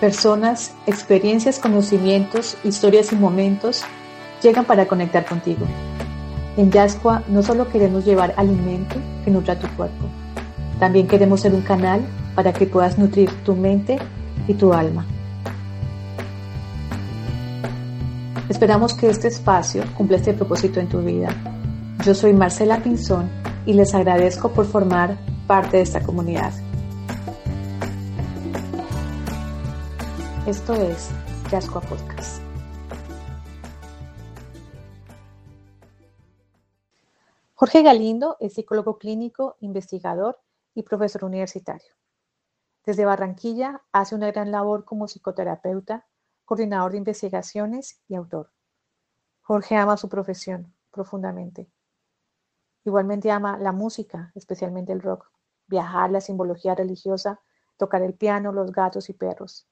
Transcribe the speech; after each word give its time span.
Personas, 0.00 0.74
experiencias, 0.86 1.58
conocimientos, 1.58 2.58
historias 2.64 3.12
y 3.12 3.16
momentos 3.16 3.82
llegan 4.42 4.66
para 4.66 4.86
conectar 4.86 5.24
contigo. 5.24 5.64
En 6.58 6.70
Yascua 6.70 7.22
no 7.28 7.42
solo 7.42 7.68
queremos 7.68 8.04
llevar 8.04 8.34
alimento 8.36 8.96
que 9.24 9.30
nutra 9.30 9.58
tu 9.58 9.66
cuerpo, 9.68 10.06
también 10.78 11.06
queremos 11.06 11.40
ser 11.40 11.54
un 11.54 11.62
canal 11.62 12.02
para 12.34 12.52
que 12.52 12.66
puedas 12.66 12.98
nutrir 12.98 13.30
tu 13.42 13.56
mente 13.56 13.98
y 14.46 14.52
tu 14.52 14.74
alma. 14.74 15.06
Esperamos 18.50 18.92
que 18.92 19.08
este 19.08 19.28
espacio 19.28 19.82
cumpla 19.96 20.18
este 20.18 20.34
propósito 20.34 20.78
en 20.78 20.88
tu 20.88 21.00
vida. 21.00 21.28
Yo 22.04 22.14
soy 22.14 22.34
Marcela 22.34 22.82
Pinzón 22.82 23.30
y 23.64 23.72
les 23.72 23.94
agradezco 23.94 24.50
por 24.50 24.66
formar 24.66 25.16
parte 25.46 25.78
de 25.78 25.82
esta 25.82 26.02
comunidad. 26.02 26.52
Esto 30.46 30.74
es 30.74 31.10
Yascoa 31.50 31.80
Podcast. 31.80 32.40
Jorge 37.54 37.82
Galindo 37.82 38.36
es 38.38 38.54
psicólogo 38.54 38.96
clínico, 38.96 39.56
investigador 39.58 40.38
y 40.72 40.84
profesor 40.84 41.24
universitario. 41.24 41.92
Desde 42.84 43.04
Barranquilla 43.04 43.82
hace 43.90 44.14
una 44.14 44.30
gran 44.30 44.52
labor 44.52 44.84
como 44.84 45.08
psicoterapeuta, 45.08 46.06
coordinador 46.44 46.92
de 46.92 46.98
investigaciones 46.98 48.00
y 48.06 48.14
autor. 48.14 48.52
Jorge 49.42 49.74
ama 49.74 49.96
su 49.96 50.08
profesión 50.08 50.72
profundamente. 50.92 51.68
Igualmente 52.84 53.32
ama 53.32 53.58
la 53.58 53.72
música, 53.72 54.30
especialmente 54.36 54.92
el 54.92 55.02
rock, 55.02 55.28
viajar, 55.66 56.12
la 56.12 56.20
simbología 56.20 56.76
religiosa, 56.76 57.40
tocar 57.76 58.02
el 58.02 58.14
piano, 58.14 58.52
los 58.52 58.70
gatos 58.70 59.10
y 59.10 59.12
perros. 59.12 59.66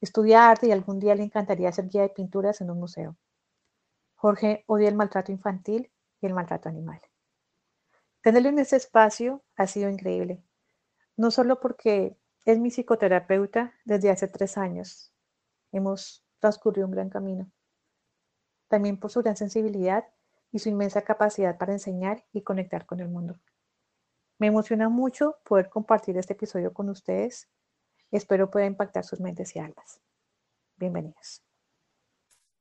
Estudia 0.00 0.48
arte 0.48 0.68
y 0.68 0.72
algún 0.72 1.00
día 1.00 1.14
le 1.14 1.24
encantaría 1.24 1.72
ser 1.72 1.88
guía 1.88 2.02
de 2.02 2.08
pinturas 2.10 2.60
en 2.60 2.70
un 2.70 2.78
museo. 2.78 3.16
Jorge 4.14 4.64
odia 4.66 4.88
el 4.88 4.94
maltrato 4.94 5.32
infantil 5.32 5.90
y 6.20 6.26
el 6.26 6.34
maltrato 6.34 6.68
animal. 6.68 7.00
Tenerlo 8.22 8.48
en 8.48 8.58
este 8.58 8.76
espacio 8.76 9.42
ha 9.56 9.66
sido 9.66 9.88
increíble, 9.88 10.42
no 11.16 11.30
solo 11.30 11.60
porque 11.60 12.16
es 12.44 12.58
mi 12.58 12.70
psicoterapeuta 12.70 13.74
desde 13.84 14.10
hace 14.10 14.28
tres 14.28 14.56
años. 14.56 15.12
Hemos 15.72 16.24
transcurrido 16.38 16.86
un 16.86 16.92
gran 16.92 17.10
camino. 17.10 17.50
También 18.68 18.98
por 18.98 19.10
su 19.10 19.22
gran 19.22 19.36
sensibilidad 19.36 20.04
y 20.52 20.60
su 20.60 20.68
inmensa 20.68 21.02
capacidad 21.02 21.58
para 21.58 21.72
enseñar 21.72 22.24
y 22.32 22.42
conectar 22.42 22.86
con 22.86 23.00
el 23.00 23.08
mundo. 23.08 23.38
Me 24.38 24.46
emociona 24.46 24.88
mucho 24.88 25.38
poder 25.44 25.68
compartir 25.68 26.16
este 26.16 26.34
episodio 26.34 26.72
con 26.72 26.88
ustedes 26.88 27.48
Espero 28.10 28.50
pueda 28.50 28.64
impactar 28.64 29.04
sus 29.04 29.20
mentes 29.20 29.54
y 29.54 29.58
almas. 29.58 30.00
Bienvenidos. 30.76 31.42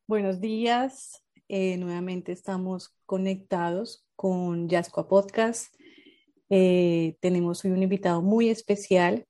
Buenos 0.05 0.41
días. 0.41 1.23
Eh, 1.47 1.77
nuevamente 1.77 2.33
estamos 2.33 2.93
conectados 3.05 4.05
con 4.17 4.67
Yascoa 4.67 5.07
Podcast. 5.07 5.73
Eh, 6.49 7.15
tenemos 7.21 7.63
hoy 7.63 7.71
un 7.71 7.81
invitado 7.81 8.21
muy 8.21 8.49
especial. 8.49 9.25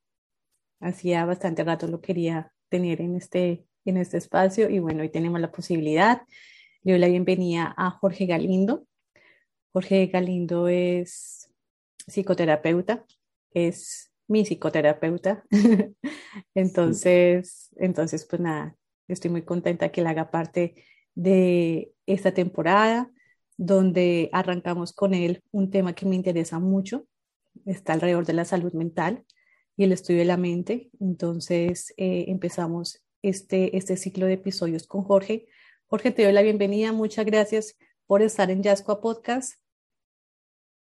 Hacía 0.80 1.24
bastante 1.24 1.62
rato 1.62 1.86
lo 1.86 2.00
quería 2.00 2.52
tener 2.68 3.00
en 3.00 3.14
este, 3.14 3.64
en 3.84 3.96
este 3.96 4.16
espacio 4.16 4.68
y 4.68 4.80
bueno, 4.80 5.02
hoy 5.02 5.10
tenemos 5.10 5.40
la 5.40 5.52
posibilidad. 5.52 6.22
Le 6.82 6.92
doy 6.92 7.00
la 7.00 7.08
bienvenida 7.08 7.72
a 7.76 7.90
Jorge 7.90 8.26
Galindo. 8.26 8.88
Jorge 9.72 10.06
Galindo 10.08 10.66
es 10.66 11.48
psicoterapeuta, 12.08 13.04
es 13.52 14.07
mi 14.28 14.44
psicoterapeuta. 14.44 15.44
entonces, 16.54 17.70
entonces, 17.76 18.26
pues 18.26 18.40
nada, 18.40 18.76
estoy 19.08 19.30
muy 19.30 19.42
contenta 19.42 19.90
que 19.90 20.02
él 20.02 20.06
haga 20.06 20.30
parte 20.30 20.84
de 21.14 21.92
esta 22.06 22.32
temporada, 22.32 23.10
donde 23.56 24.30
arrancamos 24.32 24.92
con 24.92 25.14
él 25.14 25.42
un 25.50 25.70
tema 25.70 25.94
que 25.94 26.06
me 26.06 26.14
interesa 26.14 26.60
mucho, 26.60 27.06
está 27.66 27.94
alrededor 27.94 28.24
de 28.24 28.34
la 28.34 28.44
salud 28.44 28.72
mental 28.72 29.24
y 29.76 29.84
el 29.84 29.92
estudio 29.92 30.20
de 30.20 30.26
la 30.26 30.36
mente. 30.36 30.90
Entonces, 31.00 31.92
eh, 31.96 32.26
empezamos 32.28 33.02
este, 33.22 33.76
este 33.76 33.96
ciclo 33.96 34.26
de 34.26 34.34
episodios 34.34 34.86
con 34.86 35.02
Jorge. 35.02 35.48
Jorge, 35.86 36.12
te 36.12 36.22
doy 36.22 36.32
la 36.32 36.42
bienvenida. 36.42 36.92
Muchas 36.92 37.26
gracias 37.26 37.76
por 38.06 38.22
estar 38.22 38.50
en 38.50 38.62
Yascoa 38.62 39.00
Podcast. 39.00 39.54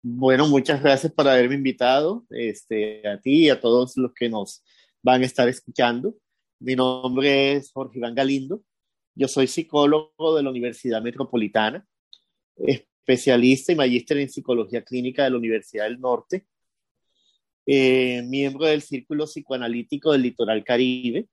Bueno, 0.06 0.50
muchas 0.50 0.84
gracias 0.84 1.14
por 1.14 1.30
haberme 1.30 1.56
invitado, 1.56 2.26
este, 2.30 3.08
a 3.08 3.22
ti 3.22 3.46
y 3.46 3.50
a 3.50 3.62
todos 3.62 3.96
los 3.96 4.14
que 4.14 4.28
nos 4.28 4.62
van 5.02 5.22
a 5.24 5.26
estar 5.26 5.48
escuchando. 5.48 6.14
Mi 6.60 6.76
nombre 6.76 7.54
es 7.54 7.72
Jorge 7.72 8.00
Iván 8.00 8.14
Galindo. 8.14 8.62
Yo 9.16 9.30
soy 9.30 9.48
psicólogo 9.48 10.36
de 10.36 10.44
la 10.44 10.50
Universidad 10.50 11.02
Metropolitana, 11.02 11.88
especialista 12.58 13.72
y 13.72 13.76
magíster 13.76 14.18
en 14.18 14.30
psicología 14.30 14.84
clínica 14.84 15.24
de 15.24 15.30
la 15.30 15.38
Universidad 15.38 15.86
del 15.86 16.02
Norte, 16.02 16.48
eh, 17.66 18.24
miembro 18.24 18.66
del 18.66 18.82
Círculo 18.82 19.26
Psicoanalítico 19.26 20.12
del 20.12 20.24
Litoral 20.24 20.66
Caribe. 20.66 21.30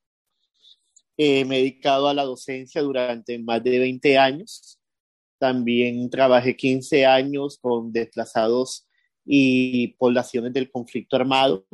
Eh, 1.17 1.41
he 1.41 1.45
dedicado 1.45 2.09
a 2.09 2.15
la 2.15 2.23
docencia 2.25 2.83
durante 2.83 3.37
más 3.41 3.65
de 3.65 3.81
20 3.81 4.17
años 4.17 4.80
también 5.41 6.09
trabajé 6.11 6.55
15 6.55 7.07
años 7.07 7.59
con 7.61 7.91
desplazados 7.91 8.87
y 9.25 9.89
poblaciones 9.95 10.53
del 10.53 10.71
conflicto 10.71 11.17
armado. 11.17 11.65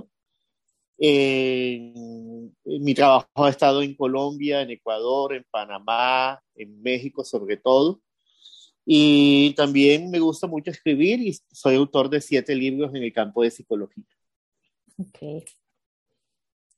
mi 0.98 2.94
trabajo 2.94 3.28
ha 3.34 3.50
estado 3.50 3.82
en 3.82 3.94
Colombia, 3.94 4.62
en 4.62 4.70
Ecuador, 4.70 5.34
en 5.34 5.44
Panamá, 5.50 6.40
en 6.54 6.80
México 6.80 7.24
sobre 7.24 7.56
todo. 7.56 8.00
Y 8.84 9.52
también 9.54 10.10
me 10.10 10.20
gusta 10.20 10.46
mucho 10.46 10.70
escribir 10.70 11.20
y 11.20 11.36
soy 11.50 11.74
autor 11.74 12.08
de 12.08 12.20
siete 12.20 12.54
libros 12.54 12.94
en 12.94 13.02
el 13.02 13.12
campo 13.12 13.42
de 13.42 13.50
psicología. 13.50 14.04
Ok. 14.96 15.44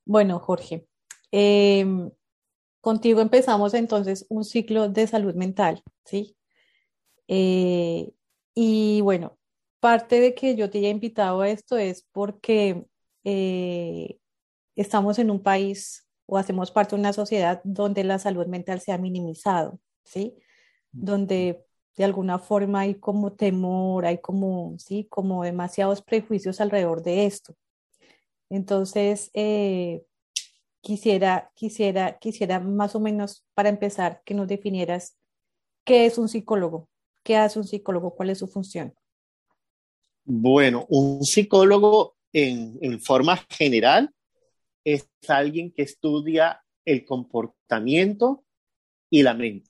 Bueno, 0.07 0.39
Jorge, 0.39 0.89
em, 1.31 2.11
contigo 2.81 3.21
empezamos 3.21 3.75
entonces 3.75 4.25
un 4.31 4.43
ciclo 4.43 4.89
de 4.89 5.07
salud 5.07 5.35
mental, 5.35 5.83
¿sí? 6.07 6.38
Eh, 7.29 8.11
y 8.55 9.01
bueno, 9.03 9.39
parte 9.81 10.21
de 10.21 10.35
que 10.35 10.57
yo 10.57 10.71
te 10.71 10.79
haya 10.79 10.89
invitado 10.91 11.43
a 11.43 11.49
esto 11.49 11.77
es 11.77 12.07
porque 12.13 12.85
eh, 13.25 14.19
estamos 14.77 15.19
en 15.19 15.31
un 15.31 15.43
país 15.43 16.07
o 16.27 16.39
hacemos 16.39 16.71
parte 16.71 16.97
de 16.97 17.01
una 17.01 17.13
sociedad 17.13 17.61
donde 17.65 18.05
la 18.05 18.19
salud 18.19 18.47
mental 18.47 18.81
se 18.81 18.93
ha 18.93 18.99
minimizado, 18.99 19.79
¿sí? 20.05 20.37
Donde 20.93 21.65
de 21.97 22.05
alguna 22.05 22.39
forma 22.39 22.81
hay 22.81 22.95
como 22.95 23.33
temor, 23.33 24.07
hay 24.07 24.19
como, 24.19 24.77
sí, 24.79 25.07
como 25.11 25.43
demasiados 25.43 26.03
prejuicios 26.03 26.61
alrededor 26.61 27.03
de 27.03 27.27
esto. 27.27 27.57
Entonces, 28.51 29.31
eh, 29.35 30.05
quisiera, 30.81 31.51
quisiera, 31.55 32.19
quisiera 32.19 32.61
más 32.61 32.95
o 32.95 33.01
menos 33.01 33.45
para 33.55 33.69
empezar 33.69 34.23
que 34.25 34.35
nos 34.35 34.49
definieras 34.49 35.19
qué 35.85 36.07
es 36.07 36.19
un 36.19 36.29
psicólogo, 36.29 36.89
¿Qué 37.29 37.37
hace 37.37 37.59
un 37.59 37.67
psicólogo? 37.67 38.15
¿Cuál 38.15 38.31
es 38.31 38.39
su 38.39 38.47
función? 38.47 38.95
Bueno, 40.25 40.87
un 40.89 41.23
psicólogo 41.23 42.17
en, 42.33 42.79
en 42.81 42.99
forma 43.03 43.37
general 43.51 44.11
es 44.83 45.11
alguien 45.29 45.71
que 45.71 45.83
estudia 45.83 46.65
el 46.87 47.05
comportamiento 47.05 48.47
y 49.11 49.23
la 49.23 49.35
mente. 49.35 49.69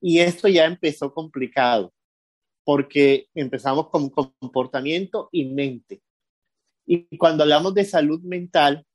Y 0.00 0.20
esto 0.20 0.48
ya 0.48 0.64
empezó 0.64 1.12
complicado, 1.12 1.92
porque 2.64 3.28
empezamos 3.34 3.90
con 3.90 4.08
comportamiento 4.08 5.28
y 5.30 5.44
mente. 5.44 6.00
Y 6.86 7.14
cuando 7.18 7.42
hablamos 7.42 7.74
de 7.74 7.84
salud 7.84 8.22
mental, 8.22 8.86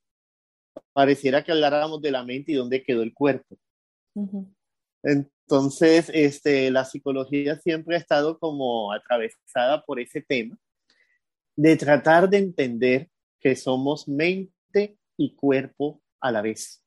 pareciera 0.91 1.43
que 1.43 1.51
habláramos 1.51 2.01
de 2.01 2.09
la 2.09 2.23
mente 2.23 2.51
y 2.51 2.55
dónde 2.55 2.81
quedó 2.81 3.03
el 3.03 3.13
cuerpo. 3.13 3.59
Entonces, 5.47 6.09
este, 6.13 6.71
la 6.71 6.85
psicología 6.85 7.59
siempre 7.59 7.95
ha 7.95 7.99
estado 7.99 8.39
como 8.39 8.93
atravesada 8.93 9.83
por 9.83 9.99
ese 9.99 10.21
tema 10.21 10.57
de 11.55 11.75
tratar 11.77 12.29
de 12.29 12.37
entender 12.37 13.09
que 13.39 13.55
somos 13.55 14.07
mente 14.07 14.97
y 15.17 15.35
cuerpo 15.35 16.01
a 16.21 16.31
la 16.31 16.41
vez. 16.41 16.83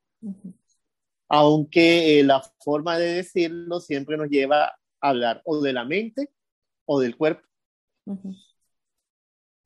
Aunque 1.29 2.19
eh, 2.19 2.25
la 2.25 2.43
forma 2.65 2.99
de 2.99 3.15
decirlo 3.15 3.81
siempre 3.81 4.17
nos 4.17 4.29
lleva 4.29 4.65
a 4.65 4.77
hablar 5.01 5.43
o 5.45 5.61
de 5.61 5.73
la 5.73 5.85
mente 5.85 6.31
o 6.87 7.01
del 7.01 7.17
cuerpo. 7.17 7.47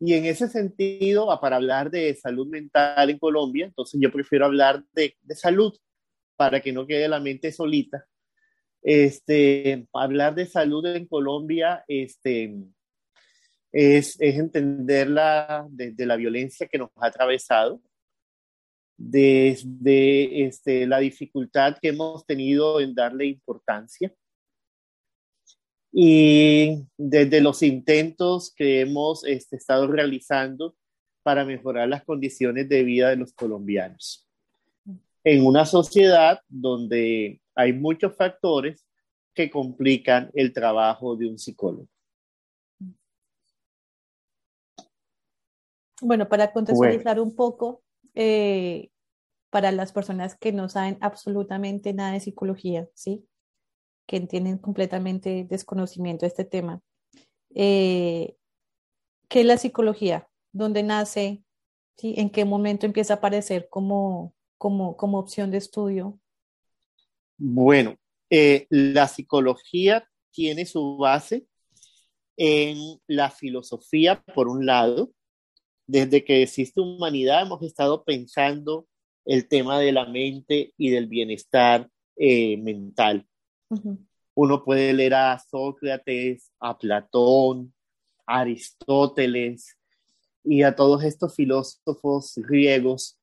Y 0.00 0.14
en 0.14 0.24
ese 0.24 0.48
sentido, 0.48 1.28
para 1.40 1.56
hablar 1.56 1.90
de 1.90 2.14
salud 2.16 2.48
mental 2.48 3.10
en 3.10 3.18
Colombia, 3.18 3.66
entonces 3.66 4.00
yo 4.02 4.10
prefiero 4.10 4.46
hablar 4.46 4.82
de, 4.92 5.16
de 5.20 5.34
salud 5.36 5.72
para 6.36 6.60
que 6.60 6.72
no 6.72 6.86
quede 6.86 7.06
la 7.06 7.20
mente 7.20 7.52
solita 7.52 8.06
este, 8.82 9.86
hablar 9.92 10.34
de 10.34 10.46
salud 10.46 10.84
en 10.86 11.06
Colombia 11.06 11.84
este, 11.86 12.56
es, 13.72 14.20
es 14.20 14.38
entenderla 14.38 15.66
desde 15.70 16.06
la 16.06 16.16
violencia 16.16 16.66
que 16.66 16.78
nos 16.78 16.90
ha 16.96 17.06
atravesado, 17.06 17.80
desde 18.96 20.44
este, 20.44 20.86
la 20.86 20.98
dificultad 20.98 21.78
que 21.80 21.88
hemos 21.88 22.26
tenido 22.26 22.80
en 22.80 22.94
darle 22.94 23.26
importancia 23.26 24.12
y 25.92 26.84
desde 26.96 27.40
los 27.40 27.62
intentos 27.62 28.52
que 28.54 28.80
hemos 28.80 29.24
este, 29.24 29.56
estado 29.56 29.86
realizando 29.86 30.76
para 31.22 31.44
mejorar 31.44 31.88
las 31.88 32.04
condiciones 32.04 32.68
de 32.68 32.82
vida 32.84 33.10
de 33.10 33.16
los 33.16 33.32
colombianos. 33.32 34.26
En 35.24 35.44
una 35.44 35.66
sociedad 35.66 36.40
donde 36.48 37.40
hay 37.60 37.74
muchos 37.74 38.16
factores 38.16 38.86
que 39.34 39.50
complican 39.50 40.30
el 40.34 40.52
trabajo 40.52 41.14
de 41.16 41.28
un 41.28 41.38
psicólogo. 41.38 41.86
Bueno, 46.00 46.28
para 46.28 46.52
contextualizar 46.52 47.20
un 47.20 47.36
poco, 47.36 47.82
eh, 48.14 48.90
para 49.50 49.72
las 49.72 49.92
personas 49.92 50.36
que 50.36 50.52
no 50.52 50.70
saben 50.70 50.96
absolutamente 51.02 51.92
nada 51.92 52.12
de 52.12 52.20
psicología, 52.20 52.88
¿sí? 52.94 53.26
Que 54.06 54.20
tienen 54.20 54.56
completamente 54.56 55.44
desconocimiento 55.44 56.24
de 56.24 56.28
este 56.28 56.46
tema. 56.46 56.80
Eh, 57.54 58.36
¿Qué 59.28 59.40
es 59.40 59.46
la 59.46 59.58
psicología? 59.58 60.28
¿Dónde 60.52 60.82
nace? 60.82 61.44
¿Sí? 61.98 62.14
¿En 62.16 62.30
qué 62.30 62.46
momento 62.46 62.86
empieza 62.86 63.14
a 63.14 63.16
aparecer 63.18 63.68
como, 63.68 64.34
como, 64.56 64.96
como 64.96 65.18
opción 65.18 65.50
de 65.50 65.58
estudio? 65.58 66.18
Bueno, 67.42 67.96
eh, 68.28 68.66
la 68.68 69.08
psicología 69.08 70.06
tiene 70.30 70.66
su 70.66 70.98
base 70.98 71.46
en 72.36 73.00
la 73.06 73.30
filosofía, 73.30 74.22
por 74.34 74.46
un 74.46 74.66
lado, 74.66 75.10
desde 75.86 76.22
que 76.22 76.42
existe 76.42 76.82
humanidad 76.82 77.40
hemos 77.40 77.62
estado 77.62 78.04
pensando 78.04 78.86
el 79.24 79.48
tema 79.48 79.78
de 79.78 79.92
la 79.92 80.04
mente 80.04 80.74
y 80.76 80.90
del 80.90 81.06
bienestar 81.06 81.88
eh, 82.16 82.58
mental. 82.58 83.26
Uno 84.34 84.62
puede 84.62 84.92
leer 84.92 85.14
a 85.14 85.38
Sócrates, 85.38 86.52
a 86.60 86.76
Platón, 86.76 87.72
a 88.26 88.40
Aristóteles 88.40 89.78
y 90.44 90.62
a 90.62 90.76
todos 90.76 91.04
estos 91.04 91.34
filósofos 91.34 92.34
griegos. 92.36 93.18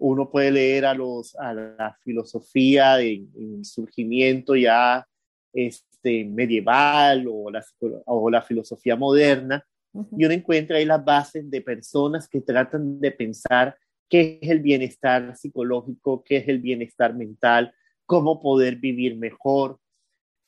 Uno 0.00 0.30
puede 0.30 0.50
leer 0.50 0.86
a, 0.86 0.94
los, 0.94 1.36
a 1.36 1.54
la 1.54 1.96
filosofía 2.02 3.00
en, 3.00 3.64
surgimiento 3.64 4.56
ya 4.56 5.06
este, 5.52 6.24
medieval 6.24 7.26
o 7.30 7.50
la, 7.50 7.64
o 8.06 8.30
la 8.30 8.42
filosofía 8.42 8.96
moderna 8.96 9.64
y 9.92 10.24
uno 10.24 10.34
encuentra 10.34 10.76
ahí 10.76 10.84
las 10.84 11.04
bases 11.04 11.50
de 11.50 11.60
personas 11.62 12.28
que 12.28 12.40
tratan 12.40 13.00
de 13.00 13.10
pensar 13.10 13.76
qué 14.08 14.38
es 14.40 14.50
el 14.50 14.60
bienestar 14.60 15.36
psicológico, 15.36 16.22
qué 16.24 16.38
es 16.38 16.48
el 16.48 16.60
bienestar 16.60 17.14
mental, 17.14 17.74
cómo 18.06 18.40
poder 18.40 18.76
vivir 18.76 19.16
mejor, 19.16 19.78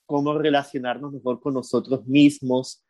cómo 0.06 0.38
relacionarnos 0.38 1.12
mejor 1.12 1.40
con 1.40 1.54
nosotros 1.54 2.06
mismos, 2.06 2.84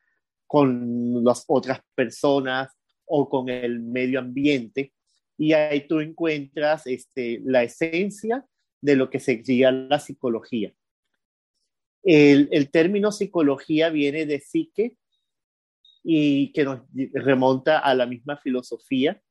con 0.46 1.24
las 1.24 1.44
otras 1.46 1.80
personas 1.94 2.72
o 3.06 3.28
con 3.28 3.48
el 3.48 3.80
medio 3.80 4.18
ambiente. 4.18 4.92
Y 5.38 5.52
ahí 5.52 5.86
tú 5.86 6.00
encuentras 6.00 6.86
este, 6.86 7.40
la 7.44 7.62
esencia 7.62 8.44
de 8.80 8.96
lo 8.96 9.10
que 9.10 9.20
sería 9.20 9.70
la 9.70 9.98
psicología. 9.98 10.74
El, 12.02 12.70
término 12.70 13.12
psicología 13.12 13.90
viene 13.90 14.26
de 14.26 14.40
psique, 14.40 14.96
y 16.04 16.52
que 16.52 16.64
nos 16.64 16.80
remonta 17.12 17.78
a 17.78 17.94
la 17.94 18.06
misma 18.06 18.36
filosofía 18.36 19.22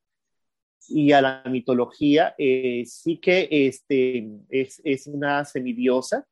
y 0.88 1.12
a 1.12 1.22
la 1.22 1.44
mitología. 1.50 2.34
Eh, 2.38 2.84
sí 2.86 3.18
que 3.18 3.50
este, 3.52 4.26
es, 4.50 4.82
es, 4.86 5.08
una 5.08 5.44
semidiosa 5.44 6.26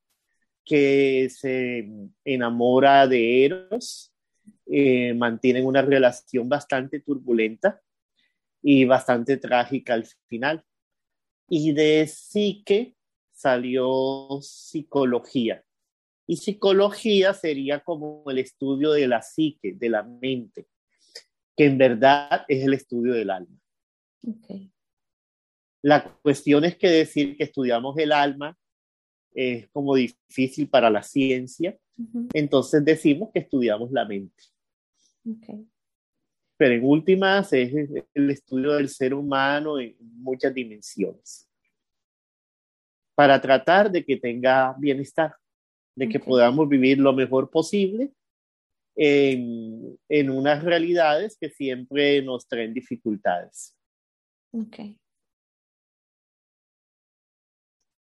que 0.63 1.29
se 1.29 1.89
enamora 2.23 3.05
de 3.05 3.43
Eros, 3.43 4.13
eh, 4.65 5.13
mantienen 5.13 5.65
una 5.65 5.81
relación 5.81 6.47
bastante 6.47 6.99
turbulenta 7.01 7.81
y 8.61 8.85
bastante 8.85 9.37
trágica 9.37 9.93
al 9.93 10.05
final. 10.27 10.63
Y 11.47 11.73
de 11.73 12.07
psique 12.07 12.95
salió 13.31 14.39
psicología. 14.41 15.63
Y 16.27 16.37
psicología 16.37 17.33
sería 17.33 17.79
como 17.79 18.23
el 18.27 18.37
estudio 18.37 18.91
de 18.91 19.07
la 19.07 19.21
psique, 19.21 19.73
de 19.73 19.89
la 19.89 20.03
mente, 20.03 20.67
que 21.55 21.65
en 21.65 21.77
verdad 21.77 22.45
es 22.47 22.63
el 22.63 22.73
estudio 22.73 23.13
del 23.13 23.31
alma. 23.31 23.57
La 25.81 26.03
cuestión 26.21 26.65
es 26.65 26.77
que 26.77 26.89
decir 26.89 27.37
que 27.37 27.45
estudiamos 27.45 27.97
el 27.97 28.11
alma 28.11 28.57
es 29.33 29.69
como 29.69 29.95
difícil 29.95 30.69
para 30.69 30.89
la 30.89 31.01
ciencia, 31.01 31.77
entonces 32.33 32.83
decimos 32.83 33.29
que 33.33 33.39
estudiamos 33.39 33.91
la 33.91 34.05
mente. 34.05 34.43
Pero 36.59 36.73
en 36.73 36.83
últimas 36.83 37.53
es 37.53 37.73
el 38.13 38.29
estudio 38.29 38.73
del 38.73 38.89
ser 38.89 39.13
humano 39.13 39.79
en 39.79 39.95
muchas 39.99 40.53
dimensiones, 40.53 41.49
para 43.15 43.39
tratar 43.39 43.89
de 43.89 44.03
que 44.03 44.17
tenga 44.17 44.75
bienestar 44.77 45.33
de 45.95 46.09
que 46.09 46.19
podamos 46.19 46.67
vivir 46.67 46.97
lo 46.97 47.13
mejor 47.13 47.49
posible 47.49 48.11
en, 48.95 49.97
en, 50.09 50.29
unas 50.29 50.61
realidades 50.61 51.37
que 51.39 51.49
siempre 51.49 52.21
nos 52.21 52.45
traen 52.45 52.73
dificultades. 52.73 53.73
Ok. 54.51 54.77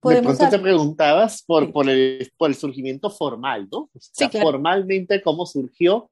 De 0.02 0.22
pronto 0.22 0.48
te 0.48 0.58
preguntabas 0.60 1.42
por, 1.42 1.72
por, 1.72 1.88
el, 1.88 2.30
por, 2.36 2.48
el, 2.48 2.54
surgimiento 2.54 3.10
formal, 3.10 3.68
¿no? 3.72 3.90
sí, 3.98 4.28
claro. 4.28 4.46
Formalmente, 4.46 5.20
¿cómo 5.20 5.46
surgió? 5.46 6.08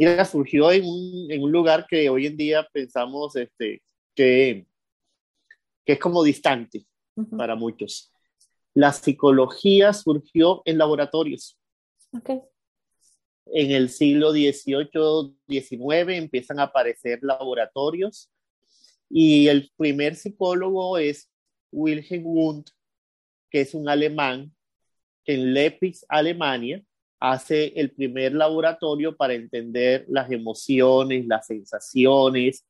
Y 0.00 0.24
surgió 0.24 0.72
en 0.72 0.84
un, 0.84 1.30
en 1.30 1.42
un, 1.42 1.52
lugar 1.52 1.86
que 1.88 2.08
hoy 2.08 2.26
en 2.26 2.36
día 2.36 2.66
pensamos 2.72 3.36
este, 3.36 3.82
que, 4.14 4.66
que 5.84 5.92
es 5.92 5.98
como 5.98 6.22
distante 6.22 6.86
para 7.36 7.54
muchos 7.54 8.10
la 8.74 8.92
psicología 8.92 9.92
surgió 9.92 10.62
en 10.64 10.78
laboratorios. 10.78 11.58
Okay. 12.12 12.40
En 13.46 13.70
el 13.72 13.88
siglo 13.88 14.32
XVIII, 14.32 15.34
XIX 15.48 16.16
empiezan 16.16 16.60
a 16.60 16.64
aparecer 16.64 17.18
laboratorios 17.22 18.30
y 19.08 19.48
el 19.48 19.70
primer 19.76 20.14
psicólogo 20.14 20.98
es 20.98 21.28
Wilhelm 21.72 22.26
Wundt, 22.26 22.70
que 23.50 23.62
es 23.62 23.74
un 23.74 23.88
alemán 23.88 24.54
que 25.24 25.34
en 25.34 25.52
Leipzig, 25.52 25.96
Alemania, 26.08 26.82
hace 27.20 27.74
el 27.76 27.90
primer 27.90 28.32
laboratorio 28.32 29.14
para 29.14 29.34
entender 29.34 30.06
las 30.08 30.30
emociones, 30.30 31.26
las 31.26 31.46
sensaciones, 31.46 32.66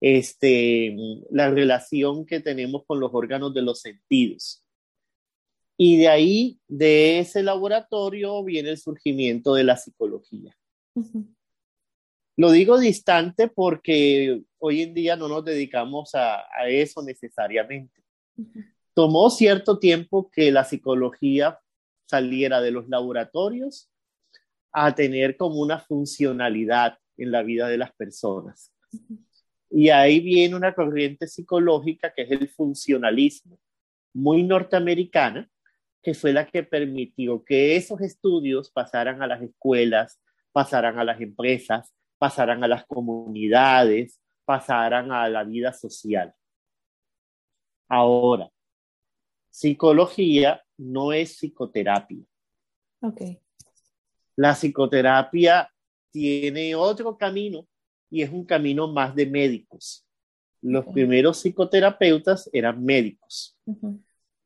este, 0.00 0.94
la 1.30 1.50
relación 1.50 2.26
que 2.26 2.40
tenemos 2.40 2.84
con 2.86 3.00
los 3.00 3.10
órganos 3.14 3.54
de 3.54 3.62
los 3.62 3.80
sentidos. 3.80 4.62
Y 5.78 5.96
de 5.96 6.08
ahí, 6.08 6.60
de 6.68 7.18
ese 7.18 7.42
laboratorio, 7.42 8.44
viene 8.44 8.70
el 8.70 8.78
surgimiento 8.78 9.54
de 9.54 9.64
la 9.64 9.78
psicología. 9.78 10.54
Lo 12.36 12.50
digo 12.50 12.78
distante 12.78 13.48
porque 13.48 14.42
hoy 14.58 14.82
en 14.82 14.92
día 14.92 15.16
no 15.16 15.28
nos 15.28 15.44
dedicamos 15.44 16.14
a, 16.14 16.40
a 16.54 16.68
eso 16.68 17.02
necesariamente. 17.02 18.02
Tomó 18.92 19.30
cierto 19.30 19.78
tiempo 19.78 20.30
que 20.30 20.52
la 20.52 20.64
psicología 20.64 21.58
saliera 22.06 22.60
de 22.60 22.70
los 22.70 22.88
laboratorios 22.88 23.88
a 24.74 24.92
tener 24.92 25.36
como 25.36 25.60
una 25.60 25.78
funcionalidad 25.78 26.98
en 27.16 27.30
la 27.30 27.44
vida 27.44 27.68
de 27.68 27.78
las 27.78 27.92
personas. 27.92 28.74
Y 29.70 29.88
ahí 29.88 30.18
viene 30.18 30.56
una 30.56 30.74
corriente 30.74 31.28
psicológica 31.28 32.12
que 32.12 32.22
es 32.22 32.30
el 32.32 32.48
funcionalismo, 32.48 33.58
muy 34.12 34.42
norteamericana, 34.42 35.48
que 36.02 36.12
fue 36.12 36.32
la 36.32 36.46
que 36.46 36.64
permitió 36.64 37.44
que 37.44 37.76
esos 37.76 38.00
estudios 38.00 38.70
pasaran 38.70 39.22
a 39.22 39.28
las 39.28 39.42
escuelas, 39.42 40.20
pasaran 40.52 40.98
a 40.98 41.04
las 41.04 41.20
empresas, 41.20 41.94
pasaran 42.18 42.64
a 42.64 42.68
las 42.68 42.84
comunidades, 42.84 44.20
pasaran 44.44 45.12
a 45.12 45.28
la 45.28 45.44
vida 45.44 45.72
social. 45.72 46.34
Ahora, 47.88 48.50
psicología 49.50 50.64
no 50.76 51.12
es 51.12 51.36
psicoterapia. 51.36 52.24
Okay. 53.00 53.43
La 54.36 54.54
psicoterapia 54.54 55.70
tiene 56.10 56.74
otro 56.74 57.16
camino 57.16 57.66
y 58.10 58.22
es 58.22 58.30
un 58.30 58.44
camino 58.44 58.88
más 58.88 59.14
de 59.14 59.26
médicos. 59.26 60.06
Los 60.62 60.86
primeros 60.86 61.38
psicoterapeutas 61.40 62.48
eran 62.52 62.82
médicos. 62.82 63.58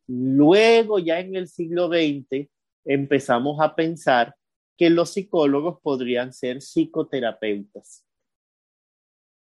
Luego, 0.06 0.98
ya 0.98 1.20
en 1.20 1.36
el 1.36 1.48
siglo 1.48 1.88
XX, 1.88 2.48
empezamos 2.84 3.60
a 3.60 3.74
pensar 3.74 4.34
que 4.76 4.90
los 4.90 5.10
psicólogos 5.10 5.80
podrían 5.82 6.32
ser 6.32 6.58
psicoterapeutas. 6.60 8.04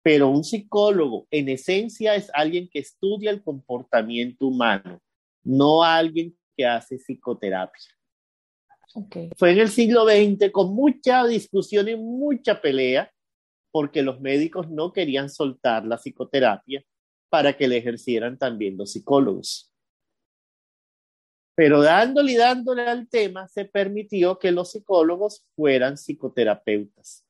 Pero 0.03 0.29
un 0.29 0.45
psicólogo, 0.45 1.27
en 1.31 1.49
esencia, 1.49 2.15
es 2.15 2.31
alguien 2.35 2.69
que 2.69 2.81
estudia 2.81 3.31
el 3.31 3.43
comportamiento 3.43 4.47
humano, 4.47 5.01
no 5.43 5.83
alguien 5.83 6.37
que 6.57 6.67
hace 6.67 6.97
psicoterapia. 6.97 7.91
Fue 9.37 9.53
en 9.53 9.59
el 9.59 9.69
siglo 9.69 10.05
XX 10.05 10.51
con 10.53 10.75
mucha 10.75 11.27
discusión 11.27 11.89
y 11.89 11.97
mucha 11.97 12.61
pelea, 12.61 13.11
porque 13.71 14.03
los 14.03 14.21
médicos 14.21 14.71
no 14.71 14.93
querían 14.93 15.31
soltar 15.31 15.87
la 15.87 15.97
psicoterapia 15.97 16.85
para 17.31 17.57
que 17.57 17.69
le 17.69 17.79
ejercieran 17.79 18.37
también 18.37 18.77
los 18.77 18.93
psicólogos. 18.93 19.73
Pero 21.55 21.83
dándole 21.83 22.33
y 22.33 22.37
dándole 22.37 22.83
al 22.83 23.09
tema, 23.09 23.49
se 23.49 23.65
permitió 23.65 24.39
que 24.39 24.53
los 24.53 24.73
psicólogos 24.73 25.47
fueran 25.55 25.97
psicoterapeutas. 25.97 27.25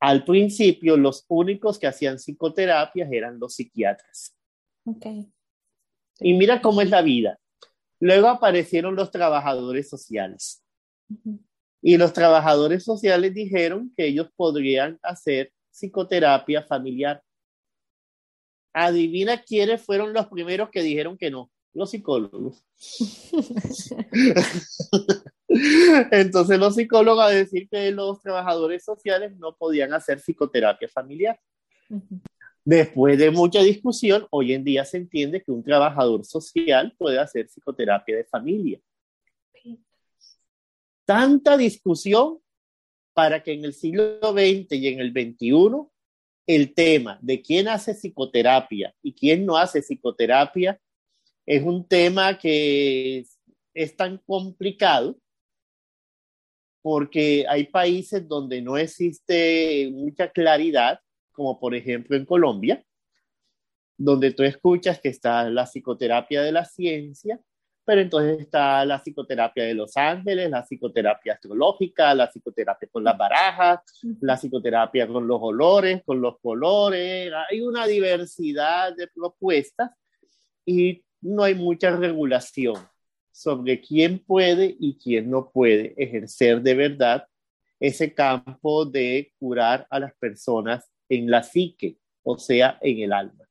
Al 0.00 0.24
principio, 0.24 0.96
los 0.96 1.24
únicos 1.28 1.78
que 1.78 1.86
hacían 1.86 2.18
psicoterapias 2.18 3.10
eran 3.12 3.38
los 3.38 3.54
psiquiatras. 3.54 4.36
Okay. 4.84 5.32
Y 6.20 6.34
mira 6.34 6.60
cómo 6.60 6.80
es 6.82 6.90
la 6.90 7.02
vida. 7.02 7.38
Luego 8.00 8.28
aparecieron 8.28 8.96
los 8.96 9.10
trabajadores 9.10 9.88
sociales. 9.88 10.63
Y 11.82 11.96
los 11.96 12.12
trabajadores 12.12 12.84
sociales 12.84 13.34
dijeron 13.34 13.92
que 13.96 14.06
ellos 14.06 14.28
podrían 14.36 14.98
hacer 15.02 15.52
psicoterapia 15.70 16.62
familiar. 16.62 17.22
Adivina 18.72 19.42
quiénes 19.42 19.82
fueron 19.82 20.12
los 20.12 20.28
primeros 20.28 20.70
que 20.70 20.82
dijeron 20.82 21.18
que 21.18 21.30
no, 21.30 21.50
los 21.74 21.90
psicólogos. 21.90 22.64
Entonces 26.10 26.58
los 26.58 26.74
psicólogos 26.74 27.24
a 27.24 27.28
decir 27.28 27.68
que 27.68 27.90
los 27.90 28.20
trabajadores 28.20 28.84
sociales 28.84 29.36
no 29.36 29.54
podían 29.54 29.92
hacer 29.92 30.18
psicoterapia 30.18 30.88
familiar. 30.88 31.38
Después 32.64 33.18
de 33.18 33.30
mucha 33.30 33.60
discusión, 33.60 34.26
hoy 34.30 34.54
en 34.54 34.64
día 34.64 34.84
se 34.84 34.96
entiende 34.96 35.42
que 35.42 35.52
un 35.52 35.62
trabajador 35.62 36.24
social 36.24 36.94
puede 36.96 37.18
hacer 37.18 37.46
psicoterapia 37.46 38.16
de 38.16 38.24
familia. 38.24 38.80
Tanta 41.04 41.56
discusión 41.56 42.40
para 43.12 43.42
que 43.42 43.52
en 43.52 43.64
el 43.64 43.74
siglo 43.74 44.18
XX 44.20 44.72
y 44.72 44.88
en 44.88 45.00
el 45.00 45.12
XXI 45.12 45.88
el 46.46 46.74
tema 46.74 47.18
de 47.22 47.40
quién 47.40 47.68
hace 47.68 47.94
psicoterapia 47.94 48.94
y 49.02 49.14
quién 49.14 49.46
no 49.46 49.56
hace 49.56 49.80
psicoterapia 49.80 50.80
es 51.46 51.62
un 51.62 51.86
tema 51.86 52.38
que 52.38 53.24
es 53.74 53.96
tan 53.96 54.18
complicado 54.18 55.18
porque 56.82 57.46
hay 57.48 57.64
países 57.64 58.28
donde 58.28 58.60
no 58.60 58.76
existe 58.76 59.90
mucha 59.90 60.30
claridad, 60.30 61.00
como 61.32 61.58
por 61.58 61.74
ejemplo 61.74 62.14
en 62.14 62.26
Colombia, 62.26 62.84
donde 63.96 64.32
tú 64.32 64.42
escuchas 64.42 65.00
que 65.00 65.08
está 65.08 65.48
la 65.48 65.64
psicoterapia 65.64 66.42
de 66.42 66.52
la 66.52 66.66
ciencia, 66.66 67.40
pero 67.84 68.00
entonces 68.00 68.40
está 68.40 68.84
la 68.84 68.98
psicoterapia 68.98 69.64
de 69.64 69.74
Los 69.74 69.96
Ángeles, 69.96 70.50
la 70.50 70.64
psicoterapia 70.64 71.34
astrológica, 71.34 72.14
la 72.14 72.28
psicoterapia 72.30 72.88
con 72.90 73.04
las 73.04 73.16
barajas, 73.16 73.80
la 74.20 74.36
psicoterapia 74.36 75.06
con 75.06 75.26
los 75.26 75.38
olores, 75.42 76.02
con 76.04 76.20
los 76.20 76.38
colores. 76.40 77.30
Hay 77.50 77.60
una 77.60 77.86
diversidad 77.86 78.94
de 78.96 79.08
propuestas 79.08 79.90
y 80.64 81.04
no 81.20 81.42
hay 81.42 81.54
mucha 81.54 81.94
regulación 81.94 82.76
sobre 83.30 83.80
quién 83.80 84.20
puede 84.20 84.76
y 84.78 84.96
quién 84.96 85.28
no 85.28 85.50
puede 85.50 85.94
ejercer 85.96 86.62
de 86.62 86.74
verdad 86.74 87.26
ese 87.80 88.14
campo 88.14 88.86
de 88.86 89.32
curar 89.38 89.86
a 89.90 90.00
las 90.00 90.14
personas 90.14 90.90
en 91.08 91.30
la 91.30 91.42
psique, 91.42 91.98
o 92.22 92.38
sea, 92.38 92.78
en 92.80 93.00
el 93.00 93.12
alma. 93.12 93.44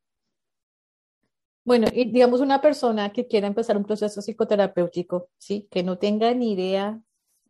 Bueno, 1.65 1.87
y 1.93 2.11
digamos 2.11 2.41
una 2.41 2.61
persona 2.61 3.11
que 3.13 3.27
quiera 3.27 3.47
empezar 3.47 3.77
un 3.77 3.85
proceso 3.85 4.21
psicoterapéutico, 4.21 5.29
¿sí? 5.37 5.67
Que 5.71 5.83
no 5.83 5.97
tenga 5.97 6.33
ni 6.33 6.53
idea 6.53 6.99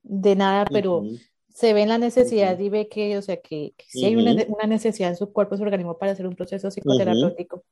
de 0.04 0.36
nada, 0.36 0.66
pero 0.66 1.04
se 1.50 1.74
ve 1.74 1.82
en 1.82 1.90
la 1.90 1.98
necesidad 1.98 2.60
y 2.60 2.70
ve 2.70 2.88
que, 2.90 3.18
o 3.18 3.22
sea, 3.22 3.38
que, 3.38 3.74
si 3.88 4.06
hay 4.06 4.16
una, 4.16 4.34
necesidad 4.68 5.10
en 5.10 5.16
su 5.16 5.32
cuerpo, 5.32 5.56
en 5.56 5.60
su 5.60 5.64
organismo 5.64 5.98
para 5.98 6.12
hacer 6.12 6.28
un 6.28 6.36
proceso 6.36 6.70
psicoterapéutico 6.70 7.64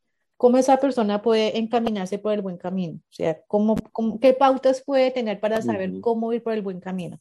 cómo 0.42 0.58
esa 0.58 0.78
persona 0.78 1.22
puede 1.22 1.60
encaminarse 1.60 2.18
por 2.18 2.34
el 2.34 2.42
buen 2.42 2.58
camino. 2.58 2.96
O 2.96 3.14
sea, 3.14 3.40
¿cómo, 3.46 3.76
qué 4.20 4.34
pautas 4.34 4.82
puede 4.84 5.12
tener 5.12 5.40
para 5.40 5.62
saber 5.62 5.92
cómo 6.02 6.34
ir 6.34 6.42
por 6.42 6.54
el 6.54 6.64
buen 6.64 6.80
camino? 6.80 7.20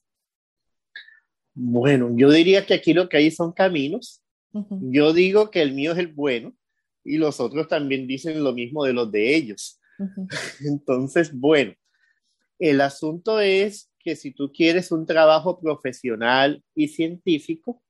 Bueno, 1.52 2.08
yo 2.14 2.30
diría 2.30 2.64
que 2.64 2.72
aquí 2.72 2.94
lo 2.94 3.10
que 3.10 3.18
hay 3.18 3.30
son 3.30 3.52
caminos. 3.52 4.22
Yo 4.70 5.12
digo 5.12 5.50
que 5.50 5.60
el 5.60 5.74
mío 5.74 5.92
es 5.92 5.98
el 5.98 6.06
bueno 6.06 6.54
y 7.04 7.18
los 7.18 7.40
otros 7.40 7.68
también 7.68 8.06
dicen 8.06 8.42
lo 8.42 8.52
mismo 8.52 8.84
de 8.84 8.92
los 8.92 9.10
de 9.10 9.34
ellos. 9.34 9.80
Entonces, 10.64 11.32
bueno, 11.32 11.74
el 12.58 12.80
asunto 12.80 13.40
es 13.40 13.90
que 13.98 14.16
si 14.16 14.32
tú 14.32 14.50
quieres 14.52 14.92
un 14.92 15.06
trabajo 15.06 15.60
profesional 15.60 16.62
y 16.74 16.88
científico, 16.88 17.82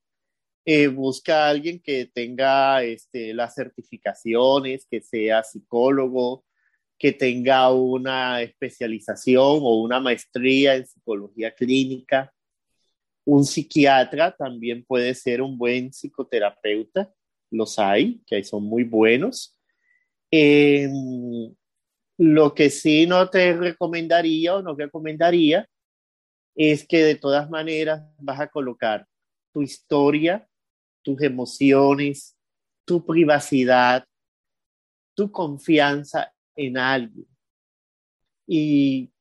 eh, 0.65 0.89
busca 0.89 1.47
a 1.47 1.49
alguien 1.49 1.81
que 1.81 2.07
tenga 2.07 2.83
este, 2.83 3.33
las 3.33 3.55
certificaciones, 3.55 4.87
que 4.91 5.01
sea 5.01 5.43
psicólogo, 5.43 6.45
que 6.99 7.13
tenga 7.13 7.73
una 7.73 8.43
especialización 8.43 9.61
o 9.63 9.81
una 9.81 10.01
maestría 10.01 10.75
en 10.77 10.87
psicología 10.87 11.55
clínica. 11.55 12.33
Un 13.25 13.45
psiquiatra 13.45 14.37
también 14.37 14.85
puede 14.85 15.15
ser 15.15 15.41
un 15.41 15.57
buen 15.57 15.93
psicoterapeuta, 15.93 17.11
los 17.51 17.79
hay, 17.79 18.21
que 18.27 18.43
son 18.45 18.65
muy 18.65 18.85
buenos. 18.85 19.57
Em, 20.31 21.55
lo 22.19 22.55
que 22.55 22.71
sí 22.71 23.07
no 23.07 23.29
te 23.29 23.55
recomendaría 23.55 24.57
o 24.57 24.63
no 24.63 24.75
recomendaría 24.75 25.69
es 26.55 26.87
que 26.87 27.03
de 27.03 27.15
todas 27.15 27.49
maneras 27.51 28.03
vas 28.19 28.41
a 28.41 28.49
colocar 28.49 29.07
tu 29.53 29.63
historia 29.63 30.47
tus 31.03 31.21
emociones, 31.23 32.37
tu 32.85 33.05
privacidad, 33.05 34.05
tu 35.15 35.31
confianza 35.31 36.33
en 36.55 36.79
alguien. 36.79 37.27
Y 38.47 39.13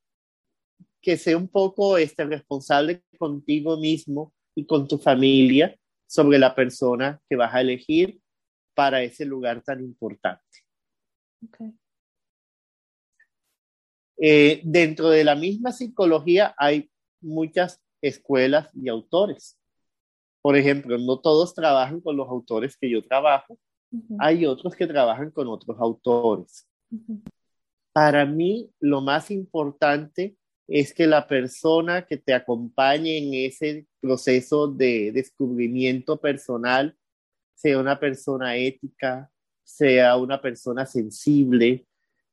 que 1.02 1.18
sea 1.18 1.38
un 1.38 1.48
poco 1.48 1.98
este, 1.98 2.26
responsable 2.26 3.04
contigo 3.18 3.78
mismo 3.78 4.34
y 4.56 4.66
con 4.66 4.88
tu 4.88 4.98
familia 4.98 5.78
sobre 6.10 6.40
la 6.40 6.56
persona 6.56 7.22
que 7.30 7.36
vas 7.36 7.54
a 7.54 7.62
elegir 7.62 8.20
para 8.74 9.04
ese 9.04 9.26
lugar 9.26 9.62
tan 9.62 9.80
importante. 9.80 10.44
Eh, 14.18 14.62
dentro 14.66 15.10
de 15.10 15.24
la 15.24 15.36
misma 15.36 15.72
psicología 15.72 16.56
hay 16.58 16.90
muchas 17.22 17.80
escuelas 18.02 18.70
y 18.74 18.90
autores. 18.90 19.60
Por 20.42 20.58
ejemplo, 20.58 20.98
no 20.98 21.20
todos 21.20 21.54
trabajan 21.54 22.02
con 22.02 22.18
los 22.18 22.28
autores 22.28 22.76
que 22.76 22.90
yo 22.90 23.04
trabajo. 23.04 23.60
Hay 24.18 24.48
otros 24.48 24.76
que 24.76 24.88
trabajan 24.88 25.30
con 25.30 25.48
otros 25.48 25.78
autores. 25.80 26.68
Para 27.94 28.26
mí, 28.26 28.72
lo 28.80 29.02
más 29.02 29.30
importante 29.30 30.38
es 30.70 30.94
que 30.94 31.08
la 31.08 31.28
persona 31.28 32.06
que 32.06 32.18
te 32.18 32.34
acompañe 32.34 33.18
en 33.18 33.34
ese 33.34 33.88
proceso 34.00 34.68
de 34.68 35.12
descubrimiento 35.12 36.20
personal 36.20 36.96
sea 37.56 37.80
una 37.80 38.00
persona 38.00 38.56
ética, 38.56 39.32
sea 39.64 40.16
una 40.16 40.40
persona 40.40 40.86
sensible, 40.86 41.86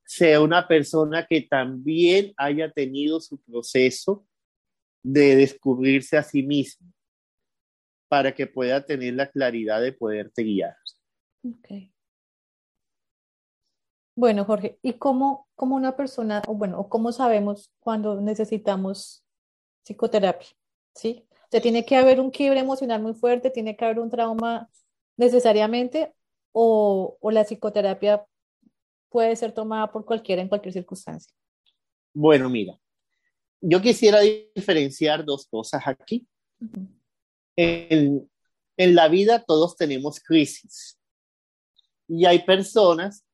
sea 0.05 0.41
una 0.41 0.69
persona 0.69 1.27
que 1.27 1.43
también 1.43 2.33
haya 2.37 2.71
tenido 2.71 3.21
su 3.21 3.41
proceso 3.41 4.27
de 5.03 5.37
descubrirse 5.37 6.17
a 6.17 6.23
sí 6.23 6.43
mismo 6.43 6.93
para 8.09 8.35
que 8.35 8.47
pueda 8.47 8.85
tener 8.85 9.15
la 9.15 9.31
claridad 9.31 9.81
de 9.81 9.93
poderte 9.93 10.45
guiar. 10.45 10.77
Okay. 11.43 11.96
Bueno, 14.17 14.45
Jorge, 14.45 14.79
¿y 14.83 14.95
cómo, 14.95 15.47
cómo 15.55 15.77
una 15.77 15.95
persona, 15.97 16.43
o 16.49 16.55
bueno, 16.55 16.89
cómo 16.89 17.13
sabemos 17.13 17.71
cuando 17.81 18.21
necesitamos 18.21 19.23
psicoterapia? 19.85 20.49
¿Sí? 20.95 21.27
O 21.31 21.49
sea, 21.51 21.61
tiene 21.61 21.85
que 21.85 21.97
haber 21.97 22.21
un 22.21 22.31
quiebre 22.31 22.61
emocional 22.61 23.01
muy 23.03 23.15
fuerte, 23.15 23.51
tiene 23.51 23.77
que 23.77 23.85
haber 23.85 24.01
un 24.01 24.11
trauma 24.11 24.69
necesariamente, 25.17 26.15
o, 26.53 27.19
o 27.21 27.31
la 27.31 27.45
psicoterapia 27.45 28.27
puede 29.11 29.37
ser 29.37 29.53
tomada 29.53 29.93
por 29.93 30.05
cualquiera 30.05 30.43
en 30.43 30.49
cualquier 30.49 30.73
circunstancia. 30.73 31.33
Bueno, 32.15 32.49
mira, 32.49 32.77
yo 33.61 33.81
quisiera 33.81 34.21
diferenciar 34.21 35.25
dos 35.25 35.47
cosas 35.47 35.83
aquí 35.87 36.27
en, 37.57 38.29
la 38.77 39.09
vida 39.09 39.43
todos 39.43 39.77
tenemos 39.77 40.21
crisis. 40.21 40.99
Y 42.09 42.27
hay 42.27 42.45
personas 42.45 43.25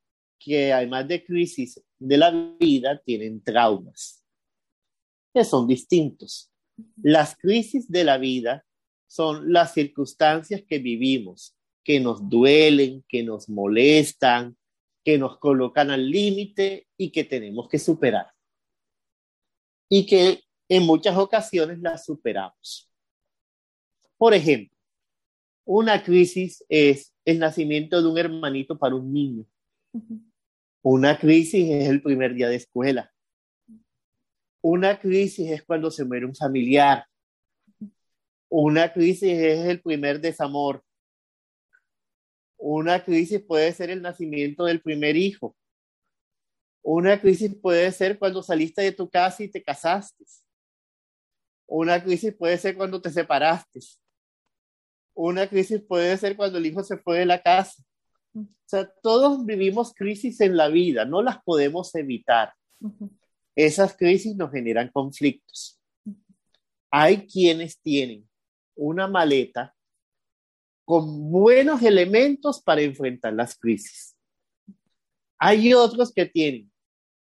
que 0.44 0.72
además 0.72 1.06
de 1.08 1.24
crisis 1.24 1.80
de 1.98 2.16
la 2.16 2.30
vida 2.58 3.00
tienen 3.04 3.42
traumas, 3.42 4.24
que 5.32 5.44
son 5.44 5.66
distintos. 5.66 6.50
Las 7.02 7.36
crisis 7.36 7.90
de 7.90 8.04
la 8.04 8.18
vida 8.18 8.64
son 9.06 9.52
las 9.52 9.74
circunstancias 9.74 10.62
que 10.66 10.78
vivimos 10.78 11.54
que 11.84 12.00
nos 12.00 12.28
duelen, 12.28 13.04
que 13.08 13.22
nos 13.22 13.48
molestan, 13.48 14.56
que 15.04 15.18
nos 15.18 15.38
colocan 15.38 15.90
al 15.90 16.08
límite 16.08 16.86
y 16.96 17.10
que 17.10 17.24
tenemos 17.24 17.68
que 17.68 17.78
superar. 17.78 18.32
Y 19.88 20.06
que 20.06 20.42
en 20.68 20.84
muchas 20.84 21.16
ocasiones 21.16 21.80
las 21.80 22.04
superamos. 22.04 22.88
Por 24.16 24.32
ejemplo, 24.34 24.76
una 25.64 26.02
crisis 26.02 26.64
es 26.68 27.12
el 27.24 27.38
nacimiento 27.38 28.00
de 28.00 28.08
un 28.08 28.18
hermanito 28.18 28.78
para 28.78 28.94
un 28.94 29.12
niño. 29.12 29.44
Una 30.82 31.16
crisis 31.16 31.70
es 31.70 31.88
el 31.88 32.02
primer 32.02 32.34
día 32.34 32.48
de 32.48 32.56
escuela. 32.56 33.12
Una 34.60 34.98
crisis 34.98 35.48
es 35.50 35.62
cuando 35.62 35.92
se 35.92 36.04
muere 36.04 36.26
un 36.26 36.34
familiar. 36.34 37.06
Una 38.48 38.92
crisis 38.92 39.30
es 39.30 39.66
el 39.66 39.80
primer 39.80 40.20
desamor. 40.20 40.84
Una 42.58 43.04
crisis 43.04 43.40
puede 43.40 43.72
ser 43.72 43.90
el 43.90 44.02
nacimiento 44.02 44.64
del 44.64 44.82
primer 44.82 45.16
hijo. 45.16 45.56
Una 46.82 47.20
crisis 47.20 47.54
puede 47.54 47.92
ser 47.92 48.18
cuando 48.18 48.42
saliste 48.42 48.82
de 48.82 48.92
tu 48.92 49.08
casa 49.08 49.44
y 49.44 49.48
te 49.48 49.62
casaste. 49.62 50.24
Una 51.66 52.02
crisis 52.02 52.34
puede 52.34 52.58
ser 52.58 52.76
cuando 52.76 53.00
te 53.00 53.10
separaste. 53.10 53.78
Una 55.14 55.48
crisis 55.48 55.80
puede 55.80 56.16
ser 56.16 56.36
cuando 56.36 56.58
el 56.58 56.66
hijo 56.66 56.82
se 56.82 56.98
fue 56.98 57.20
de 57.20 57.26
la 57.26 57.40
casa. 57.40 57.82
O 58.34 58.46
sea, 58.66 58.90
todos 59.02 59.44
vivimos 59.44 59.92
crisis 59.94 60.40
en 60.40 60.56
la 60.56 60.68
vida, 60.68 61.04
no 61.04 61.22
las 61.22 61.42
podemos 61.42 61.94
evitar. 61.94 62.52
Esas 63.54 63.96
crisis 63.96 64.34
nos 64.36 64.50
generan 64.50 64.88
conflictos. 64.88 65.78
Hay 66.90 67.26
quienes 67.26 67.80
tienen 67.80 68.28
una 68.74 69.06
maleta 69.06 69.74
con 70.84 71.30
buenos 71.30 71.82
elementos 71.82 72.62
para 72.62 72.82
enfrentar 72.82 73.32
las 73.34 73.58
crisis. 73.58 74.16
Hay 75.38 75.74
otros 75.74 76.12
que 76.12 76.26
tienen 76.26 76.70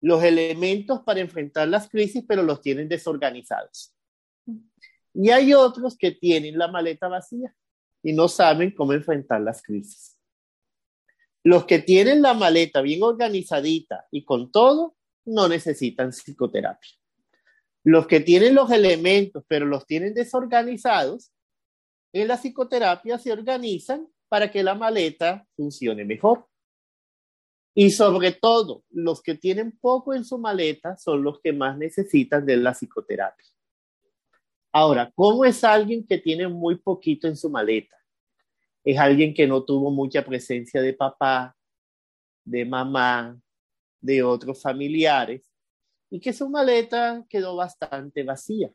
los 0.01 0.24
elementos 0.24 1.01
para 1.01 1.19
enfrentar 1.19 1.67
las 1.67 1.89
crisis, 1.89 2.24
pero 2.27 2.43
los 2.43 2.62
tienen 2.62 2.88
desorganizados. 2.88 3.93
Y 5.13 5.29
hay 5.29 5.53
otros 5.53 5.97
que 5.97 6.12
tienen 6.12 6.57
la 6.57 6.67
maleta 6.67 7.07
vacía 7.07 7.55
y 8.03 8.13
no 8.13 8.27
saben 8.27 8.71
cómo 8.71 8.93
enfrentar 8.93 9.41
las 9.41 9.62
crisis. 9.63 10.14
Los 11.45 11.65
que 11.65 11.77
tienen 11.77 12.23
la 12.23 12.33
maleta 12.33 12.81
bien 12.81 13.03
organizadita 13.03 14.07
y 14.09 14.25
con 14.25 14.51
todo, 14.51 14.95
no 15.25 15.47
necesitan 15.47 16.11
psicoterapia. 16.11 16.89
Los 17.83 18.07
que 18.07 18.19
tienen 18.19 18.55
los 18.55 18.71
elementos, 18.71 19.43
pero 19.47 19.67
los 19.67 19.85
tienen 19.85 20.15
desorganizados, 20.15 21.31
en 22.13 22.29
la 22.29 22.37
psicoterapia 22.37 23.19
se 23.19 23.31
organizan 23.31 24.07
para 24.27 24.49
que 24.49 24.63
la 24.63 24.73
maleta 24.73 25.45
funcione 25.55 26.03
mejor. 26.03 26.47
Y 27.75 27.91
sobre 27.91 28.31
todo, 28.31 28.83
los 28.89 29.21
que 29.21 29.35
tienen 29.35 29.77
poco 29.77 30.15
en 30.15 30.25
su 30.25 30.39
maleta 30.39 30.97
son 30.97 31.21
los 31.21 31.41
que 31.41 31.53
más 31.53 31.77
necesitan 31.77 32.43
de 32.43 32.57
la 32.57 32.73
psicoterapia. 32.73 33.45
Ahora, 34.71 35.11
¿cómo 35.13 35.45
es 35.45 35.63
alguien 35.63 36.07
que 36.07 36.17
tiene 36.17 36.47
muy 36.47 36.77
poquito 36.77 37.27
en 37.27 37.37
su 37.37 37.51
maleta? 37.51 37.95
Es 38.86 38.98
alguien 38.98 39.34
que 39.34 39.48
no 39.48 39.65
tuvo 39.65 39.92
mucha 39.92 40.24
presencia 40.24 40.82
de 40.82 40.94
papá, 40.94 41.56
de 42.46 42.63
mamá, 42.63 43.38
de 44.00 44.24
otros 44.24 44.62
familiares, 44.62 45.51
y 46.10 46.20
que 46.20 46.32
su 46.32 46.48
maleta 46.50 47.25
quedó 47.27 47.56
bastante 47.56 48.24
vacía 48.24 48.72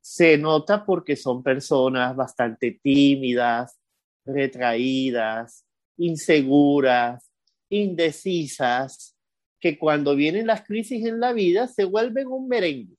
se 0.00 0.38
nota 0.38 0.84
porque 0.84 1.16
son 1.16 1.42
personas 1.42 2.16
bastante 2.16 2.80
tímidas, 2.82 3.78
retraídas, 4.24 5.64
inseguras, 5.96 7.30
indecisas, 7.68 9.16
que 9.60 9.78
cuando 9.78 10.16
vienen 10.16 10.46
las 10.46 10.64
crisis 10.64 11.04
en 11.06 11.20
la 11.20 11.32
vida 11.32 11.68
se 11.68 11.84
vuelven 11.84 12.28
un 12.28 12.48
merengue. 12.48 12.96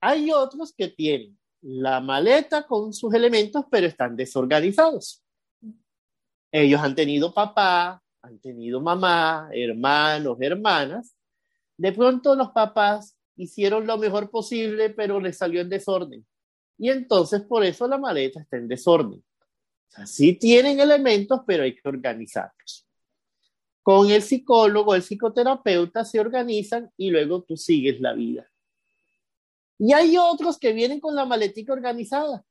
Hay 0.00 0.30
otros 0.30 0.72
que 0.72 0.88
tienen 0.88 1.35
la 1.68 2.00
maleta 2.00 2.64
con 2.64 2.92
sus 2.92 3.12
elementos, 3.12 3.64
pero 3.68 3.88
están 3.88 4.14
desorganizados. 4.14 5.24
Ellos 6.52 6.80
han 6.80 6.94
tenido 6.94 7.34
papá, 7.34 8.00
han 8.22 8.38
tenido 8.38 8.80
mamá, 8.80 9.48
hermanos, 9.52 10.38
hermanas. 10.40 11.16
De 11.76 11.90
pronto 11.90 12.36
los 12.36 12.50
papás 12.52 13.18
hicieron 13.34 13.84
lo 13.84 13.98
mejor 13.98 14.30
posible, 14.30 14.90
pero 14.90 15.18
les 15.18 15.38
salió 15.38 15.60
en 15.60 15.68
desorden. 15.68 16.24
Y 16.78 16.88
entonces 16.90 17.42
por 17.42 17.64
eso 17.64 17.88
la 17.88 17.98
maleta 17.98 18.40
está 18.40 18.58
en 18.58 18.68
desorden. 18.68 19.24
O 19.98 20.06
sí 20.06 20.34
tienen 20.34 20.78
elementos, 20.78 21.40
pero 21.44 21.64
hay 21.64 21.74
que 21.74 21.88
organizarlos. 21.88 22.86
Con 23.82 24.08
el 24.10 24.22
psicólogo, 24.22 24.94
el 24.94 25.02
psicoterapeuta 25.02 26.04
se 26.04 26.20
organizan 26.20 26.92
y 26.96 27.10
luego 27.10 27.42
tú 27.42 27.56
sigues 27.56 28.00
la 28.00 28.12
vida. 28.12 28.48
Y 29.78 29.92
hay 29.92 30.16
otros 30.16 30.58
que 30.58 30.72
vienen 30.72 31.00
con 31.00 31.14
la 31.14 31.24
maletica 31.24 31.72
organizada, 31.72 32.44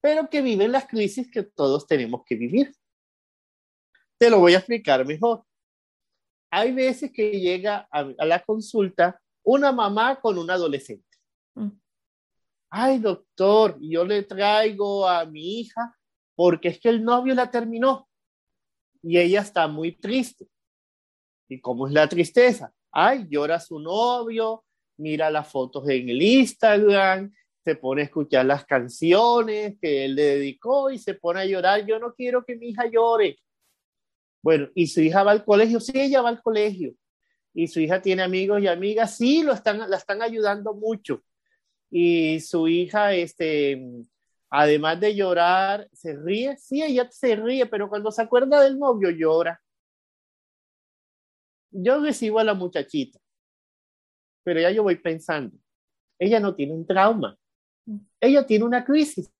pero 0.00 0.28
que 0.28 0.42
viven 0.42 0.72
las 0.72 0.86
crisis 0.86 1.30
que 1.30 1.42
todos 1.42 1.86
tenemos 1.86 2.22
que 2.24 2.36
vivir. 2.36 2.74
Te 4.18 4.30
lo 4.30 4.40
voy 4.40 4.54
a 4.54 4.58
explicar 4.58 5.06
mejor. 5.06 5.44
Hay 6.50 6.72
veces 6.72 7.12
que 7.12 7.30
llega 7.40 7.88
a, 7.90 8.00
a 8.18 8.24
la 8.24 8.42
consulta 8.42 9.20
una 9.42 9.72
mamá 9.72 10.20
con 10.20 10.38
un 10.38 10.50
adolescente. 10.50 11.06
Mm. 11.54 11.70
Ay, 12.70 12.98
doctor, 12.98 13.78
yo 13.80 14.04
le 14.04 14.22
traigo 14.24 15.08
a 15.08 15.24
mi 15.24 15.60
hija 15.60 15.96
porque 16.34 16.68
es 16.68 16.80
que 16.80 16.90
el 16.90 17.02
novio 17.02 17.34
la 17.34 17.50
terminó 17.50 18.08
y 19.02 19.18
ella 19.18 19.40
está 19.40 19.66
muy 19.68 19.92
triste. 19.92 20.48
¿Y 21.48 21.60
cómo 21.60 21.86
es 21.86 21.92
la 21.92 22.08
tristeza? 22.08 22.72
Ay, 22.92 23.26
llora 23.28 23.58
su 23.58 23.78
novio, 23.78 24.64
mira 24.98 25.30
las 25.30 25.48
fotos 25.50 25.88
en 25.88 26.08
el 26.08 26.20
Instagram, 26.20 27.32
se 27.64 27.76
pone 27.76 28.02
a 28.02 28.04
escuchar 28.04 28.46
las 28.46 28.64
canciones 28.64 29.76
que 29.80 30.04
él 30.04 30.14
le 30.14 30.22
dedicó 30.22 30.90
y 30.90 30.98
se 30.98 31.14
pone 31.14 31.40
a 31.40 31.44
llorar. 31.46 31.84
Yo 31.86 31.98
no 31.98 32.14
quiero 32.14 32.44
que 32.44 32.56
mi 32.56 32.68
hija 32.68 32.86
llore. 32.86 33.38
Bueno, 34.42 34.68
¿y 34.74 34.86
su 34.86 35.00
hija 35.00 35.22
va 35.22 35.32
al 35.32 35.44
colegio? 35.44 35.80
Sí, 35.80 35.92
ella 35.94 36.22
va 36.22 36.28
al 36.28 36.42
colegio 36.42 36.94
y 37.58 37.66
su 37.66 37.80
hija 37.80 38.00
tiene 38.00 38.22
amigos 38.22 38.62
y 38.62 38.68
amigas, 38.68 39.16
sí, 39.16 39.42
lo 39.42 39.52
están, 39.52 39.90
la 39.90 39.96
están 39.96 40.22
ayudando 40.22 40.74
mucho. 40.74 41.24
Y 41.90 42.38
su 42.38 42.68
hija, 42.68 43.14
este, 43.14 43.82
además 44.48 45.00
de 45.00 45.16
llorar, 45.16 45.88
se 45.92 46.14
ríe, 46.14 46.56
sí, 46.56 46.82
ella 46.84 47.08
se 47.10 47.34
ríe, 47.34 47.66
pero 47.66 47.88
cuando 47.88 48.12
se 48.12 48.22
acuerda 48.22 48.62
del 48.62 48.78
novio 48.78 49.10
llora. 49.10 49.60
Yo 51.72 52.00
recibo 52.00 52.38
a 52.38 52.44
la 52.44 52.54
muchachita, 52.54 53.18
pero 54.48 54.60
ya 54.60 54.70
yo 54.70 54.82
voy 54.82 54.96
pensando, 54.96 55.54
ella 56.18 56.40
no 56.40 56.54
tiene 56.54 56.72
un 56.72 56.86
trauma, 56.86 57.36
ella 58.18 58.46
tiene 58.46 58.64
una 58.64 58.82
crisis, 58.82 59.30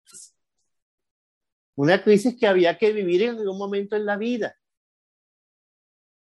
una 1.75 2.03
crisis 2.03 2.37
que 2.39 2.47
había 2.47 2.77
que 2.77 2.93
vivir 2.93 3.23
en 3.23 3.39
algún 3.39 3.57
momento 3.57 3.97
en 3.97 4.05
la 4.05 4.19
vida 4.19 4.55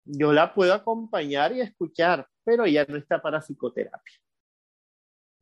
yo 0.05 0.33
la 0.33 0.53
puedo 0.53 0.75
acompañar 0.75 1.53
y 1.53 1.61
escuchar, 1.61 2.29
pero 2.45 2.65
ella 2.65 2.85
no 2.89 2.97
está 2.97 3.21
para 3.21 3.41
psicoterapia. 3.41 4.15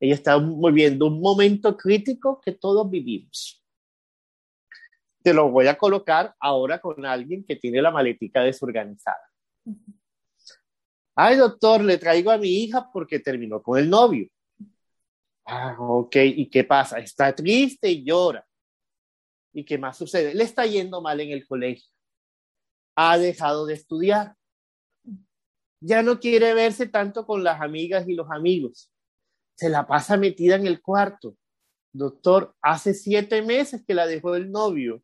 Ella 0.01 0.15
está 0.15 0.37
viviendo 0.39 1.07
un 1.07 1.21
momento 1.21 1.77
crítico 1.77 2.41
que 2.41 2.53
todos 2.53 2.89
vivimos. 2.91 3.65
Te 5.23 5.33
lo 5.33 5.51
voy 5.51 5.69
a 5.69 5.79
colocar 5.79 6.35
ahora 6.41 6.81
con 6.81 7.05
alguien 7.05 7.45
que 7.45 7.57
tiene 7.57 7.81
la 7.81 7.91
maletica 7.91 8.43
desorganizada. 8.43 9.31
Ay, 11.14 11.37
doctor, 11.37 11.83
le 11.83 11.98
traigo 11.98 12.31
a 12.31 12.38
mi 12.38 12.48
hija 12.62 12.90
porque 12.92 13.20
terminó 13.20 13.62
con 13.62 13.79
el 13.79 13.88
novio. 13.88 14.29
Ah, 15.44 15.77
ok, 15.79 16.16
¿y 16.16 16.48
qué 16.48 16.64
pasa? 16.64 16.98
Está 16.98 17.35
triste 17.35 17.90
y 17.90 18.05
llora. 18.05 18.46
¿Y 19.53 19.64
qué 19.64 19.77
más 19.77 19.98
sucede? 19.98 20.35
Le 20.35 20.44
está 20.44 20.64
yendo 20.64 21.03
mal 21.03 21.20
en 21.20 21.31
el 21.31 21.46
colegio. 21.46 21.90
Ha 22.96 23.18
dejado 23.18 23.66
de 23.66 23.75
estudiar 23.75 24.37
ya 25.83 26.03
no 26.03 26.20
quiere 26.20 26.55
verse 26.55 26.87
tanto 26.87 27.27
con 27.27 27.42
las 27.42 27.61
amigas 27.61 28.09
y 28.09 28.14
los 28.14 28.31
amigos. 28.31 28.90
Se 29.57 29.68
la 29.68 29.87
pasa 29.87 30.16
metida 30.16 30.55
en 30.55 30.66
el 30.66 30.81
cuarto. 30.81 31.37
Doctor, 31.92 32.55
hace 32.62 32.94
siete 32.94 33.42
meses 33.42 33.85
que 33.85 33.94
la 33.94 34.07
dejó 34.07 34.37
el 34.37 34.51
novio 34.51 35.03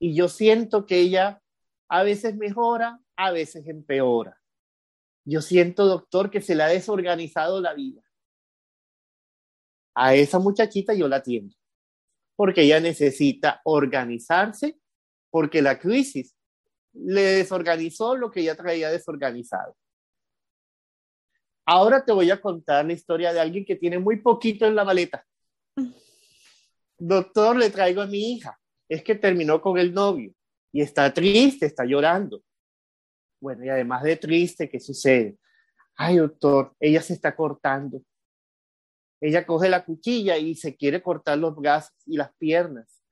y 0.00 0.16
yo 0.16 0.28
siento 0.28 0.86
que 0.86 0.98
ella 0.98 1.42
a 1.88 2.02
veces 2.02 2.36
mejora, 2.36 3.00
a 3.16 3.32
veces 3.32 3.66
empeora. 3.68 4.40
Yo 5.24 5.40
siento, 5.40 5.86
doctor, 5.86 6.30
que 6.30 6.40
se 6.40 6.54
le 6.54 6.62
ha 6.62 6.68
desorganizado 6.68 7.60
la 7.60 7.74
vida. 7.74 8.02
A 9.94 10.14
esa 10.14 10.38
muchachita 10.38 10.92
yo 10.94 11.08
la 11.08 11.16
atiendo, 11.16 11.54
porque 12.36 12.62
ella 12.62 12.80
necesita 12.80 13.60
organizarse, 13.64 14.78
porque 15.30 15.62
la 15.62 15.78
crisis 15.78 16.34
le 16.92 17.22
desorganizó 17.22 18.16
lo 18.16 18.30
que 18.30 18.40
ella 18.40 18.56
traía 18.56 18.90
desorganizado. 18.90 19.76
Ahora 21.66 22.04
te 22.04 22.12
voy 22.12 22.30
a 22.30 22.40
contar 22.40 22.84
la 22.84 22.92
historia 22.92 23.32
de 23.32 23.40
alguien 23.40 23.64
que 23.64 23.76
tiene 23.76 23.98
muy 23.98 24.20
poquito 24.20 24.66
en 24.66 24.74
la 24.74 24.84
maleta. 24.84 25.24
Doctor, 26.98 27.56
le 27.56 27.70
traigo 27.70 28.02
a 28.02 28.06
mi 28.06 28.34
hija 28.34 28.58
es 28.88 29.02
que 29.02 29.14
terminó 29.14 29.60
con 29.60 29.78
el 29.78 29.92
novio 29.92 30.32
y 30.72 30.80
está 30.80 31.12
triste, 31.12 31.66
está 31.66 31.84
llorando. 31.84 32.42
Bueno, 33.44 33.62
y 33.62 33.68
además 33.68 34.02
de 34.02 34.16
triste, 34.16 34.70
¿qué 34.70 34.80
sucede? 34.80 35.36
Ay, 35.96 36.16
doctor, 36.16 36.74
ella 36.80 37.02
se 37.02 37.12
está 37.12 37.36
cortando. 37.36 38.00
Ella 39.20 39.44
coge 39.44 39.68
la 39.68 39.84
cuchilla 39.84 40.38
y 40.38 40.54
se 40.54 40.74
quiere 40.74 41.02
cortar 41.02 41.36
los 41.36 41.54
brazos 41.54 41.92
y 42.06 42.16
las 42.16 42.34
piernas. 42.38 43.02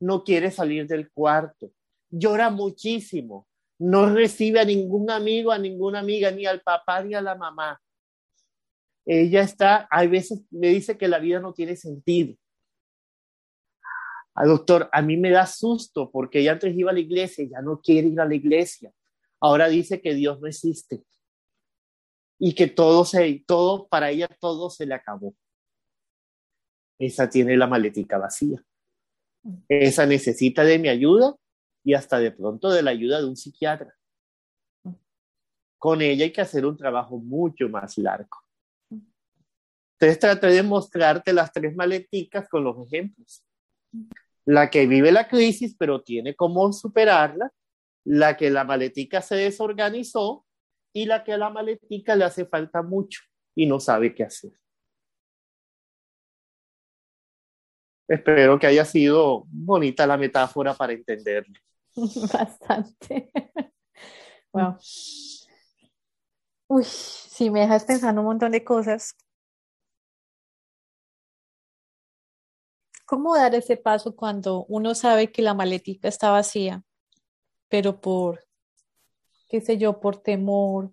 No 0.00 0.24
quiere 0.24 0.50
salir 0.50 0.88
del 0.88 1.08
cuarto. 1.12 1.70
Llora 2.10 2.50
muchísimo. 2.50 3.46
No 3.78 4.12
recibe 4.12 4.58
a 4.58 4.64
ningún 4.64 5.08
amigo, 5.08 5.52
a 5.52 5.58
ninguna 5.58 6.00
amiga, 6.00 6.32
ni 6.32 6.46
al 6.46 6.62
papá 6.62 7.04
ni 7.04 7.14
a 7.14 7.20
la 7.20 7.36
mamá. 7.36 7.80
Ella 9.04 9.42
está, 9.42 9.86
hay 9.88 10.08
veces 10.08 10.42
me 10.50 10.70
dice 10.70 10.98
que 10.98 11.06
la 11.06 11.20
vida 11.20 11.38
no 11.38 11.54
tiene 11.54 11.76
sentido. 11.76 12.34
Ah, 14.34 14.46
doctor, 14.46 14.88
a 14.90 15.00
mí 15.00 15.16
me 15.16 15.30
da 15.30 15.46
susto 15.46 16.10
porque 16.10 16.40
ella 16.40 16.54
antes 16.54 16.76
iba 16.76 16.90
a 16.90 16.94
la 16.94 16.98
iglesia 16.98 17.46
ya 17.48 17.62
no 17.62 17.80
quiere 17.80 18.08
ir 18.08 18.20
a 18.20 18.24
la 18.24 18.34
iglesia. 18.34 18.92
Ahora 19.46 19.68
dice 19.68 20.00
que 20.00 20.12
Dios 20.12 20.40
no 20.40 20.48
existe 20.48 21.04
y 22.36 22.52
que 22.56 22.66
todo 22.66 23.04
se, 23.04 23.44
todo, 23.46 23.86
para 23.86 24.10
ella 24.10 24.26
todo 24.40 24.70
se 24.70 24.86
le 24.86 24.94
acabó. 24.94 25.36
Esa 26.98 27.30
tiene 27.30 27.56
la 27.56 27.68
maletica 27.68 28.18
vacía. 28.18 28.60
Esa 29.68 30.04
necesita 30.04 30.64
de 30.64 30.80
mi 30.80 30.88
ayuda 30.88 31.36
y 31.84 31.94
hasta 31.94 32.18
de 32.18 32.32
pronto 32.32 32.72
de 32.72 32.82
la 32.82 32.90
ayuda 32.90 33.20
de 33.20 33.28
un 33.28 33.36
psiquiatra. 33.36 33.94
Con 35.78 36.02
ella 36.02 36.24
hay 36.24 36.32
que 36.32 36.40
hacer 36.40 36.66
un 36.66 36.76
trabajo 36.76 37.16
mucho 37.16 37.68
más 37.68 37.96
largo. 37.98 38.38
Entonces 38.90 40.18
traté 40.18 40.48
de 40.48 40.64
mostrarte 40.64 41.32
las 41.32 41.52
tres 41.52 41.76
maleticas 41.76 42.48
con 42.48 42.64
los 42.64 42.84
ejemplos. 42.84 43.44
La 44.44 44.70
que 44.70 44.88
vive 44.88 45.12
la 45.12 45.28
crisis 45.28 45.76
pero 45.78 46.02
tiene 46.02 46.34
cómo 46.34 46.72
superarla, 46.72 47.52
la 48.06 48.36
que 48.36 48.50
la 48.50 48.64
maletica 48.64 49.20
se 49.20 49.34
desorganizó 49.34 50.46
y 50.92 51.06
la 51.06 51.24
que 51.24 51.32
a 51.32 51.38
la 51.38 51.50
maletica 51.50 52.14
le 52.14 52.24
hace 52.24 52.46
falta 52.46 52.82
mucho 52.82 53.20
y 53.54 53.66
no 53.66 53.80
sabe 53.80 54.14
qué 54.14 54.22
hacer. 54.22 54.52
Espero 58.08 58.58
que 58.60 58.68
haya 58.68 58.84
sido 58.84 59.44
bonita 59.48 60.06
la 60.06 60.16
metáfora 60.16 60.72
para 60.72 60.92
entenderlo. 60.92 61.58
Bastante. 62.32 63.30
Wow. 64.52 64.76
Uy, 66.68 66.84
si 66.84 67.50
me 67.50 67.60
dejas 67.60 67.84
pensando 67.84 68.20
un 68.20 68.28
montón 68.28 68.52
de 68.52 68.62
cosas. 68.62 69.16
¿Cómo 73.04 73.34
dar 73.34 73.54
ese 73.56 73.76
paso 73.76 74.14
cuando 74.14 74.64
uno 74.66 74.94
sabe 74.94 75.32
que 75.32 75.42
la 75.42 75.54
maletica 75.54 76.08
está 76.08 76.30
vacía, 76.30 76.84
pero 77.68 78.00
por 78.00 78.44
qué 79.48 79.60
sé 79.60 79.78
yo, 79.78 80.00
por 80.00 80.18
temor, 80.18 80.92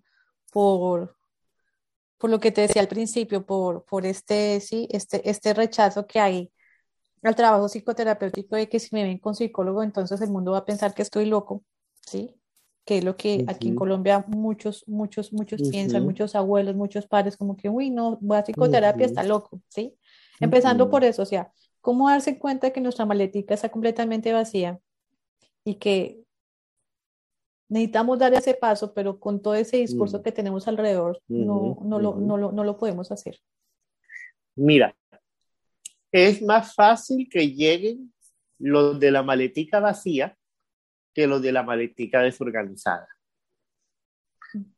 por, 0.52 1.16
por 2.18 2.30
lo 2.30 2.40
que 2.40 2.52
te 2.52 2.62
decía 2.62 2.82
al 2.82 2.88
principio, 2.88 3.44
por, 3.44 3.84
por 3.84 4.06
este, 4.06 4.60
sí, 4.60 4.88
este, 4.90 5.28
este 5.28 5.54
rechazo 5.54 6.06
que 6.06 6.20
hay 6.20 6.52
al 7.22 7.34
trabajo 7.34 7.68
psicoterapéutico 7.68 8.56
de 8.56 8.68
que 8.68 8.78
si 8.78 8.94
me 8.94 9.02
ven 9.02 9.18
con 9.18 9.34
psicólogo, 9.34 9.82
entonces 9.82 10.20
el 10.20 10.30
mundo 10.30 10.52
va 10.52 10.58
a 10.58 10.64
pensar 10.64 10.94
que 10.94 11.02
estoy 11.02 11.26
loco, 11.26 11.64
¿sí? 12.06 12.34
Que 12.84 12.98
es 12.98 13.04
lo 13.04 13.16
que 13.16 13.44
aquí 13.48 13.68
en 13.68 13.76
Colombia 13.76 14.24
muchos, 14.28 14.84
muchos, 14.86 15.32
muchos 15.32 15.62
piensan, 15.70 16.04
muchos 16.04 16.34
abuelos, 16.34 16.76
muchos 16.76 17.06
padres, 17.06 17.38
como 17.38 17.56
que, 17.56 17.70
uy, 17.70 17.88
no, 17.88 18.18
voy 18.20 18.36
a 18.36 18.42
psicoterapia, 18.42 19.06
está 19.06 19.22
loco, 19.22 19.62
¿sí? 19.68 19.96
Empezando 20.38 20.90
por 20.90 21.02
eso, 21.02 21.22
o 21.22 21.26
sea, 21.26 21.50
¿cómo 21.80 22.10
darse 22.10 22.38
cuenta 22.38 22.72
que 22.72 22.82
nuestra 22.82 23.06
maletica 23.06 23.54
está 23.54 23.70
completamente 23.70 24.32
vacía 24.34 24.78
y 25.64 25.76
que 25.76 26.23
necesitamos 27.68 28.18
dar 28.18 28.34
ese 28.34 28.54
paso, 28.54 28.92
pero 28.94 29.18
con 29.18 29.40
todo 29.40 29.54
ese 29.54 29.78
discurso 29.78 30.18
mm. 30.18 30.22
que 30.22 30.32
tenemos 30.32 30.68
alrededor, 30.68 31.20
no, 31.28 31.78
no, 31.82 31.98
lo, 31.98 32.16
no, 32.16 32.36
lo, 32.36 32.52
no 32.52 32.64
lo 32.64 32.76
podemos 32.76 33.10
hacer. 33.10 33.38
Mira, 34.56 34.94
es 36.12 36.42
más 36.42 36.74
fácil 36.74 37.28
que 37.28 37.50
lleguen 37.50 38.12
los 38.58 39.00
de 39.00 39.10
la 39.10 39.22
maletica 39.22 39.80
vacía 39.80 40.36
que 41.12 41.26
los 41.26 41.40
de 41.40 41.52
la 41.52 41.62
maletica 41.62 42.20
desorganizada. 42.20 43.08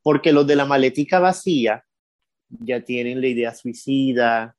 Porque 0.03 0.33
los 0.33 0.47
de 0.47 0.57
la 0.57 0.67
maletica 0.67 1.19
vacía 1.19 1.85
ya 2.49 2.81
tienen 2.83 3.21
la 3.21 3.27
idea 3.27 3.55
suicida, 3.55 4.57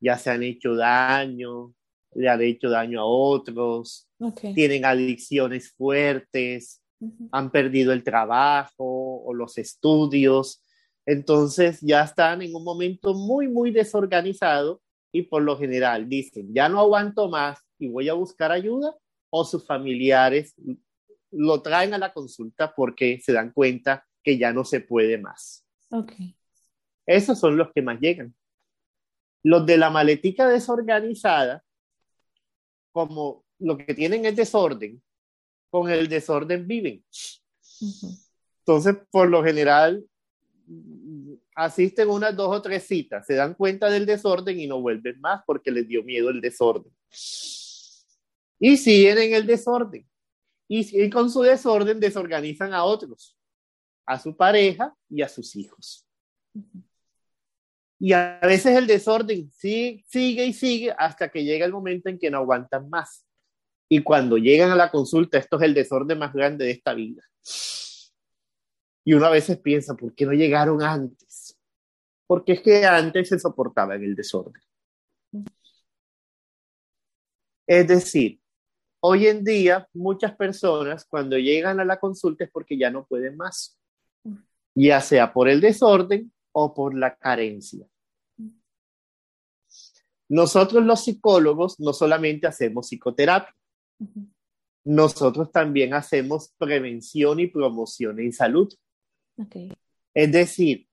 ya 0.00 0.16
se 0.18 0.30
han 0.30 0.42
hecho 0.42 0.74
daño, 0.74 1.74
le 2.14 2.28
han 2.28 2.42
hecho 2.42 2.70
daño 2.70 3.00
a 3.00 3.04
otros, 3.04 4.08
tienen 4.54 4.84
adicciones 4.84 5.72
fuertes, 5.72 6.82
han 7.32 7.50
perdido 7.50 7.92
el 7.92 8.02
trabajo 8.02 9.22
o 9.24 9.34
los 9.34 9.58
estudios. 9.58 10.62
Entonces 11.04 11.80
ya 11.80 12.02
están 12.02 12.42
en 12.42 12.54
un 12.54 12.64
momento 12.64 13.14
muy, 13.14 13.48
muy 13.48 13.70
desorganizado 13.70 14.82
y 15.12 15.22
por 15.22 15.42
lo 15.42 15.56
general 15.56 16.08
dicen, 16.08 16.52
ya 16.54 16.68
no 16.68 16.80
aguanto 16.80 17.28
más 17.28 17.58
y 17.78 17.88
voy 17.88 18.08
a 18.08 18.14
buscar 18.14 18.52
ayuda 18.52 18.94
o 19.30 19.44
sus 19.44 19.66
familiares 19.66 20.54
lo 21.30 21.60
traen 21.62 21.94
a 21.94 21.98
la 21.98 22.12
consulta 22.12 22.74
porque 22.74 23.20
se 23.22 23.32
dan 23.32 23.52
cuenta 23.52 24.06
que 24.22 24.38
ya 24.38 24.52
no 24.52 24.64
se 24.64 24.80
puede 24.80 25.18
más. 25.18 25.66
Okay. 25.90 26.36
Esos 27.04 27.38
son 27.38 27.56
los 27.56 27.72
que 27.72 27.82
más 27.82 28.00
llegan. 28.00 28.34
Los 29.42 29.64
de 29.66 29.76
la 29.76 29.90
maletica 29.90 30.48
desorganizada, 30.48 31.64
como 32.90 33.44
lo 33.58 33.76
que 33.76 33.94
tienen 33.94 34.26
es 34.26 34.34
desorden, 34.34 35.02
con 35.76 35.90
el 35.90 36.08
desorden 36.08 36.66
viven. 36.66 37.04
Entonces, 38.60 38.96
por 39.10 39.28
lo 39.28 39.44
general, 39.44 40.02
asisten 41.54 42.08
unas 42.08 42.34
dos 42.34 42.48
o 42.56 42.62
tres 42.62 42.84
citas, 42.84 43.26
se 43.26 43.34
dan 43.34 43.52
cuenta 43.52 43.90
del 43.90 44.06
desorden 44.06 44.58
y 44.58 44.66
no 44.66 44.80
vuelven 44.80 45.20
más 45.20 45.42
porque 45.46 45.70
les 45.70 45.86
dio 45.86 46.02
miedo 46.02 46.30
el 46.30 46.40
desorden. 46.40 46.90
Y 48.58 48.78
siguen 48.78 49.18
en 49.18 49.34
el 49.34 49.46
desorden. 49.46 50.08
Y, 50.66 51.10
con 51.10 51.30
su 51.30 51.42
desorden 51.42 52.00
desorganizan 52.00 52.72
a 52.72 52.82
otros, 52.82 53.36
a 54.06 54.18
su 54.18 54.34
pareja 54.34 54.96
y 55.10 55.20
a 55.20 55.28
sus 55.28 55.54
hijos. 55.56 56.06
Y 57.98 58.14
a 58.14 58.40
veces 58.40 58.74
el 58.74 58.86
desorden 58.86 59.52
sigue, 59.52 60.02
sigue 60.08 60.46
y 60.46 60.54
sigue 60.54 60.94
hasta 60.96 61.28
que 61.28 61.44
llega 61.44 61.66
el 61.66 61.72
momento 61.72 62.08
en 62.08 62.18
que 62.18 62.30
no 62.30 62.38
aguantan 62.38 62.88
más. 62.88 63.25
Y 63.88 64.02
cuando 64.02 64.36
llegan 64.36 64.70
a 64.70 64.76
la 64.76 64.90
consulta, 64.90 65.38
esto 65.38 65.56
es 65.56 65.62
el 65.62 65.74
desorden 65.74 66.18
más 66.18 66.32
grande 66.32 66.64
de 66.64 66.72
esta 66.72 66.94
vida. 66.94 67.22
Y 69.04 69.14
uno 69.14 69.26
a 69.26 69.30
veces 69.30 69.58
piensa, 69.58 69.94
¿por 69.94 70.14
qué 70.14 70.26
no 70.26 70.32
llegaron 70.32 70.82
antes? 70.82 71.56
Porque 72.26 72.54
es 72.54 72.60
que 72.60 72.84
antes 72.84 73.28
se 73.28 73.38
soportaba 73.38 73.94
el 73.94 74.16
desorden. 74.16 74.60
Es 77.68 77.86
decir, 77.86 78.40
hoy 79.00 79.26
en 79.26 79.44
día 79.44 79.88
muchas 79.92 80.34
personas 80.36 81.04
cuando 81.04 81.38
llegan 81.38 81.78
a 81.80 81.84
la 81.84 81.98
consulta 81.98 82.44
es 82.44 82.50
porque 82.50 82.76
ya 82.76 82.90
no 82.90 83.06
pueden 83.06 83.36
más, 83.36 83.78
ya 84.74 85.00
sea 85.00 85.32
por 85.32 85.48
el 85.48 85.60
desorden 85.60 86.32
o 86.52 86.74
por 86.74 86.96
la 86.96 87.16
carencia. 87.16 87.86
Nosotros 90.28 90.84
los 90.84 91.04
psicólogos 91.04 91.78
no 91.78 91.92
solamente 91.92 92.46
hacemos 92.46 92.88
psicoterapia, 92.88 93.54
nosotros 94.84 95.50
también 95.50 95.94
hacemos 95.94 96.52
prevención 96.58 97.40
y 97.40 97.48
promoción 97.48 98.20
en 98.20 98.32
salud. 98.32 98.72
Es 100.14 100.32
decir, 100.32 100.86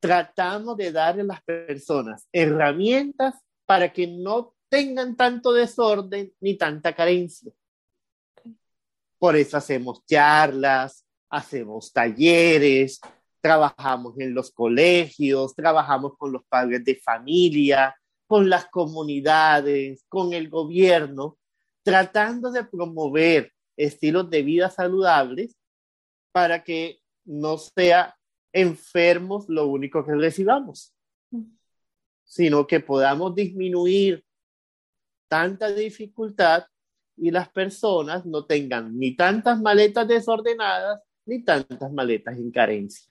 tratamos 0.00 0.76
de 0.76 0.92
darle 0.92 1.22
a 1.22 1.26
las 1.26 1.42
personas 1.42 2.28
herramientas 2.32 3.34
para 3.64 3.92
que 3.92 4.06
no 4.06 4.54
tengan 4.68 5.16
tanto 5.16 5.52
desorden 5.52 6.32
ni 6.40 6.56
tanta 6.56 6.94
carencia. 6.94 7.52
Por 9.18 9.36
eso 9.36 9.56
hacemos 9.56 10.04
charlas, 10.04 11.06
hacemos 11.30 11.92
talleres, 11.92 13.00
trabajamos 13.40 14.18
en 14.18 14.34
los 14.34 14.50
colegios, 14.50 15.54
trabajamos 15.54 16.16
con 16.18 16.32
los 16.32 16.44
padres 16.46 16.84
de 16.84 16.96
familia, 16.96 17.94
con 18.26 18.50
las 18.50 18.66
comunidades, 18.66 20.04
con 20.08 20.32
el 20.32 20.50
gobierno, 20.50 21.38
tratando 21.86 22.50
de 22.50 22.64
promover 22.64 23.52
estilos 23.76 24.28
de 24.28 24.42
vida 24.42 24.68
saludables 24.68 25.56
para 26.32 26.64
que 26.64 26.98
no 27.24 27.58
sea 27.58 28.18
enfermos 28.52 29.48
lo 29.48 29.68
único 29.68 30.04
que 30.04 30.16
recibamos, 30.16 30.92
sino 32.24 32.66
que 32.66 32.80
podamos 32.80 33.36
disminuir 33.36 34.24
tanta 35.28 35.68
dificultad 35.68 36.64
y 37.16 37.30
las 37.30 37.50
personas 37.50 38.26
no 38.26 38.44
tengan 38.44 38.98
ni 38.98 39.14
tantas 39.14 39.60
maletas 39.60 40.08
desordenadas 40.08 41.00
ni 41.24 41.44
tantas 41.44 41.92
maletas 41.92 42.36
en 42.36 42.50
carencia. 42.50 43.08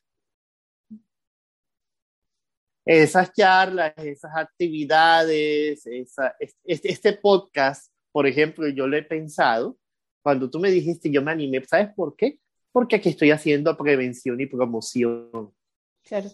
Esas 2.83 3.31
charlas, 3.31 3.93
esas 3.95 4.35
actividades, 4.35 5.87
este, 5.87 6.91
este 6.91 7.13
podcast 7.13 7.94
por 8.15 8.27
ejemplo, 8.27 8.65
yo 8.69 8.87
lo 8.87 8.95
he 8.95 9.03
pensado 9.03 9.77
Cuando 10.23 10.49
tú 10.49 10.57
me 10.57 10.71
dijiste, 10.71 11.11
yo 11.11 11.21
me 11.21 11.31
animé, 11.31 11.61
¿sabes 11.65 11.93
por 11.93 12.15
qué? 12.15 12.39
Porque 12.71 12.95
aquí 12.95 13.09
estoy 13.09 13.31
haciendo 13.31 13.75
prevención 13.75 14.39
y 14.39 14.45
promoción. 14.45 15.53
Claro. 16.01 16.27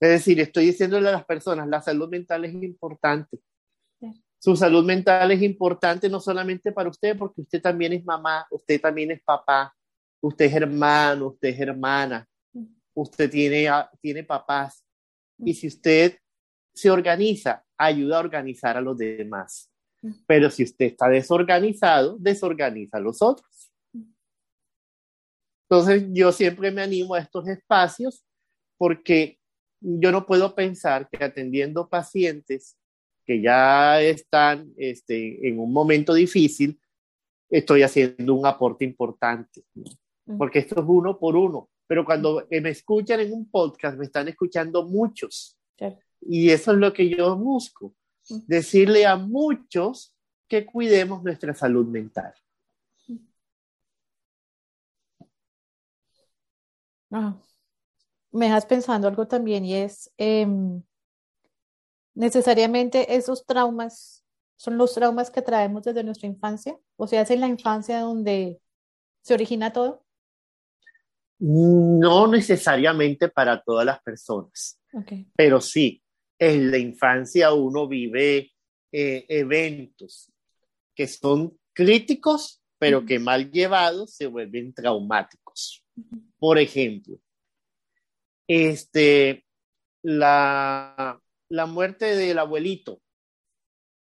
Es 0.00 0.08
decir, 0.08 0.40
estoy 0.40 0.64
diciéndole 0.64 1.10
a 1.10 1.12
las 1.12 1.26
personas, 1.26 1.68
la 1.68 1.82
salud 1.82 2.08
mental 2.08 2.46
es 2.46 2.54
importante. 2.54 3.40
Su 4.38 4.56
salud 4.56 4.82
mental 4.86 5.30
es 5.32 5.42
importante 5.42 6.08
no 6.08 6.18
solamente 6.18 6.72
para 6.72 6.88
usted, 6.88 7.14
porque 7.18 7.42
usted 7.42 7.60
también 7.60 7.92
es 7.92 8.02
mamá, 8.02 8.46
usted 8.50 8.80
también 8.80 9.10
es 9.10 9.22
papá, 9.22 9.70
usted 10.22 10.46
es 10.46 10.54
hermano, 10.54 11.26
usted 11.26 11.48
es 11.50 11.60
hermana, 11.60 12.26
usted 12.94 13.30
tiene, 13.30 13.68
tiene 14.00 14.24
papás. 14.24 14.82
Y 15.36 15.52
si 15.52 15.66
usted 15.66 16.18
se 16.72 16.90
organiza, 16.90 17.62
ayuda 17.76 18.16
a 18.16 18.20
organizar 18.20 18.78
a 18.78 18.80
los 18.80 18.96
demás. 18.96 19.70
Pero 20.26 20.50
si 20.50 20.64
usted 20.64 20.86
está 20.86 21.08
desorganizado, 21.08 22.16
desorganiza 22.18 22.98
a 22.98 23.00
los 23.00 23.22
otros. 23.22 23.72
Entonces, 25.68 26.04
yo 26.12 26.30
siempre 26.30 26.70
me 26.70 26.82
animo 26.82 27.14
a 27.14 27.20
estos 27.20 27.48
espacios 27.48 28.24
porque 28.76 29.38
yo 29.80 30.12
no 30.12 30.26
puedo 30.26 30.54
pensar 30.54 31.08
que 31.08 31.22
atendiendo 31.22 31.88
pacientes 31.88 32.76
que 33.24 33.40
ya 33.40 34.00
están 34.00 34.72
este, 34.76 35.48
en 35.48 35.58
un 35.58 35.72
momento 35.72 36.12
difícil, 36.12 36.78
estoy 37.50 37.82
haciendo 37.82 38.34
un 38.34 38.46
aporte 38.46 38.84
importante, 38.84 39.64
porque 40.36 40.58
esto 40.60 40.80
es 40.80 40.86
uno 40.86 41.18
por 41.18 41.36
uno. 41.36 41.70
Pero 41.86 42.04
cuando 42.04 42.46
me 42.50 42.70
escuchan 42.70 43.20
en 43.20 43.32
un 43.32 43.50
podcast, 43.50 43.98
me 43.98 44.04
están 44.04 44.28
escuchando 44.28 44.86
muchos. 44.86 45.58
Y 46.20 46.50
eso 46.50 46.72
es 46.72 46.78
lo 46.78 46.92
que 46.92 47.08
yo 47.08 47.36
busco, 47.36 47.94
decirle 48.46 49.06
a 49.06 49.16
muchos 49.16 50.14
que 50.48 50.64
cuidemos 50.64 51.22
nuestra 51.22 51.54
salud 51.54 51.86
mental. 51.86 52.34
Ah, 57.10 57.36
me 58.32 58.46
dejas 58.46 58.66
pensando 58.66 59.06
algo 59.06 59.28
también 59.28 59.64
y 59.64 59.74
es, 59.74 60.12
em, 60.16 60.82
necesariamente 62.14 63.14
esos 63.14 63.46
traumas 63.46 64.24
son 64.56 64.78
los 64.78 64.94
traumas 64.94 65.30
que 65.30 65.42
traemos 65.42 65.82
desde 65.82 66.02
nuestra 66.02 66.26
infancia, 66.26 66.78
o 66.96 67.06
sea, 67.06 67.22
es 67.22 67.30
en 67.30 67.40
la 67.40 67.48
infancia 67.48 68.00
donde 68.00 68.60
se 69.22 69.34
origina 69.34 69.72
todo. 69.72 70.04
No 71.38 72.26
necesariamente 72.28 73.28
para 73.28 73.62
todas 73.62 73.84
las 73.84 74.00
personas, 74.02 74.80
pero 75.36 75.60
sí, 75.60 76.02
en 76.38 76.70
la 76.70 76.78
infancia 76.78 77.52
uno 77.52 77.88
vive 77.88 78.52
eh, 78.92 79.26
eventos 79.28 80.32
que 80.94 81.06
son 81.06 81.58
críticos, 81.72 82.62
pero 82.78 83.04
que 83.04 83.18
mal 83.18 83.50
llevados 83.50 84.14
se 84.14 84.26
vuelven 84.26 84.72
traumáticos. 84.72 85.84
Por 86.38 86.58
ejemplo, 86.58 87.18
este, 88.46 89.44
la, 90.02 91.20
la 91.48 91.66
muerte 91.66 92.16
del 92.16 92.38
abuelito 92.38 93.00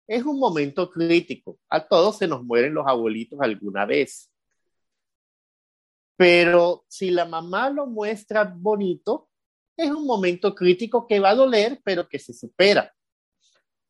es 0.08 0.24
un 0.24 0.40
momento 0.40 0.90
crítico. 0.90 1.60
A 1.70 1.86
todos 1.86 2.18
se 2.18 2.28
nos 2.28 2.44
mueren 2.44 2.74
los 2.74 2.88
abuelitos 2.88 3.40
alguna 3.42 3.86
vez. 3.86 4.32
Pero 6.16 6.86
si 6.88 7.12
la 7.12 7.26
mamá 7.26 7.70
lo 7.70 7.86
muestra 7.86 8.44
bonito, 8.44 9.30
es 9.78 9.92
un 9.92 10.06
momento 10.06 10.56
crítico 10.56 11.06
que 11.08 11.20
va 11.20 11.30
a 11.30 11.36
doler, 11.36 11.80
pero 11.84 12.10
que 12.10 12.18
se 12.18 12.34
supera. 12.34 12.92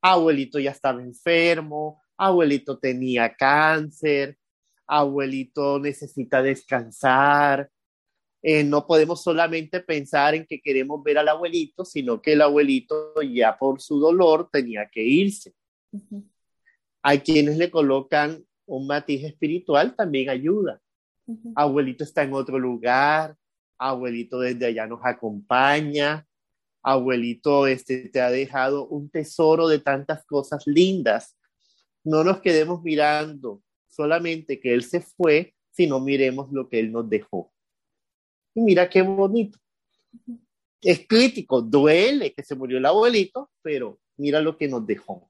Abuelito 0.02 0.60
ya 0.60 0.72
estaba 0.72 1.02
enfermo, 1.02 2.02
abuelito 2.18 2.78
tenía 2.78 3.34
cáncer, 3.36 4.38
abuelito 4.86 5.80
necesita 5.80 6.42
descansar. 6.42 7.72
Eh, 8.42 8.64
no 8.64 8.86
podemos 8.86 9.24
solamente 9.24 9.80
pensar 9.80 10.36
en 10.36 10.46
que 10.46 10.62
queremos 10.62 11.02
ver 11.04 11.18
al 11.18 11.30
abuelito, 11.30 11.86
sino 11.86 12.22
que 12.22 12.34
el 12.34 12.42
abuelito 12.42 13.22
ya 13.22 13.58
por 13.58 13.82
su 13.82 14.00
dolor 14.00 14.50
tenía 14.52 14.88
que 14.92 15.04
irse. 15.04 15.54
Hay 17.02 17.20
quienes 17.20 17.58
le 17.58 17.72
colocan 17.72 18.46
un 18.66 18.88
matiz 18.88 19.24
espiritual, 19.24 19.96
también 19.96 20.30
ayuda. 20.30 20.82
Abuelito 21.56 22.04
está 22.04 22.24
en 22.24 22.34
otro 22.34 22.60
lugar, 22.60 23.36
abuelito 23.78 24.40
desde 24.40 24.66
allá 24.66 24.88
nos 24.88 25.00
acompaña, 25.04 26.28
abuelito 26.84 27.68
este, 27.68 28.10
te 28.10 28.22
ha 28.22 28.30
dejado 28.30 28.88
un 28.88 29.10
tesoro 29.10 29.68
de 29.68 29.80
tantas 29.80 30.26
cosas 30.26 30.66
lindas. 30.66 31.38
No 32.04 32.24
nos 32.24 32.40
quedemos 32.40 32.82
mirando 32.84 33.62
solamente 33.88 34.60
que 34.60 34.74
él 34.74 34.84
se 34.84 35.02
fue, 35.02 35.54
sino 35.72 36.00
miremos 36.00 36.52
lo 36.52 36.70
que 36.70 36.80
él 36.80 36.92
nos 36.92 37.10
dejó. 37.10 37.52
Y 38.56 38.62
mira 38.62 38.90
qué 38.90 39.02
bonito. 39.02 39.60
Es 40.82 41.06
crítico, 41.08 41.62
duele 41.62 42.34
que 42.34 42.44
se 42.44 42.56
murió 42.56 42.78
el 42.78 42.86
abuelito, 42.86 43.52
pero 43.62 44.00
mira 44.16 44.40
lo 44.42 44.58
que 44.58 44.68
nos 44.68 44.86
dejó. 44.86 45.30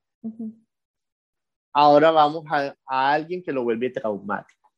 Ahora 1.73 2.11
vamos 2.11 2.45
a, 2.49 2.75
a 2.85 3.13
alguien 3.13 3.41
que 3.41 3.51
lo 3.51 3.63
vuelve 3.63 3.89
traumático. 3.89 4.71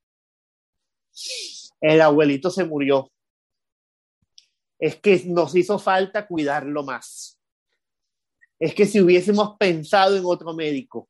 El 1.81 2.01
abuelito 2.01 2.49
se 2.49 2.63
murió, 2.63 3.11
es 4.79 4.95
que 4.95 5.23
nos 5.25 5.55
hizo 5.55 5.77
falta 5.77 6.25
cuidarlo 6.25 6.83
más. 6.83 7.37
Es 8.57 8.73
que 8.73 8.85
si 8.85 9.01
hubiésemos 9.01 9.57
pensado 9.57 10.17
en 10.17 10.23
otro 10.25 10.53
médico, 10.53 11.09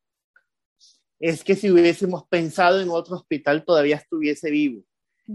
es 1.20 1.44
que 1.44 1.54
si 1.54 1.70
hubiésemos 1.70 2.26
pensado 2.28 2.80
en 2.80 2.88
otro 2.88 3.16
hospital 3.16 3.64
todavía 3.64 3.96
estuviese 3.96 4.50
vivo. 4.50 4.82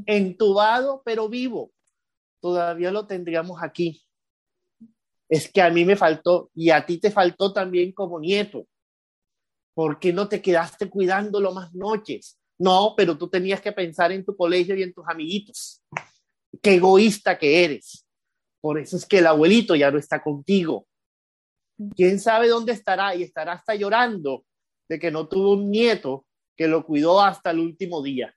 Entubado, 0.05 1.01
pero 1.05 1.29
vivo. 1.29 1.71
Todavía 2.41 2.91
lo 2.91 3.07
tendríamos 3.07 3.61
aquí. 3.61 4.03
Es 5.29 5.51
que 5.51 5.61
a 5.61 5.69
mí 5.69 5.85
me 5.85 5.95
faltó 5.95 6.51
y 6.53 6.69
a 6.69 6.85
ti 6.85 6.97
te 6.97 7.11
faltó 7.11 7.53
también 7.53 7.91
como 7.91 8.19
nieto. 8.19 8.67
¿Por 9.73 9.99
qué 9.99 10.13
no 10.13 10.27
te 10.27 10.41
quedaste 10.41 10.89
cuidándolo 10.89 11.53
más 11.53 11.73
noches? 11.73 12.39
No, 12.57 12.93
pero 12.95 13.17
tú 13.17 13.29
tenías 13.29 13.61
que 13.61 13.71
pensar 13.71 14.11
en 14.11 14.23
tu 14.23 14.35
colegio 14.35 14.75
y 14.75 14.83
en 14.83 14.93
tus 14.93 15.05
amiguitos. 15.07 15.83
Qué 16.61 16.75
egoísta 16.75 17.37
que 17.37 17.63
eres. 17.63 18.04
Por 18.65 18.79
eso 18.79 18.97
es 18.97 19.05
que 19.05 19.19
el 19.19 19.27
abuelito 19.27 19.75
ya 19.75 19.91
no 19.91 19.99
está 19.99 20.23
contigo. 20.23 20.87
¿Quién 21.95 22.19
sabe 22.19 22.47
dónde 22.47 22.71
estará? 22.71 23.13
Y 23.13 23.21
estará 23.21 23.53
hasta 23.53 23.75
llorando 23.75 24.43
de 24.89 24.97
que 24.97 25.11
no 25.11 25.27
tuvo 25.27 25.53
un 25.53 25.69
nieto 25.69 26.25
que 26.57 26.67
lo 26.67 26.83
cuidó 26.83 27.21
hasta 27.21 27.51
el 27.51 27.59
último 27.59 28.01
día. 28.01 28.35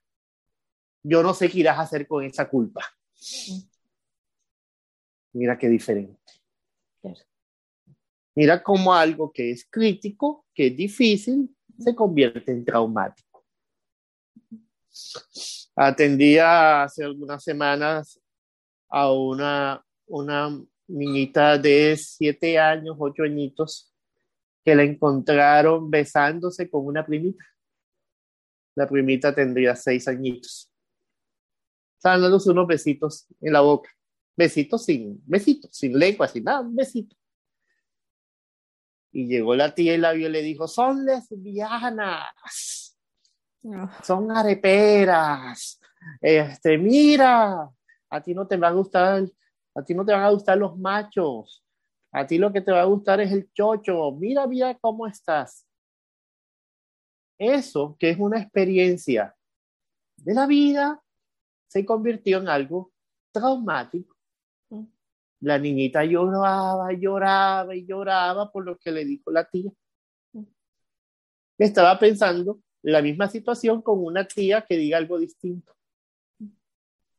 Yo 1.02 1.22
no 1.22 1.32
sé 1.32 1.48
qué 1.48 1.60
irás 1.60 1.78
a 1.78 1.80
hacer 1.80 2.06
con 2.06 2.26
esa 2.26 2.46
culpa. 2.46 2.84
Mira 5.32 5.56
qué 5.56 5.70
diferente. 5.70 6.20
Mira 8.34 8.62
cómo 8.62 8.92
algo 8.92 9.32
que 9.32 9.50
es 9.52 9.66
crítico, 9.70 10.44
que 10.52 10.66
es 10.66 10.76
difícil, 10.76 11.56
se 11.78 11.94
convierte 11.94 12.52
en 12.52 12.66
traumático. 12.66 13.46
Atendía 15.74 16.82
hace 16.82 17.02
algunas 17.02 17.42
semanas 17.42 18.20
a 18.90 19.10
una 19.10 19.82
una 20.08 20.50
niñita 20.86 21.58
de 21.58 21.96
siete 21.96 22.58
años, 22.58 22.96
ocho 22.98 23.22
añitos, 23.22 23.92
que 24.64 24.74
la 24.74 24.82
encontraron 24.82 25.90
besándose 25.90 26.68
con 26.70 26.86
una 26.86 27.04
primita. 27.04 27.44
La 28.74 28.88
primita 28.88 29.34
tendría 29.34 29.74
seis 29.74 30.08
añitos. 30.08 30.70
Estaban 31.96 32.22
dándose 32.22 32.50
unos 32.50 32.66
besitos 32.66 33.26
en 33.40 33.52
la 33.52 33.60
boca. 33.60 33.90
Besitos 34.36 34.84
sin, 34.84 35.20
besitos, 35.26 35.76
sin 35.76 35.98
lengua, 35.98 36.28
sin 36.28 36.44
nada, 36.44 36.60
un 36.60 36.76
besito. 36.76 37.16
Y 39.10 39.26
llegó 39.26 39.54
la 39.54 39.74
tía 39.74 39.94
y 39.94 39.98
la 39.98 40.12
vio 40.12 40.28
y 40.28 40.32
le 40.32 40.42
dijo, 40.42 40.68
son 40.68 41.04
lesbianas, 41.04 42.96
son 44.04 44.30
areperas, 44.30 45.80
este, 46.20 46.78
mira, 46.78 47.68
a 48.10 48.22
ti 48.22 48.34
no 48.34 48.46
te 48.46 48.56
va 48.56 48.68
a 48.68 48.72
gustar 48.72 49.24
a 49.78 49.84
ti 49.84 49.94
no 49.94 50.04
te 50.04 50.12
van 50.12 50.24
a 50.24 50.30
gustar 50.30 50.58
los 50.58 50.76
machos. 50.76 51.64
A 52.10 52.26
ti 52.26 52.36
lo 52.36 52.52
que 52.52 52.60
te 52.60 52.72
va 52.72 52.80
a 52.80 52.86
gustar 52.86 53.20
es 53.20 53.30
el 53.30 53.48
chocho. 53.52 54.10
Mira, 54.10 54.44
mira 54.48 54.76
cómo 54.76 55.06
estás. 55.06 55.64
Eso, 57.38 57.96
que 57.96 58.10
es 58.10 58.18
una 58.18 58.40
experiencia 58.40 59.36
de 60.16 60.34
la 60.34 60.48
vida, 60.48 61.00
se 61.68 61.86
convirtió 61.86 62.38
en 62.38 62.48
algo 62.48 62.92
traumático. 63.30 64.16
La 65.40 65.58
niñita 65.58 66.04
lloraba, 66.04 66.92
lloraba 66.94 67.76
y 67.76 67.86
lloraba 67.86 68.50
por 68.50 68.64
lo 68.64 68.76
que 68.76 68.90
le 68.90 69.04
dijo 69.04 69.30
la 69.30 69.44
tía. 69.44 69.70
Estaba 71.56 71.96
pensando 72.00 72.60
la 72.82 73.00
misma 73.00 73.28
situación 73.28 73.80
con 73.82 74.04
una 74.04 74.26
tía 74.26 74.62
que 74.62 74.76
diga 74.76 74.98
algo 74.98 75.20
distinto. 75.20 75.72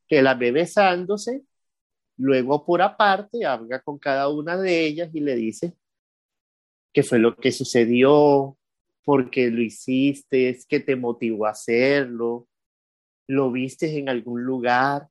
Que 0.10 0.22
la 0.22 0.34
ve 0.34 0.52
besándose 0.52 1.45
Luego, 2.19 2.65
por 2.65 2.82
aparte, 2.82 3.45
habla 3.45 3.79
con 3.79 3.97
cada 3.97 4.27
una 4.27 4.58
de 4.58 4.86
ellas 4.86 5.10
y 5.13 5.21
le 5.21 5.36
dice 5.36 5.73
qué 6.91 7.01
fue 7.01 7.17
lo 7.17 7.38
que 7.38 7.53
sucedió, 7.53 8.58
por 9.05 9.29
qué 9.29 9.49
lo 9.49 9.62
hiciste, 9.62 10.60
qué 10.67 10.82
te 10.82 10.97
motivó 10.97 11.45
a 11.45 11.51
hacerlo, 11.51 12.45
lo 13.25 13.53
viste 13.53 13.97
en 13.97 14.10
algún 14.10 14.43
lugar 14.43 15.08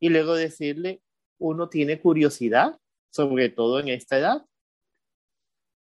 y 0.00 0.08
luego 0.08 0.34
decirle, 0.34 1.00
uno 1.38 1.68
tiene 1.68 2.00
curiosidad, 2.00 2.76
sobre 3.10 3.48
todo 3.48 3.78
en 3.78 3.88
esta 3.88 4.18
edad. 4.18 4.44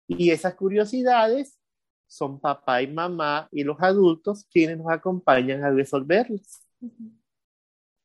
Y 0.09 0.31
esas 0.31 0.55
curiosidades 0.55 1.59
son 2.07 2.41
papá 2.41 2.81
y 2.81 2.87
mamá 2.87 3.49
y 3.53 3.65
los 3.65 3.79
adultos 3.83 4.47
quienes 4.51 4.79
nos 4.79 4.91
acompañan 4.91 5.63
a 5.63 5.71
resolverlas. 5.71 6.67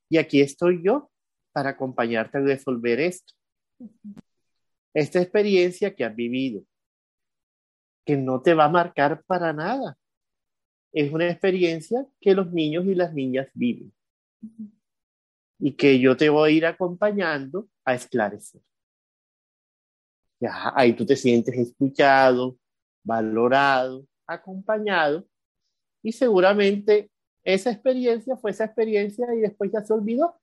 Y 0.09 0.17
aquí 0.17 0.41
estoy 0.41 0.83
yo 0.83 1.09
para 1.57 1.71
acompañarte 1.71 2.37
a 2.37 2.41
resolver 2.41 2.99
esto. 2.99 3.33
Esta 4.93 5.19
experiencia 5.19 5.95
que 5.95 6.05
has 6.05 6.15
vivido, 6.15 6.61
que 8.05 8.15
no 8.15 8.43
te 8.43 8.53
va 8.53 8.65
a 8.65 8.69
marcar 8.69 9.23
para 9.23 9.51
nada, 9.53 9.97
es 10.93 11.11
una 11.11 11.27
experiencia 11.27 12.05
que 12.21 12.35
los 12.35 12.53
niños 12.53 12.85
y 12.85 12.93
las 12.93 13.11
niñas 13.11 13.47
viven 13.55 13.91
y 15.57 15.71
que 15.71 15.99
yo 15.99 16.15
te 16.15 16.29
voy 16.29 16.51
a 16.51 16.53
ir 16.57 16.65
acompañando 16.67 17.67
a 17.83 17.95
esclarecer. 17.95 18.61
Ya, 20.39 20.73
ahí 20.75 20.93
tú 20.93 21.07
te 21.07 21.15
sientes 21.15 21.57
escuchado, 21.57 22.55
valorado, 23.03 24.05
acompañado 24.27 25.27
y 26.03 26.11
seguramente 26.11 27.09
esa 27.43 27.71
experiencia 27.71 28.37
fue 28.37 28.51
esa 28.51 28.65
experiencia 28.65 29.25
y 29.33 29.39
después 29.39 29.71
ya 29.71 29.83
se 29.83 29.93
olvidó. 29.93 30.39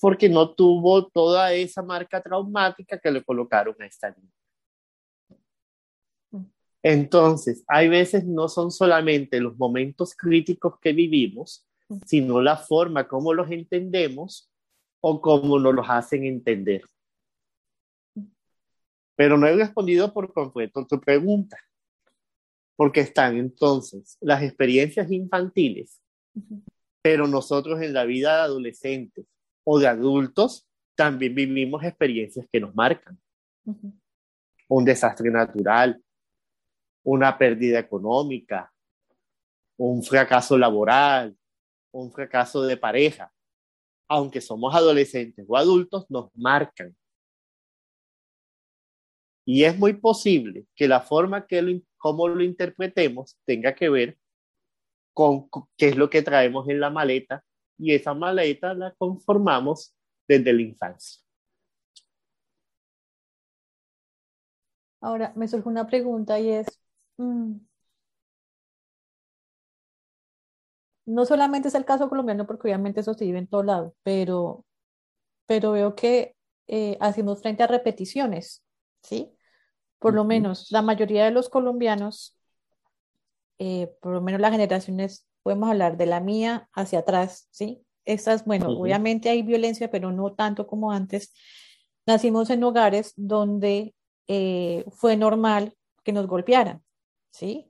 Porque 0.00 0.28
no 0.28 0.54
tuvo 0.54 1.08
toda 1.08 1.52
esa 1.52 1.82
marca 1.82 2.22
traumática 2.22 2.98
que 2.98 3.10
le 3.10 3.24
colocaron 3.24 3.74
a 3.80 3.86
esta 3.86 4.10
niña. 4.10 4.32
Entonces, 6.82 7.64
hay 7.66 7.88
veces 7.88 8.24
no 8.24 8.48
son 8.48 8.70
solamente 8.70 9.40
los 9.40 9.56
momentos 9.58 10.14
críticos 10.14 10.78
que 10.80 10.92
vivimos, 10.92 11.66
sino 12.06 12.40
la 12.40 12.56
forma 12.56 13.08
como 13.08 13.34
los 13.34 13.50
entendemos 13.50 14.50
o 15.00 15.20
cómo 15.20 15.58
nos 15.58 15.74
los 15.74 15.86
hacen 15.88 16.24
entender. 16.24 16.82
Pero 19.16 19.36
no 19.36 19.46
he 19.46 19.56
respondido 19.56 20.12
por 20.12 20.32
completo 20.32 20.86
tu 20.86 21.00
pregunta, 21.00 21.58
porque 22.76 23.00
están 23.00 23.36
entonces 23.36 24.16
las 24.20 24.42
experiencias 24.42 25.10
infantiles, 25.10 26.00
pero 27.02 27.26
nosotros 27.26 27.82
en 27.82 27.92
la 27.92 28.04
vida 28.04 28.36
de 28.36 28.42
adolescentes 28.42 29.26
o 29.70 29.78
de 29.78 29.86
adultos 29.86 30.66
también 30.96 31.34
vivimos 31.34 31.84
experiencias 31.84 32.46
que 32.50 32.58
nos 32.58 32.74
marcan. 32.74 33.20
Un 34.66 34.82
desastre 34.82 35.30
natural, 35.30 36.02
una 37.02 37.36
pérdida 37.36 37.78
económica, 37.78 38.72
un 39.76 40.02
fracaso 40.02 40.56
laboral, 40.56 41.36
un 41.92 42.10
fracaso 42.10 42.62
de 42.62 42.78
pareja, 42.78 43.30
aunque 44.08 44.40
somos 44.40 44.74
adolescentes 44.74 45.44
o 45.46 45.54
adultos, 45.54 46.06
nos 46.08 46.30
marcan. 46.34 46.96
Y 49.44 49.64
es 49.64 49.78
muy 49.78 49.92
posible 49.92 50.64
que 50.74 50.88
la 50.88 51.02
forma 51.02 51.46
que 51.46 51.60
lo, 51.60 51.78
como 51.98 52.26
lo 52.26 52.42
interpretemos 52.42 53.36
tenga 53.44 53.74
que 53.74 53.90
ver 53.90 54.18
con 55.12 55.50
qué 55.76 55.88
es 55.88 55.96
lo 55.96 56.08
que 56.08 56.22
traemos 56.22 56.66
en 56.70 56.80
la 56.80 56.88
maleta 56.88 57.44
y 57.78 57.94
esa 57.94 58.14
maleta 58.14 58.74
la 58.74 58.94
conformamos 58.94 59.94
desde 60.26 60.52
la 60.52 60.62
infancia. 60.62 61.20
Ahora 65.00 65.32
me 65.36 65.48
surge 65.48 65.68
una 65.68 65.86
pregunta 65.86 66.38
y 66.40 66.50
es, 66.50 66.66
mm, 67.18 67.56
no 71.06 71.24
solamente 71.26 71.68
es 71.68 71.74
el 71.74 71.84
caso 71.84 72.08
colombiano, 72.08 72.46
porque 72.46 72.68
obviamente 72.68 73.00
eso 73.00 73.14
se 73.14 73.24
vive 73.24 73.38
en 73.38 73.46
todo 73.46 73.62
lado, 73.62 73.94
pero, 74.02 74.66
pero 75.46 75.72
veo 75.72 75.94
que 75.96 76.36
eh, 76.68 76.98
hacemos 77.00 77.40
frente 77.42 77.62
a 77.62 77.68
repeticiones, 77.68 78.64
¿sí? 79.02 79.32
Por 79.98 80.14
lo 80.14 80.24
menos 80.24 80.70
la 80.72 80.82
mayoría 80.82 81.24
de 81.24 81.32
los 81.32 81.48
colombianos, 81.50 82.36
eh, 83.58 83.94
por 84.00 84.12
lo 84.14 84.22
menos 84.22 84.40
las 84.40 84.52
generaciones, 84.52 85.27
podemos 85.42 85.70
hablar 85.70 85.96
de 85.96 86.06
la 86.06 86.20
mía 86.20 86.68
hacia 86.72 87.00
atrás, 87.00 87.48
¿sí? 87.50 87.82
Estas, 88.04 88.44
bueno, 88.44 88.70
obviamente 88.70 89.28
hay 89.28 89.42
violencia, 89.42 89.90
pero 89.90 90.12
no 90.12 90.32
tanto 90.32 90.66
como 90.66 90.92
antes. 90.92 91.32
Nacimos 92.06 92.48
en 92.48 92.64
hogares 92.64 93.12
donde 93.16 93.94
eh, 94.28 94.84
fue 94.90 95.16
normal 95.16 95.74
que 96.02 96.12
nos 96.12 96.26
golpearan, 96.26 96.82
¿sí? 97.30 97.66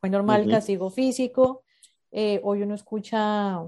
Fue 0.00 0.10
normal 0.10 0.42
el 0.42 0.50
castigo 0.50 0.90
físico, 0.90 1.64
eh, 2.10 2.40
hoy 2.42 2.62
uno 2.62 2.74
escucha 2.74 3.62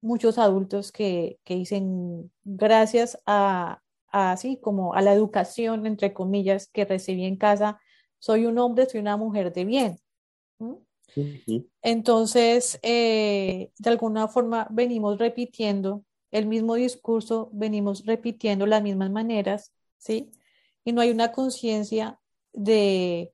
muchos 0.00 0.38
adultos 0.38 0.92
que, 0.92 1.40
dicen 1.46 2.30
gracias 2.44 3.18
a, 3.26 3.82
así 4.08 4.58
como 4.60 4.94
a 4.94 5.02
la 5.02 5.12
educación, 5.12 5.86
entre 5.86 6.12
comillas, 6.12 6.68
que 6.68 6.84
recibí 6.84 7.24
en 7.24 7.36
casa, 7.36 7.80
soy 8.18 8.46
un 8.46 8.58
hombre, 8.58 8.86
soy 8.86 9.00
una 9.00 9.16
mujer 9.16 9.52
de 9.52 9.64
bien. 9.64 9.98
Entonces, 11.82 12.78
eh, 12.82 13.70
de 13.78 13.90
alguna 13.90 14.28
forma 14.28 14.66
venimos 14.70 15.18
repitiendo 15.18 16.04
el 16.30 16.46
mismo 16.46 16.74
discurso, 16.74 17.50
venimos 17.52 18.04
repitiendo 18.04 18.66
las 18.66 18.82
mismas 18.82 19.10
maneras, 19.10 19.72
¿sí? 19.96 20.30
Y 20.84 20.92
no 20.92 21.00
hay 21.00 21.10
una 21.10 21.32
conciencia 21.32 22.20
de, 22.52 23.32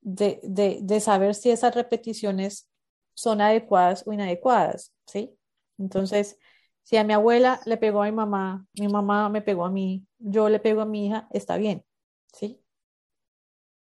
de, 0.00 0.40
de, 0.82 1.00
saber 1.00 1.34
si 1.34 1.50
esas 1.50 1.74
repeticiones 1.74 2.68
son 3.14 3.40
adecuadas 3.40 4.04
o 4.06 4.12
inadecuadas, 4.12 4.92
¿sí? 5.06 5.36
Entonces, 5.78 6.38
si 6.82 6.96
a 6.96 7.04
mi 7.04 7.12
abuela 7.12 7.60
le 7.64 7.76
pegó 7.76 8.02
a 8.02 8.06
mi 8.06 8.12
mamá, 8.12 8.66
mi 8.78 8.88
mamá 8.88 9.28
me 9.28 9.42
pegó 9.42 9.64
a 9.64 9.70
mí, 9.70 10.06
yo 10.18 10.48
le 10.48 10.60
pego 10.60 10.82
a 10.82 10.86
mi 10.86 11.06
hija, 11.06 11.28
está 11.30 11.56
bien, 11.56 11.84
¿sí? 12.32 12.60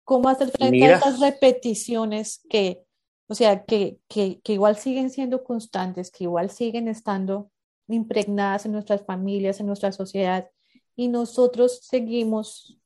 ¿Cómo 0.05 0.29
hacer 0.29 0.51
frente 0.51 0.85
a 0.85 0.97
esas 0.97 1.21
repeticiones 1.21 2.45
que, 2.49 2.85
o 3.29 3.35
sea, 3.35 3.65
que, 3.65 3.99
que, 4.09 4.41
que 4.43 4.53
igual 4.53 4.77
siguen 4.77 5.11
siendo 5.11 5.45
constantes, 5.45 6.11
que 6.11 6.25
igual 6.25 6.51
siguen 6.51 6.89
estando 6.89 7.51
impregnadas 7.89 8.67
en 8.67 8.73
nuestras 8.73 9.05
familias, 9.05 9.61
en 9.61 9.67
nuestra 9.67 9.93
sociedad, 9.93 10.51
y 10.97 11.09
nosotros 11.09 11.81
seguimos 11.83 12.79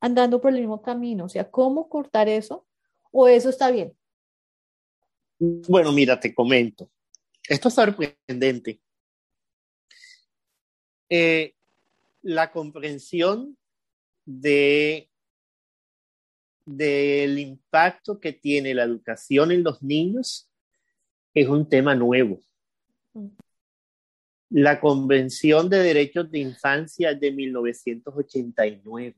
andando 0.00 0.40
por 0.40 0.52
el 0.52 0.60
mismo 0.60 0.82
camino? 0.82 1.24
O 1.24 1.28
sea, 1.28 1.50
¿cómo 1.50 1.88
cortar 1.88 2.28
eso? 2.28 2.66
¿O 3.10 3.28
eso 3.28 3.48
está 3.48 3.70
bien? 3.70 3.96
Bueno, 5.38 5.92
mira, 5.92 6.18
te 6.18 6.34
comento. 6.34 6.90
Esto 7.48 7.68
es 7.68 7.74
sorprendente. 7.74 8.80
Eh, 11.08 11.54
la 12.22 12.50
comprensión 12.50 13.56
de 14.24 15.08
del 16.68 17.38
impacto 17.38 18.20
que 18.20 18.32
tiene 18.32 18.74
la 18.74 18.84
educación 18.84 19.52
en 19.52 19.62
los 19.62 19.82
niños 19.82 20.50
es 21.34 21.48
un 21.48 21.68
tema 21.68 21.94
nuevo. 21.94 22.40
La 24.50 24.80
Convención 24.80 25.68
de 25.68 25.78
Derechos 25.78 26.30
de 26.30 26.38
Infancia 26.38 27.14
de 27.14 27.32
1989. 27.32 29.14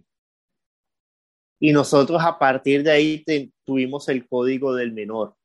Y 1.60 1.72
nosotros 1.72 2.20
a 2.22 2.38
partir 2.38 2.82
de 2.82 2.90
ahí 2.90 3.24
tuvimos 3.64 4.08
el 4.08 4.26
Código 4.26 4.74
del 4.74 4.92
Menor 4.92 5.36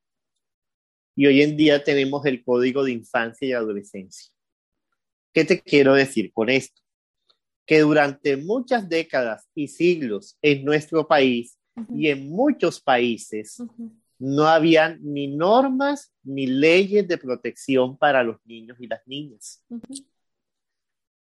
y 1.16 1.28
hoy 1.28 1.42
en 1.42 1.56
día 1.56 1.84
tenemos 1.84 2.26
el 2.26 2.44
Código 2.44 2.84
de 2.84 2.92
Infancia 2.92 3.48
y 3.48 3.54
Adolescencia. 3.54 4.32
¿Qué 5.34 5.46
te 5.46 5.62
quiero 5.62 5.94
decir 5.94 6.32
con 6.34 6.50
esto? 6.50 6.82
Que 7.66 7.80
durante 7.80 8.38
muchas 8.38 8.88
décadas 8.90 9.48
y 9.56 9.70
siglos 9.70 10.38
en 10.42 10.66
nuestro 10.66 11.08
país 11.08 11.58
y 11.94 12.10
en 12.10 12.30
muchos 12.30 12.80
países 12.82 13.62
no 14.18 14.48
habían 14.48 15.00
ni 15.02 15.28
normas 15.28 16.14
ni 16.24 16.48
leyes 16.48 17.08
de 17.08 17.18
protección 17.18 17.98
para 17.98 18.24
los 18.24 18.38
niños 18.46 18.78
y 18.80 18.88
las 18.88 19.06
niñas. 19.06 19.64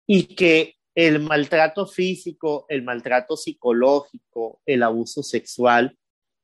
Y 0.07 0.24
que 0.34 0.74
el 0.95 1.20
maltrato 1.20 1.86
físico, 1.86 2.66
el 2.68 2.82
maltrato 2.82 3.36
psicológico, 3.36 4.61
el 4.64 4.82
abuso 4.82 5.22
sexual 5.22 5.97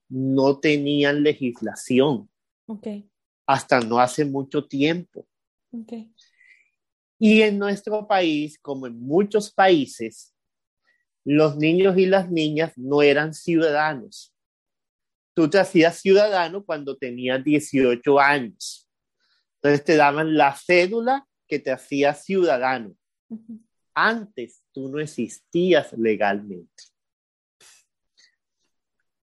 no 0.09 0.59
tenían 0.59 1.23
legislación. 1.23 2.29
Okay 2.67 3.09
hasta 3.47 3.81
no 3.81 3.99
hace 3.99 4.25
mucho 4.25 4.65
tiempo. 4.65 5.27
Y 7.19 7.43
en 7.43 7.59
nuestro 7.59 8.07
país, 8.07 8.59
como 8.59 8.87
en 8.87 9.01
muchos 9.01 9.53
países, 9.53 10.34
los 11.25 11.57
niños 11.57 11.97
y 11.97 12.07
las 12.07 12.31
niñas 12.31 12.73
no 12.77 13.03
eran 13.03 13.35
ciudadanos. 13.35 14.35
Tú 15.35 15.49
te 15.49 15.59
hacías 15.59 15.99
ciudadano 15.99 16.65
cuando 16.65 16.97
tenías 16.97 17.43
18 17.43 18.21
años. 18.21 18.89
Entonces 19.57 19.85
te 19.85 19.97
daban 19.97 20.37
la 20.37 20.55
cédula 20.55 21.27
que 21.49 21.59
te 21.59 21.73
hacía 21.73 22.15
ciudadano. 22.15 22.95
Antes 23.95 24.63
tú 24.73 24.89
no 24.89 25.01
existías 25.01 25.93
legalmente. 25.95 26.85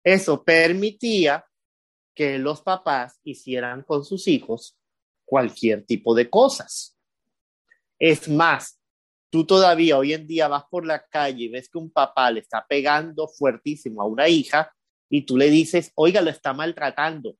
Eso 0.04 0.44
permitía 0.44 1.46
que 2.16 2.40
los 2.40 2.62
papás 2.62 3.20
hicieran 3.24 3.84
con 3.84 4.04
sus 4.04 4.28
hijos 4.28 4.78
cualquier 5.24 5.86
tipo 5.86 6.16
de 6.16 6.30
cosas. 6.30 6.98
Es 8.00 8.28
más, 8.28 8.81
tú 9.32 9.46
todavía 9.46 9.98
hoy 9.98 10.14
en 10.14 10.28
día 10.28 10.48
vas 10.48 10.66
por 10.70 10.86
la 10.86 11.04
calle 11.08 11.46
y 11.46 11.48
ves 11.48 11.70
que 11.70 11.78
un 11.78 11.90
papá 11.90 12.30
le 12.30 12.42
está 12.42 12.66
pegando 12.68 13.28
fuertísimo 13.28 14.02
a 14.02 14.06
una 14.06 14.28
hija 14.28 14.72
y 15.10 15.26
tú 15.26 15.38
le 15.38 15.50
dices, 15.50 15.92
oiga, 15.96 16.22
lo 16.22 16.30
está 16.30 16.54
maltratando. 16.54 17.38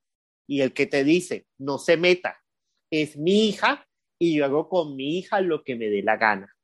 Y 0.48 0.62
el 0.62 0.74
que 0.74 0.88
te 0.88 1.04
dice, 1.04 1.48
no 1.58 1.78
se 1.78 1.98
meta, 1.98 2.42
es 2.90 3.18
mi 3.18 3.50
hija 3.50 3.88
y 4.20 4.36
yo 4.36 4.46
hago 4.46 4.68
con 4.70 4.96
mi 4.96 5.20
hija 5.20 5.42
lo 5.42 5.64
que 5.64 5.76
me 5.76 5.90
dé 5.90 6.02
la 6.02 6.18
gana. 6.18 6.56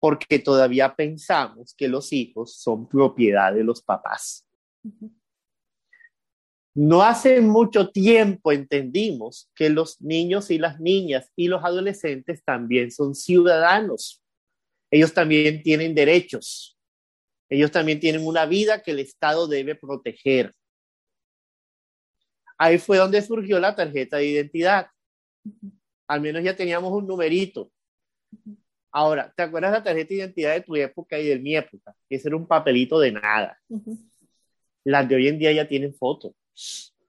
Porque 0.00 0.38
todavía 0.38 0.94
pensamos 0.94 1.74
que 1.74 1.88
los 1.88 2.12
hijos 2.12 2.56
son 2.56 2.88
propiedad 2.88 3.52
de 3.52 3.64
los 3.64 3.82
papás. 3.82 4.46
No 6.80 7.02
hace 7.02 7.40
mucho 7.40 7.90
tiempo 7.90 8.52
entendimos 8.52 9.50
que 9.56 9.68
los 9.68 10.00
niños 10.00 10.48
y 10.52 10.58
las 10.58 10.78
niñas 10.78 11.32
y 11.34 11.48
los 11.48 11.64
adolescentes 11.64 12.44
también 12.44 12.92
son 12.92 13.16
ciudadanos. 13.16 14.22
Ellos 14.88 15.12
también 15.12 15.60
tienen 15.64 15.92
derechos. 15.92 16.78
Ellos 17.48 17.72
también 17.72 17.98
tienen 17.98 18.24
una 18.24 18.46
vida 18.46 18.80
que 18.80 18.92
el 18.92 19.00
Estado 19.00 19.48
debe 19.48 19.74
proteger. 19.74 20.54
Ahí 22.56 22.78
fue 22.78 22.98
donde 22.98 23.22
surgió 23.22 23.58
la 23.58 23.74
tarjeta 23.74 24.18
de 24.18 24.26
identidad. 24.26 24.86
Al 26.06 26.20
menos 26.20 26.44
ya 26.44 26.54
teníamos 26.54 26.92
un 26.92 27.08
numerito. 27.08 27.72
Ahora, 28.92 29.34
¿te 29.36 29.42
acuerdas 29.42 29.72
la 29.72 29.82
tarjeta 29.82 30.10
de 30.10 30.14
identidad 30.14 30.54
de 30.54 30.60
tu 30.60 30.76
época 30.76 31.18
y 31.18 31.26
de 31.26 31.40
mi 31.40 31.56
época? 31.56 31.92
Ese 32.08 32.28
era 32.28 32.36
un 32.36 32.46
papelito 32.46 33.00
de 33.00 33.10
nada. 33.10 33.60
Las 34.84 35.08
de 35.08 35.16
hoy 35.16 35.26
en 35.26 35.40
día 35.40 35.50
ya 35.50 35.66
tienen 35.66 35.92
fotos. 35.92 36.34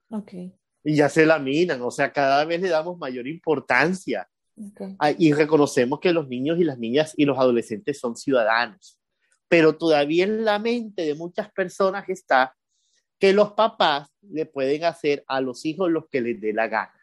Okay. 0.08 0.52
Y 0.82 0.96
ya 0.96 1.08
se 1.08 1.26
laminan, 1.26 1.80
o 1.82 1.90
sea, 1.90 2.12
cada 2.12 2.44
vez 2.44 2.60
le 2.60 2.68
damos 2.68 2.98
mayor 2.98 3.26
importancia. 3.28 4.28
Ah, 4.98 5.12
y 5.16 5.32
reconocemos 5.32 6.00
que 6.00 6.12
los 6.12 6.28
niños 6.28 6.58
y 6.58 6.64
las 6.64 6.78
niñas 6.78 7.14
y 7.16 7.24
los 7.24 7.38
adolescentes 7.38 7.98
son 7.98 8.16
ciudadanos. 8.16 8.98
Pero 9.48 9.76
todavía 9.76 10.24
en 10.24 10.44
la 10.44 10.58
mente 10.58 11.02
de 11.02 11.14
muchas 11.14 11.50
personas 11.52 12.08
está 12.08 12.54
que 13.18 13.32
los 13.32 13.52
papás 13.52 14.08
le 14.22 14.46
pueden 14.46 14.84
hacer 14.84 15.24
a 15.26 15.40
los 15.40 15.64
hijos 15.64 15.90
lo 15.90 16.08
que 16.08 16.20
les 16.20 16.40
dé 16.40 16.52
la 16.52 16.68
gana. 16.68 16.94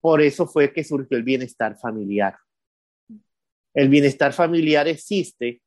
Por 0.00 0.20
eso 0.20 0.46
fue 0.46 0.72
que 0.72 0.84
surgió 0.84 1.16
el 1.16 1.24
bienestar 1.24 1.76
familiar. 1.76 2.36
El 3.74 3.88
bienestar 3.88 4.32
familiar 4.32 4.86
existe 4.88 5.60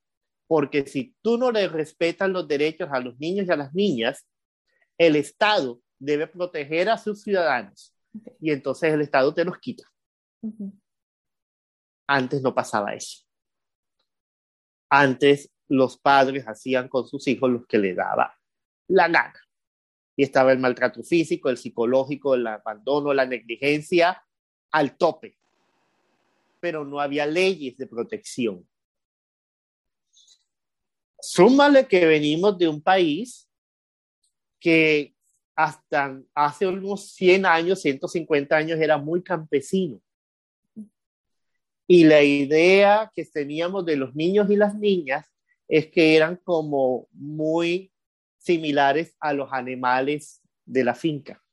porque 0.47 0.87
si 0.87 1.13
tú 1.21 1.37
no 1.37 1.51
le 1.51 1.67
respetas 1.67 2.29
los 2.29 2.47
derechos 2.47 2.89
a 2.91 2.99
los 2.99 3.19
niños 3.19 3.47
y 3.47 3.51
a 3.51 3.55
las 3.55 3.73
niñas, 3.73 4.25
el 4.99 5.15
Estado 5.15 5.81
debe 5.97 6.27
proteger 6.27 6.89
a 6.89 6.97
sus 6.97 7.23
ciudadanos 7.23 7.95
y 8.39 8.51
entonces 8.51 8.93
el 8.93 9.01
Estado 9.01 9.33
te 9.33 9.45
los 9.45 9.57
quita. 9.57 9.83
Antes 12.05 12.41
no 12.41 12.53
pasaba 12.53 12.93
eso. 12.93 13.23
Antes 14.89 15.51
los 15.67 15.97
padres 15.97 16.45
hacían 16.47 16.89
con 16.89 17.07
sus 17.07 17.27
hijos 17.27 17.49
lo 17.49 17.65
que 17.65 17.77
les 17.77 17.95
daba 17.95 18.35
la 18.87 19.07
gana. 19.07 19.39
Y 20.15 20.23
estaba 20.23 20.51
el 20.51 20.59
maltrato 20.59 21.01
físico, 21.01 21.49
el 21.49 21.57
psicológico, 21.57 22.35
el 22.35 22.45
abandono, 22.45 23.13
la 23.13 23.25
negligencia 23.25 24.21
al 24.71 24.97
tope. 24.97 25.37
Pero 26.59 26.83
no 26.83 26.99
había 26.99 27.25
leyes 27.25 27.77
de 27.77 27.87
protección. 27.87 28.67
Súmale 31.21 31.87
que 31.87 32.05
venimos 32.05 32.57
de 32.57 32.67
un 32.67 32.81
país 32.81 33.48
que 34.59 35.15
hasta 35.55 36.21
hace 36.33 36.67
unos 36.67 37.11
100 37.11 37.45
años, 37.45 37.81
150 37.81 38.55
años 38.55 38.79
era 38.79 38.97
muy 38.97 39.21
campesino. 39.21 40.01
Y 41.85 42.05
la 42.05 42.23
idea 42.23 43.11
que 43.13 43.25
teníamos 43.25 43.85
de 43.85 43.97
los 43.97 44.15
niños 44.15 44.49
y 44.49 44.55
las 44.55 44.73
niñas 44.75 45.25
es 45.67 45.87
que 45.87 46.15
eran 46.15 46.37
como 46.37 47.09
muy 47.11 47.91
similares 48.37 49.17
a 49.19 49.33
los 49.33 49.51
animales 49.51 50.41
de 50.65 50.83
la 50.85 50.95
finca. 50.95 51.43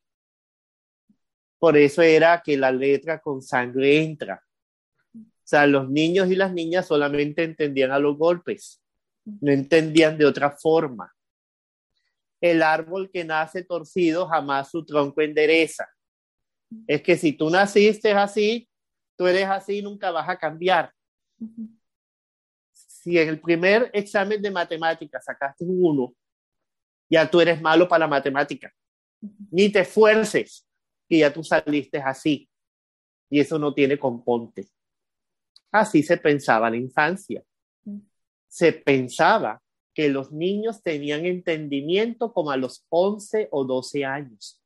Por 1.58 1.76
eso 1.76 2.00
era 2.00 2.42
que 2.44 2.56
la 2.56 2.70
letra 2.70 3.18
con 3.18 3.42
sangre 3.42 4.04
entra. 4.04 4.40
O 5.14 5.48
sea, 5.48 5.66
los 5.66 5.90
niños 5.90 6.30
y 6.30 6.36
las 6.36 6.52
niñas 6.52 6.86
solamente 6.86 7.42
entendían 7.42 7.90
a 7.90 7.98
los 7.98 8.16
golpes, 8.16 8.80
no 9.24 9.50
entendían 9.50 10.16
de 10.16 10.26
otra 10.26 10.52
forma 10.52 11.15
el 12.40 12.62
árbol 12.62 13.10
que 13.10 13.24
nace 13.24 13.64
torcido 13.64 14.26
jamás 14.26 14.70
su 14.70 14.84
tronco 14.84 15.20
endereza. 15.22 15.88
Es 16.86 17.02
que 17.02 17.16
si 17.16 17.32
tú 17.32 17.50
naciste 17.50 18.12
así, 18.12 18.68
tú 19.16 19.26
eres 19.26 19.46
así 19.46 19.78
y 19.78 19.82
nunca 19.82 20.10
vas 20.10 20.28
a 20.28 20.38
cambiar. 20.38 20.92
Si 22.72 23.18
en 23.18 23.28
el 23.28 23.40
primer 23.40 23.90
examen 23.94 24.42
de 24.42 24.50
matemáticas 24.50 25.24
sacaste 25.24 25.64
un 25.64 25.78
uno, 25.80 26.14
ya 27.08 27.30
tú 27.30 27.40
eres 27.40 27.60
malo 27.60 27.88
para 27.88 28.00
la 28.00 28.08
matemática. 28.08 28.72
Ni 29.50 29.70
te 29.70 29.80
esfuerces, 29.80 30.66
que 31.08 31.18
ya 31.18 31.32
tú 31.32 31.42
saliste 31.42 31.98
así. 31.98 32.48
Y 33.30 33.40
eso 33.40 33.58
no 33.58 33.72
tiene 33.72 33.98
componte. 33.98 34.68
Así 35.70 36.02
se 36.02 36.16
pensaba 36.16 36.68
en 36.68 36.72
la 36.72 36.80
infancia. 36.80 37.42
Se 38.48 38.72
pensaba 38.72 39.60
que 39.96 40.10
los 40.10 40.30
niños 40.30 40.82
tenían 40.82 41.24
entendimiento 41.24 42.34
como 42.34 42.50
a 42.50 42.58
los 42.58 42.84
11 42.90 43.48
o 43.50 43.64
12 43.64 44.04
años, 44.04 44.62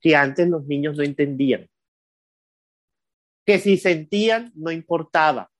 que 0.00 0.16
antes 0.16 0.48
los 0.48 0.66
niños 0.66 0.96
no 0.96 1.02
entendían, 1.02 1.68
que 3.44 3.58
si 3.58 3.76
sentían 3.76 4.50
no 4.54 4.70
importaba, 4.70 5.52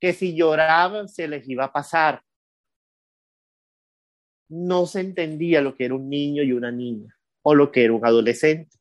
que 0.00 0.12
si 0.12 0.34
lloraban 0.34 1.08
se 1.08 1.28
les 1.28 1.48
iba 1.48 1.66
a 1.66 1.72
pasar. 1.72 2.20
No 4.48 4.86
se 4.86 4.98
entendía 4.98 5.60
lo 5.60 5.76
que 5.76 5.84
era 5.84 5.94
un 5.94 6.10
niño 6.10 6.42
y 6.42 6.50
una 6.50 6.72
niña 6.72 7.16
o 7.42 7.54
lo 7.54 7.70
que 7.70 7.84
era 7.84 7.92
un 7.92 8.04
adolescente. 8.04 8.76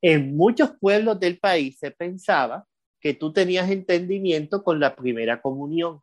En 0.00 0.34
muchos 0.38 0.70
pueblos 0.80 1.20
del 1.20 1.38
país 1.38 1.78
se 1.78 1.90
pensaba 1.90 2.66
que 2.98 3.12
tú 3.12 3.30
tenías 3.34 3.70
entendimiento 3.70 4.64
con 4.64 4.80
la 4.80 4.96
primera 4.96 5.42
comunión 5.42 6.00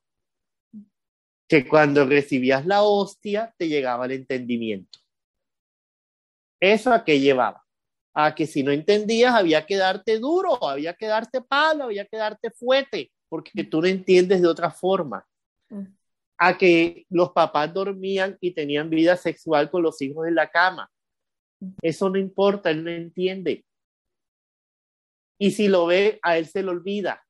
que 1.47 1.67
cuando 1.67 2.05
recibías 2.05 2.65
la 2.65 2.83
hostia 2.83 3.53
te 3.57 3.67
llegaba 3.67 4.05
el 4.05 4.11
entendimiento. 4.11 4.99
¿Eso 6.59 6.91
a 6.91 7.05
qué 7.05 7.19
llevaba? 7.19 7.63
A 8.13 8.35
que 8.35 8.45
si 8.47 8.63
no 8.63 8.71
entendías 8.71 9.33
había 9.33 9.65
que 9.65 9.77
darte 9.77 10.19
duro, 10.19 10.63
había 10.63 10.93
que 10.93 11.07
darte 11.07 11.41
palo, 11.41 11.85
había 11.85 12.05
que 12.05 12.17
darte 12.17 12.51
fuerte, 12.51 13.11
porque 13.29 13.63
tú 13.63 13.81
no 13.81 13.87
entiendes 13.87 14.41
de 14.41 14.47
otra 14.47 14.71
forma. 14.71 15.25
Mm. 15.69 15.85
A 16.39 16.57
que 16.57 17.05
los 17.09 17.31
papás 17.31 17.73
dormían 17.73 18.37
y 18.41 18.51
tenían 18.51 18.89
vida 18.89 19.15
sexual 19.15 19.69
con 19.71 19.83
los 19.83 20.01
hijos 20.01 20.27
en 20.27 20.35
la 20.35 20.49
cama. 20.49 20.89
Eso 21.81 22.09
no 22.09 22.19
importa, 22.19 22.69
él 22.69 22.83
no 22.83 22.91
entiende. 22.91 23.65
Y 25.39 25.51
si 25.51 25.67
lo 25.67 25.85
ve, 25.85 26.19
a 26.21 26.37
él 26.37 26.47
se 26.47 26.61
le 26.61 26.69
olvida. 26.69 27.23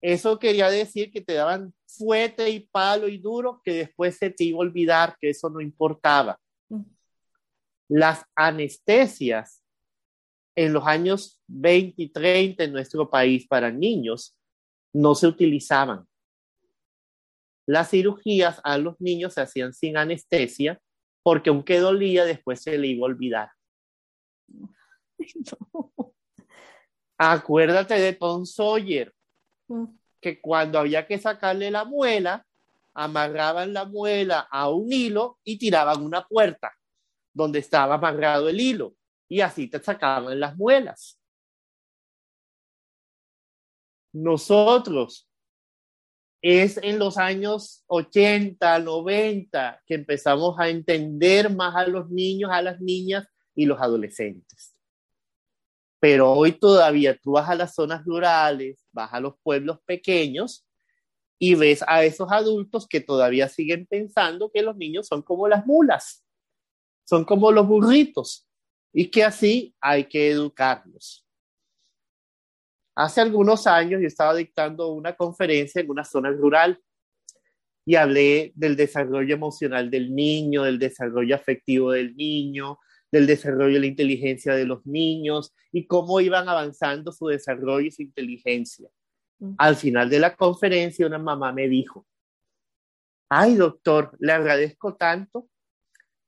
Eso 0.00 0.38
quería 0.38 0.70
decir 0.70 1.10
que 1.10 1.20
te 1.20 1.34
daban 1.34 1.74
fuerte 1.96 2.48
y 2.50 2.60
palo 2.60 3.08
y 3.08 3.18
duro 3.18 3.60
que 3.64 3.72
después 3.72 4.16
se 4.16 4.30
te 4.30 4.44
iba 4.44 4.58
a 4.58 4.60
olvidar 4.60 5.16
que 5.20 5.30
eso 5.30 5.48
no 5.50 5.60
importaba. 5.60 6.38
Mm. 6.68 6.82
Las 7.88 8.24
anestesias 8.34 9.62
en 10.54 10.72
los 10.72 10.86
años 10.86 11.42
20 11.46 12.02
y 12.02 12.08
30 12.08 12.64
en 12.64 12.72
nuestro 12.72 13.08
país 13.08 13.46
para 13.46 13.70
niños 13.70 14.36
no 14.92 15.14
se 15.14 15.26
utilizaban. 15.26 16.06
Las 17.66 17.90
cirugías 17.90 18.60
a 18.64 18.78
los 18.78 19.00
niños 19.00 19.34
se 19.34 19.40
hacían 19.40 19.72
sin 19.72 19.96
anestesia 19.96 20.80
porque 21.22 21.50
aunque 21.50 21.80
dolía 21.80 22.24
después 22.24 22.62
se 22.62 22.78
le 22.78 22.88
iba 22.88 23.06
a 23.06 23.10
olvidar. 23.10 23.50
Acuérdate 27.18 27.94
de 27.94 28.12
Tom 28.12 28.44
Sawyer. 28.44 29.12
Mm 29.68 29.86
que 30.26 30.40
cuando 30.40 30.80
había 30.80 31.06
que 31.06 31.18
sacarle 31.18 31.70
la 31.70 31.84
muela, 31.84 32.44
amarraban 32.94 33.72
la 33.72 33.84
muela 33.84 34.40
a 34.50 34.68
un 34.70 34.92
hilo 34.92 35.38
y 35.44 35.56
tiraban 35.56 36.02
una 36.02 36.26
puerta 36.26 36.72
donde 37.32 37.60
estaba 37.60 37.94
amarrado 37.94 38.48
el 38.48 38.60
hilo 38.60 38.96
y 39.28 39.40
así 39.40 39.68
te 39.68 39.80
sacaban 39.80 40.40
las 40.40 40.56
muelas. 40.56 41.20
Nosotros 44.12 45.28
es 46.42 46.78
en 46.78 46.98
los 46.98 47.18
años 47.18 47.84
80, 47.86 48.80
90 48.80 49.80
que 49.86 49.94
empezamos 49.94 50.58
a 50.58 50.68
entender 50.68 51.54
más 51.54 51.76
a 51.76 51.86
los 51.86 52.10
niños, 52.10 52.50
a 52.52 52.62
las 52.62 52.80
niñas 52.80 53.28
y 53.54 53.64
los 53.64 53.80
adolescentes. 53.80 54.74
Pero 56.00 56.32
hoy 56.32 56.50
todavía 56.50 57.16
tú 57.16 57.32
vas 57.32 57.48
a 57.48 57.54
las 57.54 57.76
zonas 57.76 58.04
rurales, 58.04 58.85
vas 58.96 59.12
a 59.12 59.20
los 59.20 59.34
pueblos 59.42 59.78
pequeños 59.84 60.66
y 61.38 61.54
ves 61.54 61.84
a 61.86 62.02
esos 62.02 62.32
adultos 62.32 62.88
que 62.88 63.00
todavía 63.00 63.48
siguen 63.48 63.86
pensando 63.86 64.50
que 64.50 64.62
los 64.62 64.76
niños 64.76 65.06
son 65.06 65.22
como 65.22 65.46
las 65.46 65.66
mulas, 65.66 66.24
son 67.04 67.24
como 67.24 67.52
los 67.52 67.68
burritos 67.68 68.48
y 68.92 69.08
que 69.10 69.22
así 69.22 69.76
hay 69.80 70.04
que 70.04 70.30
educarlos. 70.30 71.24
Hace 72.96 73.20
algunos 73.20 73.66
años 73.66 74.00
yo 74.00 74.06
estaba 74.06 74.34
dictando 74.34 74.88
una 74.88 75.14
conferencia 75.14 75.82
en 75.82 75.90
una 75.90 76.02
zona 76.04 76.30
rural 76.30 76.80
y 77.84 77.94
hablé 77.94 78.52
del 78.56 78.74
desarrollo 78.74 79.34
emocional 79.34 79.90
del 79.90 80.14
niño, 80.14 80.62
del 80.62 80.78
desarrollo 80.78 81.36
afectivo 81.36 81.92
del 81.92 82.16
niño, 82.16 82.78
del 83.10 83.26
desarrollo 83.26 83.74
de 83.74 83.80
la 83.80 83.86
inteligencia 83.86 84.54
de 84.54 84.64
los 84.64 84.84
niños 84.86 85.54
y 85.72 85.86
cómo 85.86 86.20
iban 86.20 86.48
avanzando 86.48 87.12
su 87.12 87.28
desarrollo 87.28 87.86
y 87.86 87.90
su 87.90 88.02
inteligencia. 88.02 88.88
Al 89.58 89.76
final 89.76 90.08
de 90.08 90.18
la 90.18 90.34
conferencia, 90.34 91.06
una 91.06 91.18
mamá 91.18 91.52
me 91.52 91.68
dijo, 91.68 92.06
ay 93.28 93.54
doctor, 93.54 94.16
le 94.18 94.32
agradezco 94.32 94.96
tanto. 94.96 95.48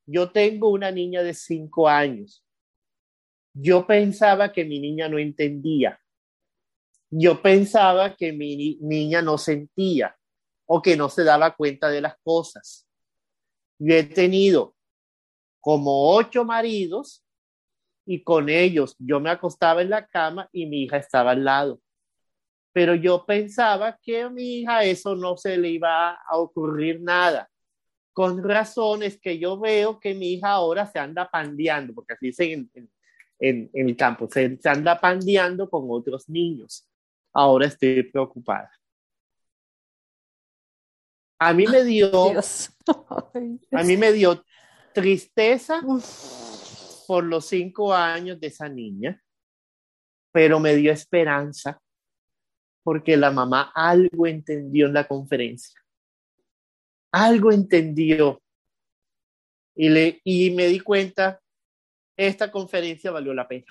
Yo 0.07 0.31
tengo 0.31 0.70
una 0.70 0.91
niña 0.91 1.22
de 1.22 1.35
cinco 1.35 1.89
años. 1.89 2.45
Yo 3.55 3.87
pensaba 3.87 4.53
que 4.53 4.64
mi 4.64 4.79
niña 4.79 5.09
no 5.09 5.18
entendía. 5.18 6.01
Yo 7.11 7.41
pensaba 7.41 8.14
que 8.14 8.33
mi 8.33 8.79
niña 8.81 9.22
no 9.22 9.39
sentía 9.39 10.16
o 10.66 10.83
que 10.83 10.97
no 10.97 11.09
se 11.09 11.24
daba 11.24 11.57
cuenta 11.57 11.89
de 11.89 12.03
las 12.03 12.16
cosas. 12.22 12.87
Yo 13.79 13.95
he 13.95 14.05
tenido 14.05 14.76
como 15.61 16.14
ocho 16.14 16.44
maridos 16.44 17.24
y 18.06 18.22
con 18.22 18.48
ellos 18.48 18.96
yo 18.98 19.20
me 19.20 19.30
acostaba 19.30 19.82
en 19.82 19.90
la 19.90 20.06
cama 20.06 20.48
y 20.52 20.66
mi 20.66 20.84
hija 20.84 20.96
estaba 20.96 21.32
al 21.32 21.44
lado. 21.44 21.80
Pero 22.72 22.94
yo 22.94 23.24
pensaba 23.26 23.98
que 24.00 24.22
a 24.22 24.30
mi 24.30 24.61
hija 24.61 24.84
eso 24.84 25.14
no 25.14 25.36
se 25.36 25.59
le 25.59 25.68
iba 25.70 26.12
a 26.12 26.36
ocurrir 26.36 27.00
nada. 27.00 27.50
Con 28.12 28.42
razones 28.42 29.20
que 29.20 29.38
yo 29.38 29.59
veo 29.59 30.00
que 30.00 30.14
mi 30.14 30.32
hija 30.32 30.52
ahora 30.52 30.86
se 30.86 30.98
anda 30.98 31.28
pandeando, 31.30 31.94
porque 31.94 32.14
así 32.14 32.26
dicen 32.26 32.70
en, 32.74 32.90
en, 33.38 33.70
en 33.72 33.88
el 33.88 33.96
campo, 33.96 34.28
se, 34.30 34.56
se 34.56 34.68
anda 34.68 34.98
pandeando 34.98 35.68
con 35.68 35.86
otros 35.90 36.28
niños. 36.28 36.88
Ahora 37.32 37.66
estoy 37.66 38.02
preocupada. 38.04 38.70
A 41.38 41.52
mí 41.52 41.66
me 41.66 41.84
dio, 41.84 42.11
a 43.72 43.84
mí 43.84 43.96
me 43.96 44.12
dio 44.12 44.42
tristeza 44.93 45.80
por 47.07 47.24
los 47.24 47.47
cinco 47.47 47.95
años 47.95 48.39
de 48.41 48.49
esa 48.49 48.68
niña, 48.68 49.22
pero 50.32 50.61
me 50.61 50.74
dio 50.76 50.93
esperanza 50.93 51.80
porque 52.82 53.16
la 53.16 53.30
mamá 53.30 53.72
algo 53.74 54.26
entendió 54.26 54.86
en 54.86 54.95
la 54.95 55.07
conferencia. 55.07 55.80
Algo 57.12 57.53
entendió. 57.53 58.43
Y, 59.74 59.89
le, 59.89 60.20
y 60.24 60.51
me 60.51 60.66
di 60.66 60.80
cuenta, 60.80 61.41
esta 62.16 62.51
conferencia 62.51 63.11
valió 63.11 63.32
la 63.32 63.47
pena. 63.47 63.66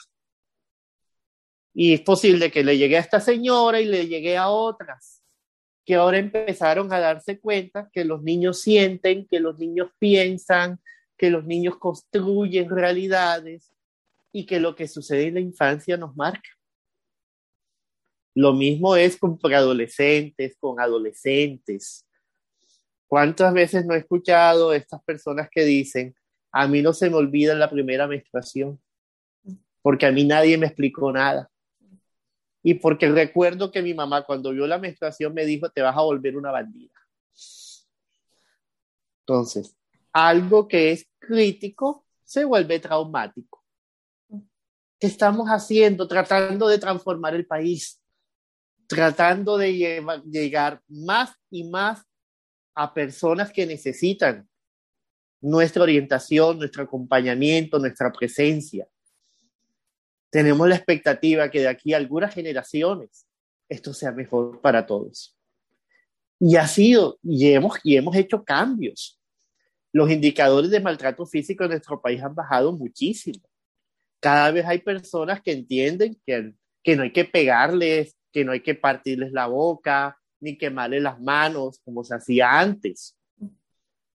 Y 1.74 1.94
es 1.94 2.02
posible 2.02 2.52
que 2.52 2.64
le 2.64 2.78
llegue 2.78 2.98
a 2.98 3.02
esta 3.02 3.20
señora 3.20 3.80
y 3.82 3.86
le 3.86 4.08
llegue 4.08 4.38
a 4.38 4.50
otras 4.50 5.24
que 5.88 5.96
ahora 5.96 6.18
empezaron 6.18 6.92
a 6.92 7.00
darse 7.00 7.40
cuenta 7.40 7.90
que 7.94 8.04
los 8.04 8.22
niños 8.22 8.62
sienten, 8.62 9.26
que 9.26 9.40
los 9.40 9.58
niños 9.58 9.90
piensan, 9.98 10.82
que 11.18 11.30
los 11.30 11.46
niños 11.46 11.78
construyen 11.78 12.70
realidades 12.70 13.74
y 14.32 14.46
que 14.46 14.60
lo 14.60 14.76
que 14.76 14.88
sucede 14.88 15.28
en 15.28 15.34
la 15.36 15.40
infancia 15.40 15.98
nos 15.98 16.16
marca. 16.16 16.50
Lo 18.36 18.54
mismo 18.54 18.96
es 18.96 19.18
con 19.18 19.38
preadolescentes, 19.38 20.56
con 20.60 20.80
adolescentes. 20.80 22.06
¿Cuántas 23.08 23.54
veces 23.54 23.86
no 23.86 23.96
he 23.96 24.00
escuchado 24.00 24.74
estas 24.74 25.04
personas 25.04 25.50
que 25.50 25.64
dicen, 25.64 26.16
a 26.52 26.68
mí 26.68 26.82
no 26.82 26.94
se 26.94 27.10
me 27.10 27.16
olvida 27.16 27.56
la 27.56 27.70
primera 27.70 28.08
menstruación, 28.08 28.80
porque 29.82 30.06
a 30.06 30.12
mí 30.12 30.24
nadie 30.24 30.58
me 30.58 30.68
explicó 30.68 31.12
nada? 31.12 31.50
y 32.68 32.74
porque 32.74 33.08
recuerdo 33.08 33.72
que 33.72 33.82
mi 33.82 33.94
mamá 33.94 34.26
cuando 34.26 34.52
vio 34.52 34.68
la 34.68 34.78
menstruación 34.78 35.34
me 35.34 35.46
dijo, 35.46 35.70
te 35.70 35.82
vas 35.82 35.96
a 35.96 36.02
volver 36.02 36.36
una 36.36 36.52
bandida. 36.52 36.92
Entonces, 39.22 39.74
algo 40.26 40.68
que 40.68 40.92
es 40.92 41.08
crítico 41.20 42.06
se 42.24 42.46
vuelve 42.46 42.80
traumático. 42.80 43.64
¿Qué 45.00 45.08
estamos 45.08 45.48
haciendo? 45.48 46.08
Tratando 46.08 46.68
de 46.68 46.80
transformar 46.80 47.36
el 47.36 47.46
país, 47.46 48.02
tratando 48.88 49.58
de 49.58 50.02
llegar 50.26 50.82
más 50.88 51.32
y 51.50 51.70
más 51.70 52.04
a 52.74 52.94
personas 52.94 53.52
que 53.52 53.66
necesitan 53.66 54.48
nuestra 55.40 55.84
orientación, 55.84 56.58
nuestro 56.58 56.84
acompañamiento, 56.84 57.80
nuestra 57.80 58.12
presencia 58.12 58.88
tenemos 60.30 60.68
la 60.68 60.76
expectativa 60.76 61.50
que 61.50 61.62
de 61.62 61.68
aquí 61.68 61.94
a 61.94 61.98
algunas 61.98 62.34
generaciones 62.34 63.26
esto 63.70 63.94
sea 63.94 64.12
mejor 64.12 64.62
para 64.62 64.86
todos. 64.86 65.36
Y 66.40 66.56
ha 66.56 66.68
sido, 66.68 67.18
y 67.24 67.52
hemos, 67.52 67.80
y 67.84 67.98
hemos 67.98 68.16
hecho 68.16 68.44
cambios. 68.44 69.17
Los 69.98 70.12
indicadores 70.12 70.70
de 70.70 70.80
maltrato 70.80 71.26
físico 71.26 71.64
en 71.64 71.72
nuestro 71.72 72.00
país 72.00 72.22
han 72.22 72.36
bajado 72.36 72.72
muchísimo. 72.72 73.40
Cada 74.20 74.52
vez 74.52 74.64
hay 74.68 74.78
personas 74.78 75.42
que 75.42 75.52
entienden 75.52 76.16
que, 76.24 76.96
no 76.96 77.02
hay 77.02 77.12
que 77.12 77.26
pegarles, 77.26 78.16
que 78.32 78.46
no 78.46 78.52
hay 78.52 78.62
que 78.62 78.76
partirles 78.76 79.32
la 79.32 79.48
boca, 79.48 80.16
ni 80.40 80.56
quemarles 80.56 81.02
las 81.02 81.20
manos, 81.20 81.82
como 81.84 82.04
se 82.04 82.14
hacía 82.14 82.60
antes. 82.60 83.18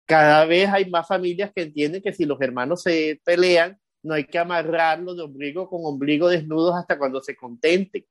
Cada 0.05 0.43
vez 0.43 0.67
hay 0.67 0.89
más 0.89 1.07
familias 1.07 1.49
que 1.55 1.61
entienden 1.61 2.01
que 2.01 2.11
si 2.11 2.25
los 2.25 2.41
hermanos 2.41 2.81
se 2.81 3.21
pelean, 3.23 3.79
no 4.03 4.15
hay 4.15 4.25
que 4.25 4.37
amarrarlo 4.37 5.15
de 5.15 5.21
ombligo 5.21 5.69
con 5.69 5.79
ombligo 5.85 6.27
desnudos 6.27 6.75
hasta 6.75 6.97
cuando 6.97 7.21
se 7.21 7.37
contente, 7.37 8.05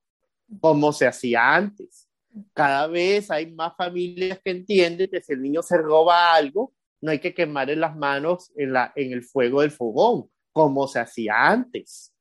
como 0.59 0.91
se 0.91 1.07
hacía 1.07 1.55
antes. 1.55 2.09
Cada 2.55 2.87
vez 2.87 3.31
hay 3.31 3.53
más 3.53 3.77
familias 3.77 4.41
que 4.43 4.53
entienden 4.53 5.11
que 5.11 5.21
si 5.21 5.35
el 5.35 5.43
niño 5.43 5.63
se 5.63 5.77
roba 5.77 6.33
algo, 6.33 6.73
no 7.01 7.11
hay 7.11 7.21
que 7.21 7.35
quemarle 7.35 7.77
las 7.77 7.97
manos 7.97 8.53
en, 8.57 8.73
la, 8.73 8.93
en 8.97 9.13
el 9.13 9.23
fuego 9.23 9.61
del 9.61 9.71
fogón, 9.71 10.31
como 10.53 10.89
se 10.89 10.99
hacía 10.99 11.49
antes. 11.49 12.13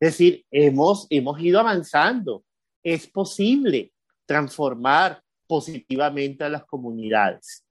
Es 0.00 0.12
decir, 0.12 0.44
hemos, 0.50 1.06
hemos 1.10 1.40
ido 1.40 1.60
avanzando. 1.60 2.44
Es 2.82 3.06
posible 3.06 3.92
transformar 4.26 5.22
positivamente 5.46 6.44
a 6.44 6.48
las 6.48 6.64
comunidades. 6.64 7.64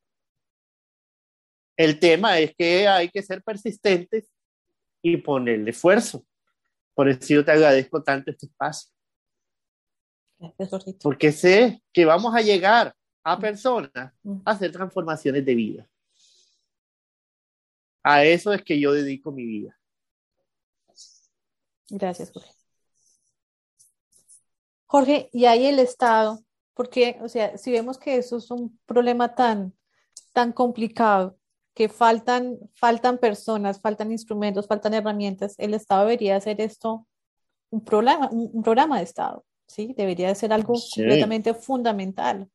El 1.75 1.99
tema 1.99 2.37
es 2.39 2.53
que 2.55 2.87
hay 2.87 3.09
que 3.09 3.23
ser 3.23 3.41
persistentes 3.41 4.29
y 5.01 5.17
ponerle 5.17 5.71
esfuerzo. 5.71 6.25
Por 6.93 7.07
eso 7.07 7.33
yo 7.33 7.45
te 7.45 7.51
agradezco 7.51 8.03
tanto 8.03 8.31
este 8.31 8.45
espacio. 8.45 8.91
Porque 11.01 11.31
sé 11.31 11.81
que 11.93 12.05
vamos 12.05 12.35
a 12.35 12.41
llegar 12.41 12.93
a 13.33 13.39
personas 13.39 13.91
a 13.95 14.11
hacer 14.45 14.71
transformaciones 14.71 15.45
de 15.45 15.55
vida. 15.55 15.89
A 18.03 18.23
eso 18.23 18.53
es 18.53 18.63
que 18.63 18.79
yo 18.79 18.93
dedico 18.93 19.31
mi 19.31 19.45
vida. 19.45 19.77
Gracias, 21.89 22.31
Jorge. 22.31 22.51
Jorge, 24.85 25.29
y 25.31 25.45
ahí 25.45 25.65
el 25.65 25.79
Estado, 25.79 26.39
porque, 26.73 27.19
o 27.21 27.29
sea, 27.29 27.57
si 27.57 27.71
vemos 27.71 27.97
que 27.97 28.17
eso 28.17 28.37
es 28.37 28.49
un 28.49 28.79
problema 28.85 29.35
tan, 29.35 29.73
tan 30.33 30.51
complicado, 30.51 31.37
que 31.75 31.89
faltan, 31.89 32.57
faltan 32.73 33.17
personas, 33.19 33.79
faltan 33.79 34.11
instrumentos, 34.11 34.67
faltan 34.67 34.93
herramientas, 34.93 35.55
el 35.57 35.73
Estado 35.73 36.01
debería 36.01 36.35
hacer 36.35 36.59
esto 36.59 37.07
un 37.69 37.83
programa, 37.83 38.29
un, 38.31 38.63
programa 38.63 38.97
de 38.97 39.03
Estado, 39.03 39.45
¿sí? 39.67 39.93
Debería 39.95 40.33
ser 40.33 40.51
algo 40.51 40.73
completamente 40.73 41.53
fundamental. 41.53 42.49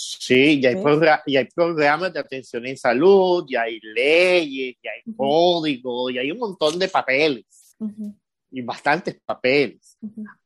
Sí, 0.00 0.60
ya 0.60 0.70
hay, 0.70 1.36
hay 1.36 1.44
programas 1.46 2.12
de 2.12 2.20
atención 2.20 2.64
en 2.66 2.76
salud, 2.76 3.44
ya 3.48 3.62
hay 3.62 3.80
leyes, 3.80 4.76
ya 4.80 4.92
hay 4.92 5.12
códigos, 5.16 6.14
ya 6.14 6.20
hay 6.20 6.30
un 6.30 6.38
montón 6.38 6.78
de 6.78 6.86
papeles. 6.86 7.76
Y 8.52 8.62
bastantes 8.62 9.20
papeles. 9.24 9.98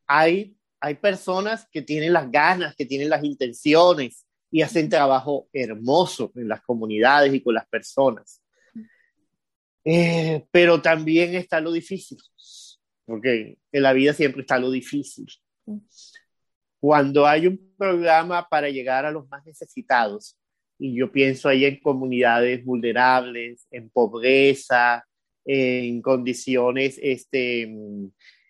hay, 0.07 0.57
hay 0.80 0.94
personas 0.94 1.68
que 1.70 1.82
tienen 1.82 2.14
las 2.14 2.30
ganas, 2.30 2.74
que 2.74 2.86
tienen 2.86 3.11
las 3.11 3.22
intenciones, 3.24 4.24
y 4.50 4.62
hacen 4.62 4.88
trabajo 4.88 5.50
hermoso 5.53 6.32
en 6.34 6.48
las 6.48 6.62
comunidades 6.62 7.34
y 7.34 7.42
con 7.42 7.53
las 7.53 7.66
personas. 7.68 8.42
Eh, 9.84 10.46
pero 10.50 10.80
también 10.80 11.34
está 11.34 11.61
lo 11.61 11.72
difícil, 11.72 12.16
porque 13.05 13.59
en 13.70 13.82
la 13.82 13.92
vida 13.92 14.14
siempre 14.14 14.40
está 14.40 14.59
lo 14.59 14.70
difícil. 14.70 15.26
Cuando 16.83 17.28
hay 17.28 17.47
un 17.47 17.74
programa 17.78 18.49
para 18.49 18.68
llegar 18.68 19.07
a 19.07 19.12
los 19.12 19.28
más 19.28 19.47
necesitados, 19.47 20.37
y 20.80 20.97
yo 20.97 21.12
pienso 21.12 21.49
ahí 21.49 21.64
en 21.64 21.78
comunidades 21.78 22.64
vulnerables, 22.64 23.68
en 23.70 23.89
pobreza, 23.89 25.07
en 25.45 26.03
condiciones 26.03 26.99
este, 27.01 27.72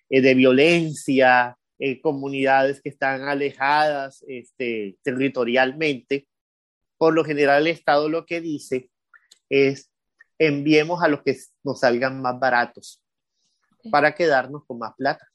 eh, 0.09 0.21
de 0.23 0.35
violencia, 0.35 1.59
eh, 1.79 2.01
comunidades 2.01 2.81
que 2.81 2.89
están 2.89 3.29
alejadas 3.29 4.25
este, 4.27 4.97
territorialmente, 5.03 6.27
por 6.97 7.13
lo 7.13 7.27
general 7.27 7.67
el 7.67 7.75
Estado 7.75 8.09
lo 8.09 8.25
que 8.25 8.41
dice 8.41 8.89
es, 9.51 9.91
enviemos 10.39 11.03
a 11.03 11.09
los 11.09 11.23
que 11.23 11.37
nos 11.63 11.81
salgan 11.81 12.23
más 12.23 12.41
baratos 12.41 13.03
para 13.91 14.15
quedarnos 14.15 14.65
con 14.65 14.79
más 14.79 14.95
plata. 14.97 15.29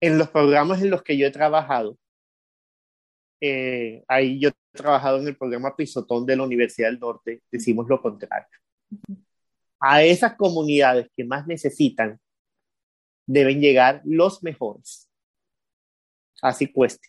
En 0.00 0.18
los 0.18 0.28
programas 0.30 0.80
en 0.82 0.90
los 0.90 1.02
que 1.02 1.16
yo 1.16 1.26
he 1.26 1.30
trabajado, 1.30 1.98
eh, 3.40 4.04
ahí 4.08 4.38
yo 4.40 4.50
he 4.50 4.76
trabajado 4.76 5.20
en 5.20 5.28
el 5.28 5.36
programa 5.36 5.76
Pisotón 5.76 6.26
de 6.26 6.36
la 6.36 6.44
Universidad 6.44 6.88
del 6.88 7.00
Norte, 7.00 7.42
decimos 7.50 7.88
lo 7.88 8.00
contrario. 8.00 8.46
A 9.80 10.02
esas 10.02 10.34
comunidades 10.34 11.08
que 11.16 11.24
más 11.24 11.46
necesitan 11.46 12.18
deben 13.26 13.60
llegar 13.60 14.00
los 14.04 14.42
mejores. 14.42 15.08
Así 16.42 16.72
cueste. 16.72 17.08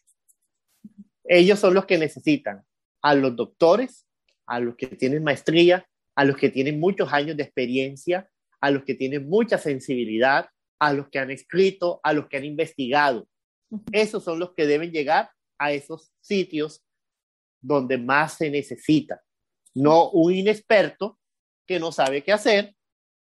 Ellos 1.24 1.60
son 1.60 1.74
los 1.74 1.86
que 1.86 1.98
necesitan 1.98 2.64
a 3.02 3.16
los 3.16 3.36
doctores, 3.36 4.06
a 4.46 4.60
los 4.60 4.76
que 4.76 4.88
tienen 4.88 5.24
maestría, 5.24 5.88
a 6.16 6.26
los 6.26 6.38
que 6.38 6.50
tienen 6.50 6.80
muchos 6.80 7.14
años 7.14 7.38
de 7.38 7.44
experiencia, 7.44 8.30
a 8.60 8.72
los 8.72 8.84
que 8.84 8.96
tienen 8.96 9.30
mucha 9.30 9.58
sensibilidad, 9.58 10.50
a 10.80 10.94
los 10.94 11.10
que 11.10 11.20
han 11.20 11.32
escrito, 11.32 12.00
a 12.04 12.14
los 12.14 12.28
que 12.28 12.38
han 12.38 12.46
investigado. 12.46 13.28
Esos 13.92 14.24
son 14.24 14.40
los 14.40 14.54
que 14.54 14.66
deben 14.66 14.92
llegar 14.92 15.30
a 15.58 15.72
esos 15.72 16.12
sitios 16.22 16.84
donde 17.62 17.98
más 17.98 18.38
se 18.38 18.50
necesita. 18.50 19.22
No 19.76 20.10
un 20.12 20.34
inexperto 20.34 21.20
que 21.68 21.80
no 21.80 21.92
sabe 21.92 22.24
qué 22.24 22.32
hacer 22.32 22.76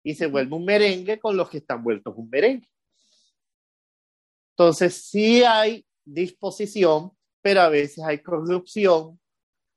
y 0.03 0.15
se 0.15 0.27
vuelve 0.27 0.55
un 0.55 0.65
merengue 0.65 1.19
con 1.19 1.35
los 1.35 1.49
que 1.49 1.57
están 1.57 1.83
vueltos 1.83 2.13
un 2.15 2.29
merengue. 2.29 2.67
Entonces, 4.51 4.93
sí 4.95 5.43
hay 5.43 5.85
disposición, 6.05 7.11
pero 7.41 7.61
a 7.61 7.69
veces 7.69 8.03
hay 8.03 8.19
corrupción, 8.19 9.19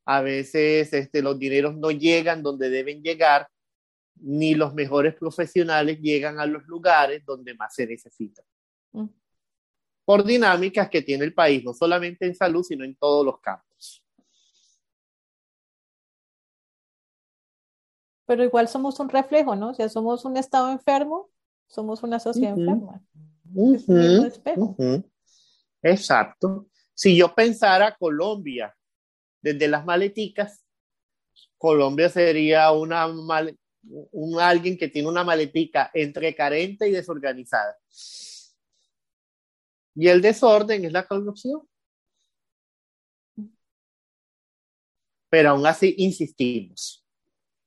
a 0.06 0.20
veces 0.20 0.92
este, 0.92 1.22
los 1.22 1.38
dineros 1.38 1.76
no 1.76 1.90
llegan 1.90 2.42
donde 2.42 2.68
deben 2.68 3.02
llegar, 3.02 3.48
ni 4.16 4.54
los 4.54 4.74
mejores 4.74 5.14
profesionales 5.14 6.00
llegan 6.00 6.38
a 6.38 6.46
los 6.46 6.64
lugares 6.66 7.24
donde 7.24 7.54
más 7.54 7.74
se 7.74 7.86
necesitan. 7.86 8.44
Mm. 8.92 9.06
Por 10.04 10.24
dinámicas 10.24 10.88
que 10.88 11.02
tiene 11.02 11.24
el 11.24 11.34
país, 11.34 11.64
no 11.64 11.72
solamente 11.72 12.26
en 12.26 12.34
salud, 12.34 12.62
sino 12.62 12.84
en 12.84 12.94
todos 12.96 13.24
los 13.24 13.40
campos. 13.40 14.04
Pero 18.26 18.44
igual 18.44 18.68
somos 18.68 18.98
un 19.00 19.08
reflejo, 19.08 19.54
¿no? 19.54 19.70
O 19.70 19.74
sea, 19.74 19.88
somos 19.88 20.24
un 20.24 20.36
estado 20.36 20.70
enfermo, 20.70 21.30
somos 21.66 22.02
una 22.02 22.18
sociedad 22.18 22.58
enferma. 22.58 23.02
Exacto. 25.82 26.68
Si 26.94 27.16
yo 27.16 27.34
pensara 27.34 27.96
Colombia 27.96 28.74
desde 29.42 29.68
las 29.68 29.84
maleticas, 29.84 30.64
Colombia 31.58 32.08
sería 32.08 32.70
una 32.72 33.06
un 34.12 34.40
alguien 34.40 34.76
que 34.76 34.88
tiene 34.88 35.08
una 35.08 35.24
maletica 35.24 35.90
entre 35.94 36.34
carente 36.34 36.88
y 36.88 36.92
desorganizada. 36.92 37.76
Y 39.94 40.08
el 40.08 40.20
desorden 40.20 40.84
es 40.84 40.92
la 40.92 41.06
corrupción. 41.06 41.68
Pero 45.30 45.50
aún 45.50 45.66
así 45.66 45.94
insistimos. 45.98 47.04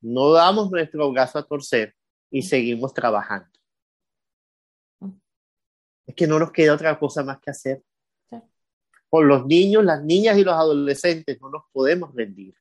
No 0.01 0.31
damos 0.31 0.71
nuestro 0.71 1.11
brazo 1.11 1.39
a 1.39 1.47
torcer 1.47 1.95
y 2.29 2.41
seguimos 2.41 2.93
trabajando. 2.93 3.49
Es 6.05 6.15
que 6.15 6.27
no 6.27 6.39
nos 6.39 6.51
queda 6.51 6.73
otra 6.73 6.97
cosa 6.97 7.23
más 7.23 7.39
que 7.39 7.51
hacer 7.51 7.83
por 9.09 9.25
los 9.25 9.45
niños, 9.45 9.83
las 9.83 10.03
niñas 10.03 10.37
y 10.37 10.43
los 10.43 10.53
adolescentes 10.53 11.39
no 11.41 11.49
nos 11.49 11.63
podemos 11.71 12.13
rendir. 12.13 12.55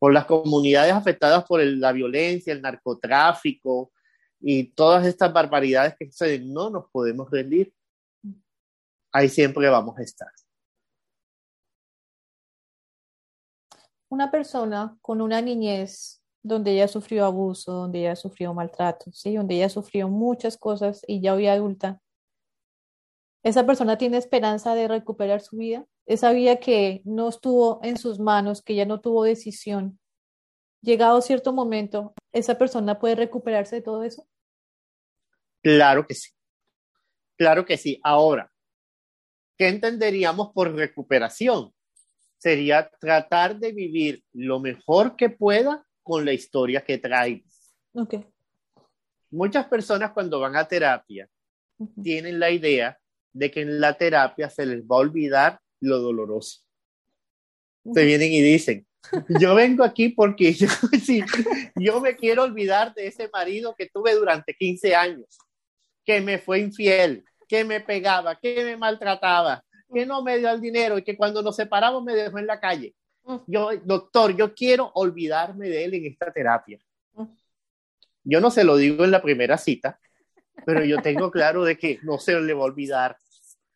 Por 0.00 0.12
las 0.12 0.24
comunidades 0.24 0.92
afectadas 0.92 1.44
por 1.44 1.62
la 1.62 1.92
violencia, 1.92 2.52
el 2.52 2.60
narcotráfico 2.60 3.92
y 4.40 4.72
todas 4.72 5.06
estas 5.06 5.32
barbaridades 5.32 5.94
que 5.96 6.06
suceden, 6.06 6.52
no 6.52 6.70
nos 6.70 6.90
podemos 6.90 7.30
rendir. 7.30 7.72
Ahí 9.12 9.28
siempre 9.28 9.68
vamos 9.68 9.96
a 9.98 10.02
estar. 10.02 10.30
Una 14.08 14.30
persona 14.30 14.98
con 15.00 15.20
una 15.20 15.40
niñez 15.40 16.20
donde 16.42 16.72
ella 16.72 16.88
sufrió 16.88 17.26
abuso, 17.26 17.72
donde 17.72 18.00
ella 18.00 18.16
sufrió 18.16 18.52
maltrato, 18.54 19.12
¿sí? 19.12 19.36
donde 19.36 19.54
ella 19.56 19.68
sufrió 19.68 20.08
muchas 20.08 20.56
cosas 20.56 21.02
y 21.06 21.20
ya 21.20 21.34
hoy 21.34 21.46
adulta, 21.46 22.00
esa 23.42 23.64
persona 23.64 23.96
tiene 23.96 24.18
esperanza 24.18 24.74
de 24.74 24.88
recuperar 24.88 25.40
su 25.40 25.56
vida, 25.56 25.86
esa 26.06 26.32
vida 26.32 26.56
que 26.56 27.00
no 27.04 27.28
estuvo 27.28 27.80
en 27.82 27.96
sus 27.96 28.18
manos, 28.18 28.62
que 28.62 28.74
ya 28.74 28.84
no 28.84 29.00
tuvo 29.00 29.24
decisión. 29.24 29.98
Llegado 30.82 31.20
cierto 31.22 31.52
momento, 31.52 32.14
¿esa 32.32 32.58
persona 32.58 32.98
puede 32.98 33.14
recuperarse 33.14 33.76
de 33.76 33.82
todo 33.82 34.02
eso? 34.02 34.26
Claro 35.62 36.06
que 36.06 36.14
sí. 36.14 36.30
Claro 37.36 37.64
que 37.64 37.76
sí. 37.76 37.98
Ahora, 38.02 38.50
¿qué 39.56 39.68
entenderíamos 39.68 40.52
por 40.52 40.74
recuperación? 40.74 41.72
Sería 42.36 42.90
tratar 43.00 43.58
de 43.58 43.72
vivir 43.72 44.22
lo 44.32 44.60
mejor 44.60 45.16
que 45.16 45.30
pueda 45.30 45.86
con 46.02 46.24
la 46.24 46.32
historia 46.32 46.82
que 46.82 46.98
trae. 46.98 47.44
Okay. 47.92 48.26
Muchas 49.30 49.66
personas 49.66 50.12
cuando 50.12 50.40
van 50.40 50.56
a 50.56 50.66
terapia 50.66 51.28
tienen 52.02 52.38
la 52.38 52.50
idea 52.50 52.99
de 53.32 53.50
que 53.50 53.62
en 53.62 53.80
la 53.80 53.96
terapia 53.96 54.50
se 54.50 54.66
les 54.66 54.82
va 54.82 54.96
a 54.96 55.00
olvidar 55.00 55.60
lo 55.80 55.98
doloroso. 55.98 56.60
Se 57.94 58.04
vienen 58.04 58.32
y 58.32 58.40
dicen, 58.40 58.86
yo 59.40 59.54
vengo 59.54 59.84
aquí 59.84 60.10
porque 60.10 60.52
yo, 60.52 60.68
yo 61.76 62.00
me 62.00 62.16
quiero 62.16 62.42
olvidar 62.42 62.94
de 62.94 63.06
ese 63.06 63.28
marido 63.32 63.74
que 63.76 63.88
tuve 63.88 64.14
durante 64.14 64.54
15 64.54 64.94
años, 64.94 65.26
que 66.04 66.20
me 66.20 66.38
fue 66.38 66.60
infiel, 66.60 67.24
que 67.48 67.64
me 67.64 67.80
pegaba, 67.80 68.38
que 68.38 68.64
me 68.64 68.76
maltrataba, 68.76 69.64
que 69.92 70.06
no 70.06 70.22
me 70.22 70.38
dio 70.38 70.50
el 70.50 70.60
dinero 70.60 70.98
y 70.98 71.02
que 71.02 71.16
cuando 71.16 71.42
nos 71.42 71.56
separamos 71.56 72.04
me 72.04 72.14
dejó 72.14 72.38
en 72.38 72.46
la 72.46 72.60
calle. 72.60 72.94
Yo, 73.46 73.70
doctor, 73.84 74.36
yo 74.36 74.54
quiero 74.54 74.90
olvidarme 74.94 75.68
de 75.68 75.84
él 75.84 75.94
en 75.94 76.06
esta 76.06 76.32
terapia. 76.32 76.78
Yo 78.22 78.40
no 78.40 78.50
se 78.50 78.64
lo 78.64 78.76
digo 78.76 79.04
en 79.04 79.10
la 79.10 79.22
primera 79.22 79.56
cita, 79.56 79.98
pero 80.64 80.84
yo 80.84 81.00
tengo 81.02 81.30
claro 81.30 81.64
de 81.64 81.76
que 81.76 81.98
no 82.02 82.18
se 82.18 82.38
le 82.40 82.54
va 82.54 82.62
a 82.62 82.64
olvidar. 82.64 83.16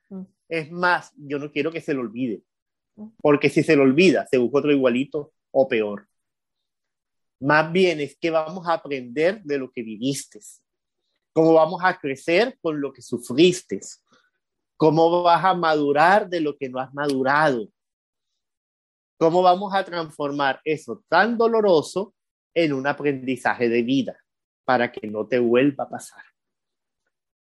Mm. 0.09 0.23
Es 0.49 0.71
más, 0.71 1.13
yo 1.17 1.39
no 1.39 1.51
quiero 1.51 1.73
que 1.73 1.81
se 1.81 1.95
le 1.95 2.01
olvide, 2.01 2.43
mm. 2.97 3.09
porque 3.21 3.49
si 3.49 3.63
se 3.63 3.77
le 3.77 3.83
olvida, 3.83 4.27
se 4.27 4.39
busca 4.39 4.59
otro 4.59 4.73
igualito 4.73 5.33
o 5.51 5.69
peor. 5.69 6.09
Más 7.41 7.71
bien 7.73 8.01
es 8.01 8.17
que 8.17 8.31
vamos 8.31 8.67
a 8.67 8.75
aprender 8.75 9.43
de 9.43 9.59
lo 9.59 9.71
que 9.71 9.83
viviste, 9.83 10.41
cómo 11.33 11.55
vamos 11.55 11.81
a 11.85 11.99
crecer 11.99 12.59
con 12.61 12.81
lo 12.81 12.93
que 12.93 13.03
sufriste, 13.03 13.81
cómo 14.77 15.23
vas 15.23 15.45
a 15.45 15.55
madurar 15.55 16.29
de 16.29 16.41
lo 16.41 16.57
que 16.57 16.69
no 16.69 16.79
has 16.79 16.93
madurado, 16.95 17.69
cómo 19.19 19.43
vamos 19.43 19.75
a 19.75 19.85
transformar 19.85 20.61
eso 20.65 21.05
tan 21.09 21.37
doloroso 21.37 22.15
en 22.55 22.73
un 22.73 22.87
aprendizaje 22.87 23.69
de 23.69 23.83
vida 23.83 24.17
para 24.65 24.91
que 24.91 25.07
no 25.09 25.27
te 25.27 25.39
vuelva 25.39 25.85
a 25.85 25.89
pasar 25.89 26.25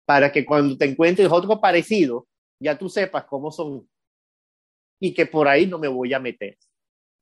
para 0.08 0.32
que 0.32 0.46
cuando 0.46 0.78
te 0.78 0.86
encuentres 0.86 1.30
otro 1.30 1.60
parecido, 1.60 2.30
ya 2.62 2.78
tú 2.78 2.88
sepas 2.88 3.26
cómo 3.26 3.52
son 3.52 3.86
y 5.02 5.14
que 5.14 5.26
por 5.26 5.50
ahí 5.50 5.68
no 5.68 5.78
me 5.78 5.90
voy 5.90 6.14
a 6.14 6.20
meter. 6.20 6.58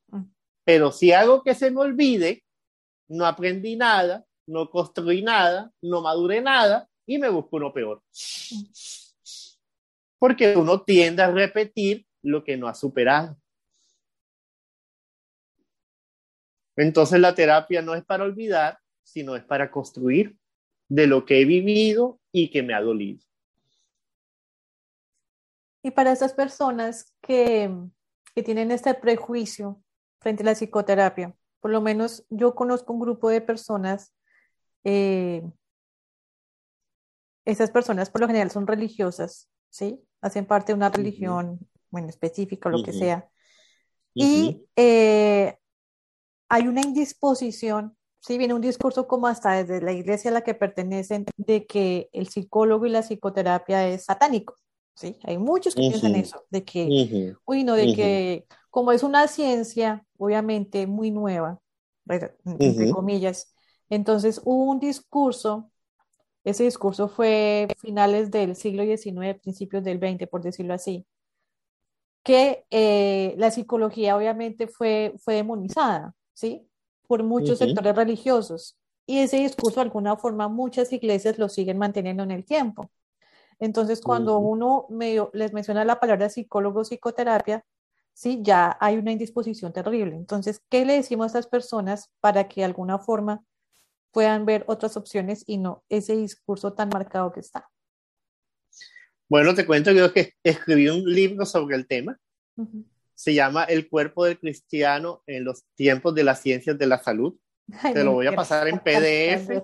Mm. 0.09 0.25
Pero 0.63 0.91
si 0.91 1.11
hago 1.11 1.41
que 1.41 1.55
se 1.55 1.71
me 1.71 1.81
olvide, 1.81 2.43
no 3.09 3.25
aprendí 3.25 3.75
nada, 3.75 4.23
no 4.47 4.69
construí 4.69 5.23
nada, 5.23 5.71
no 5.81 6.01
maduré 6.01 6.41
nada 6.41 6.87
y 7.07 7.17
me 7.17 7.27
busco 7.27 7.57
uno 7.57 7.73
peor. 7.73 8.03
Porque 10.19 10.55
uno 10.55 10.83
tiende 10.83 11.23
a 11.23 11.31
repetir 11.31 12.05
lo 12.21 12.43
que 12.43 12.55
no 12.55 12.67
ha 12.67 12.75
superado. 12.75 13.35
Entonces 16.75 17.19
la 17.19 17.33
terapia 17.33 17.81
no 17.81 17.95
es 17.95 18.05
para 18.05 18.25
olvidar, 18.25 18.77
sino 19.03 19.35
es 19.35 19.43
para 19.43 19.71
construir 19.71 20.37
de 20.87 21.07
lo 21.07 21.25
que 21.25 21.41
he 21.41 21.45
vivido 21.45 22.19
y 22.31 22.49
que 22.51 22.63
me 22.63 22.73
ha 22.73 22.81
dolido. 22.81 23.19
Y 25.83 25.91
para 25.91 26.11
esas 26.11 26.33
personas 26.33 27.13
que, 27.21 27.71
que 28.33 28.43
tienen 28.43 28.71
este 28.71 28.93
prejuicio 28.95 29.81
frente 30.19 30.43
a 30.43 30.47
la 30.47 30.55
psicoterapia, 30.55 31.35
por 31.59 31.71
lo 31.71 31.81
menos 31.81 32.25
yo 32.29 32.55
conozco 32.55 32.93
un 32.93 32.99
grupo 32.99 33.29
de 33.29 33.41
personas, 33.41 34.13
eh, 34.83 35.43
esas 37.45 37.71
personas 37.71 38.09
por 38.09 38.21
lo 38.21 38.27
general 38.27 38.51
son 38.51 38.67
religiosas, 38.67 39.49
¿sí? 39.69 39.99
Hacen 40.21 40.45
parte 40.45 40.71
de 40.71 40.77
una 40.77 40.89
religión, 40.89 41.59
bueno, 41.91 42.09
específica 42.09 42.69
o 42.69 42.71
lo 42.71 42.83
que 42.83 42.93
sea. 42.93 43.29
Y 44.13 44.65
eh, 44.75 45.57
hay 46.49 46.67
una 46.67 46.81
indisposición 46.81 47.97
sí 48.25 48.39
viene 48.39 48.55
un 48.55 48.61
discurso 48.61 49.07
como 49.07 49.27
hasta 49.27 49.63
desde 49.63 49.85
la 49.85 49.91
iglesia 49.91 50.31
a 50.31 50.33
la 50.33 50.41
que 50.41 50.55
pertenecen 50.55 51.25
de 51.37 51.67
que 51.67 52.09
el 52.11 52.27
psicólogo 52.27 52.85
y 52.87 52.89
la 52.89 53.03
psicoterapia 53.03 53.87
es 53.87 54.05
satánico. 54.05 54.55
Sí, 54.95 55.19
hay 55.23 55.37
muchos 55.37 55.75
que 55.75 55.81
piensan 55.81 56.15
eso, 56.15 56.45
de 56.49 56.63
que, 56.63 57.35
uy, 57.45 57.63
no, 57.63 57.75
de 57.75 57.93
que 57.93 58.45
como 58.71 58.93
es 58.93 59.03
una 59.03 59.27
ciencia, 59.27 60.05
obviamente, 60.17 60.87
muy 60.87 61.11
nueva, 61.11 61.59
entre 62.45 62.89
comillas, 62.91 63.53
entonces 63.89 64.41
hubo 64.43 64.71
un 64.71 64.79
discurso, 64.79 65.69
ese 66.45 66.63
discurso 66.63 67.09
fue 67.09 67.67
finales 67.77 68.31
del 68.31 68.55
siglo 68.55 68.83
XIX, 68.83 69.37
principios 69.39 69.83
del 69.83 69.99
XX, 69.99 70.27
por 70.27 70.41
decirlo 70.41 70.73
así, 70.73 71.05
que 72.23 72.65
eh, 72.71 73.35
la 73.37 73.51
psicología 73.51 74.15
obviamente 74.15 74.67
fue, 74.67 75.13
fue 75.19 75.35
demonizada, 75.35 76.15
¿sí? 76.33 76.67
Por 77.07 77.23
muchos 77.23 77.59
sectores 77.59 77.95
religiosos. 77.95 78.77
Y 79.05 79.19
ese 79.19 79.37
discurso, 79.37 79.75
de 79.75 79.83
alguna 79.83 80.17
forma, 80.17 80.47
muchas 80.47 80.91
iglesias 80.91 81.37
lo 81.37 81.49
siguen 81.49 81.77
manteniendo 81.77 82.23
en 82.23 82.31
el 82.31 82.43
tiempo. 82.43 82.89
Entonces, 83.59 84.01
cuando 84.01 84.39
uno 84.39 84.87
les 85.33 85.53
menciona 85.53 85.85
la 85.85 85.99
palabra 85.99 86.29
psicólogo, 86.29 86.83
psicoterapia, 86.83 87.63
sí, 88.13 88.39
ya 88.41 88.75
hay 88.79 88.97
una 88.97 89.11
indisposición 89.11 89.71
terrible. 89.71 90.15
Entonces, 90.15 90.61
¿qué 90.69 90.85
le 90.85 90.93
decimos 90.93 91.25
a 91.25 91.39
estas 91.39 91.47
personas 91.47 92.09
para 92.19 92.47
que 92.47 92.61
de 92.61 92.65
alguna 92.65 92.99
forma 92.99 93.43
puedan 94.11 94.45
ver 94.45 94.63
otras 94.67 94.97
opciones 94.97 95.43
y 95.45 95.57
no 95.57 95.83
ese 95.89 96.15
discurso 96.15 96.73
tan 96.73 96.89
marcado 96.89 97.31
que 97.31 97.41
está? 97.41 97.69
Bueno, 99.27 99.53
te 99.53 99.65
cuento 99.65 99.91
yo 99.91 100.11
que 100.13 100.33
escribí 100.43 100.87
un 100.87 101.03
libro 101.03 101.45
sobre 101.45 101.75
el 101.75 101.87
tema. 101.87 102.17
Se 103.15 103.33
llama 103.33 103.63
El 103.63 103.89
cuerpo 103.89 104.25
del 104.25 104.39
cristiano 104.39 105.23
en 105.25 105.43
los 105.43 105.63
tiempos 105.75 106.13
de 106.13 106.23
las 106.23 106.41
ciencias 106.41 106.77
de 106.77 106.87
la 106.87 107.01
salud. 107.01 107.35
te 107.93 108.03
lo 108.03 108.13
voy 108.13 108.27
a 108.27 108.33
pasar 108.33 108.67
en 108.67 108.79
PDF. 108.79 109.61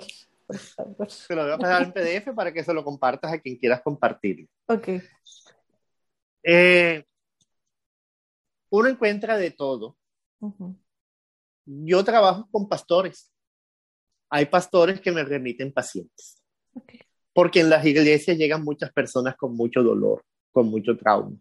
Te 1.28 1.36
lo 1.36 1.44
voy 1.44 1.52
a 1.52 1.58
pasar 1.58 1.84
en 1.84 1.92
PDF 1.92 2.34
para 2.34 2.52
que 2.52 2.64
se 2.64 2.74
lo 2.74 2.84
compartas 2.84 3.32
a 3.32 3.40
quien 3.40 3.58
quieras 3.58 3.82
compartirlo. 3.82 4.48
Ok. 4.68 4.90
Eh, 6.44 7.04
uno 8.70 8.90
encuentra 8.90 9.38
de 9.38 9.52
todo. 9.52 9.98
Yo 11.66 12.04
trabajo 12.04 12.48
con 12.52 12.68
pastores. 12.68 13.32
Hay 14.30 14.46
pastores 14.46 15.00
que 15.00 15.12
me 15.12 15.24
remiten 15.24 15.72
pacientes. 15.72 16.42
Okay 16.74 17.02
porque 17.34 17.62
en 17.62 17.70
las 17.70 17.86
iglesias 17.86 18.38
llegan 18.38 18.64
muchas 18.64 18.92
personas 18.92 19.36
con 19.38 19.56
mucho 19.56 19.84
dolor, 19.84 20.24
con 20.52 20.68
mucho 20.68 20.98
trauma. 20.98 21.36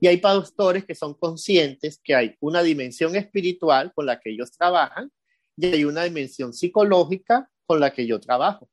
Y 0.00 0.06
hay 0.06 0.16
pastores 0.18 0.84
que 0.84 0.94
son 0.94 1.14
conscientes 1.14 2.00
que 2.02 2.14
hay 2.14 2.36
una 2.40 2.62
dimensión 2.62 3.14
espiritual 3.16 3.92
con 3.94 4.06
la 4.06 4.18
que 4.20 4.30
ellos 4.30 4.50
trabajan 4.52 5.10
y 5.56 5.66
hay 5.66 5.84
una 5.84 6.04
dimensión 6.04 6.52
psicológica 6.52 7.48
con 7.66 7.80
la 7.80 7.92
que 7.92 8.06
yo 8.06 8.20
trabajo. 8.20 8.68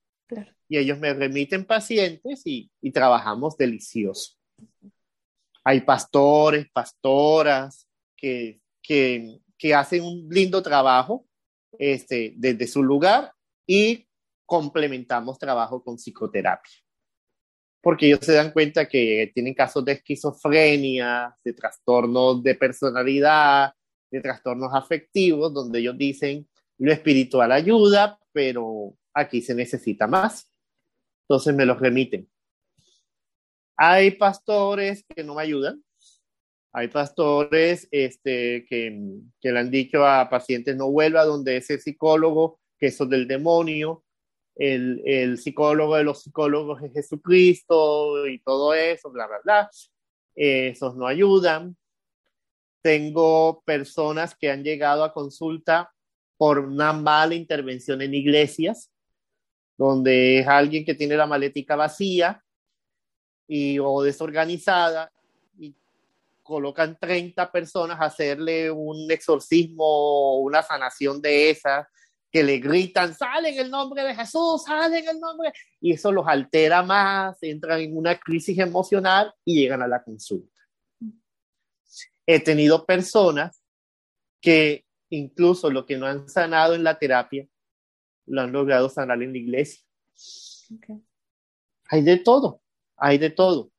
Y 0.67 0.77
ellos 0.77 0.99
me 0.99 1.13
remiten 1.13 1.65
pacientes 1.65 2.43
y, 2.45 2.69
trabajamos 2.91 3.57
delicioso. 3.57 4.35
Hay 5.63 5.81
pastores, 5.81 6.67
pastoras 6.71 7.87
que, 8.15 8.61
que, 8.81 9.39
que 9.57 9.73
hacen 9.73 10.03
un 10.03 10.27
lindo 10.29 10.61
trabajo 10.61 11.27
este, 11.77 12.33
desde 12.37 12.67
su 12.67 12.83
lugar 12.83 13.33
y 13.67 14.07
complementamos 14.45 15.37
trabajo 15.37 15.83
con 15.83 15.97
psicoterapia. 15.97 16.71
Porque 17.81 18.07
ellos 18.07 18.19
se 18.21 18.33
dan 18.33 18.51
cuenta 18.51 18.87
que 18.87 19.31
tienen 19.33 19.53
casos 19.53 19.85
de 19.85 19.93
esquizofrenia, 19.93 21.35
de 21.43 21.53
trastornos 21.53 22.43
de 22.43 22.55
personalidad, 22.55 23.73
de 24.11 24.21
trastornos 24.21 24.71
afectivos, 24.73 25.53
donde 25.53 25.79
ellos 25.79 25.97
dicen, 25.97 26.47
lo 26.77 26.91
espiritual 26.91 27.51
ayuda, 27.51 28.19
pero 28.31 28.95
aquí 29.13 29.41
se 29.41 29.55
necesita 29.55 30.07
más. 30.07 30.49
Entonces 31.23 31.55
me 31.55 31.65
los 31.65 31.79
remiten. 31.79 32.29
Hay 33.77 34.11
pastores 34.11 35.05
que 35.07 35.23
no 35.23 35.35
me 35.35 35.43
ayudan. 35.43 35.83
Hay 36.71 36.87
pastores 36.87 37.87
este, 37.91 38.65
que, 38.67 38.99
que 39.39 39.51
le 39.51 39.59
han 39.59 39.71
dicho 39.71 40.05
a 40.05 40.29
pacientes 40.29 40.75
no 40.75 40.91
vuelva 40.91 41.25
donde 41.25 41.57
ese 41.57 41.79
psicólogo, 41.79 42.59
que 42.77 42.87
eso 42.87 43.05
es 43.05 43.09
del 43.09 43.27
demonio, 43.27 44.03
el, 44.55 45.37
psicólogo 45.37 45.95
de 45.95 46.03
los 46.03 46.23
psicólogos 46.23 46.81
es 46.83 46.93
Jesucristo 46.93 48.27
y 48.27 48.39
todo 48.39 48.73
eso, 48.73 49.09
bla, 49.09 49.27
bla, 49.27 49.37
bla. 49.43 49.69
Esos 50.35 50.95
no 50.95 51.07
ayudan. 51.07 51.75
Tengo 52.81 53.61
personas 53.65 54.35
que 54.35 54.51
han 54.51 54.63
llegado 54.63 55.03
a 55.03 55.13
consulta 55.13 55.91
por 56.37 56.59
una 56.59 56.93
mala 56.93 57.35
intervención 57.35 58.01
en 58.01 58.13
iglesias, 58.13 58.91
donde 59.77 60.39
es 60.39 60.47
alguien 60.47 60.85
que 60.85 60.95
tiene 60.95 61.17
la 61.17 61.27
maletica 61.27 61.75
vacía 61.75 62.43
y, 63.47 63.79
o 63.79 64.01
desorganizada 64.01 65.11
y 65.57 65.75
colocan 66.43 66.97
30 66.97 67.51
personas 67.51 67.99
a 67.99 68.05
hacerle 68.05 68.71
un 68.71 69.09
exorcismo, 69.11 70.39
una 70.39 70.61
sanación 70.63 71.21
de 71.21 71.49
esas 71.49 71.87
que 72.31 72.43
le 72.43 72.59
gritan, 72.59 73.15
sale 73.15 73.49
en 73.49 73.59
el 73.59 73.71
nombre 73.71 74.03
de 74.03 74.15
Jesús, 74.15 74.63
sale 74.63 74.99
en 74.99 75.09
el 75.09 75.19
nombre, 75.19 75.51
y 75.81 75.93
eso 75.93 76.11
los 76.11 76.27
altera 76.27 76.83
más, 76.83 77.41
entran 77.41 77.81
en 77.81 77.97
una 77.97 78.19
crisis 78.19 78.57
emocional 78.59 79.33
y 79.43 79.61
llegan 79.61 79.81
a 79.81 79.87
la 79.87 80.03
consulta. 80.03 80.53
He 82.25 82.39
tenido 82.39 82.85
personas 82.85 83.63
que 84.39 84.85
incluso 85.09 85.71
lo 85.71 85.85
que 85.85 85.97
no 85.97 86.05
han 86.05 86.29
sanado 86.29 86.75
en 86.75 86.83
la 86.83 86.99
terapia, 86.99 87.47
lo 88.27 88.41
han 88.41 88.51
logrado 88.51 88.89
sanar 88.89 89.21
en 89.23 89.31
la 89.31 89.39
iglesia. 89.39 89.83
Hay 91.89 92.03
de 92.03 92.17
todo, 92.17 92.61
hay 92.95 93.17
de 93.17 93.31
todo. 93.31 93.71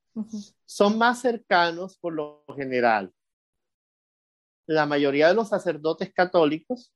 Son 0.66 0.98
más 0.98 1.20
cercanos 1.20 1.96
por 1.98 2.12
lo 2.12 2.44
general. 2.56 3.12
La 4.66 4.86
mayoría 4.86 5.28
de 5.28 5.34
los 5.34 5.48
sacerdotes 5.48 6.12
católicos 6.12 6.92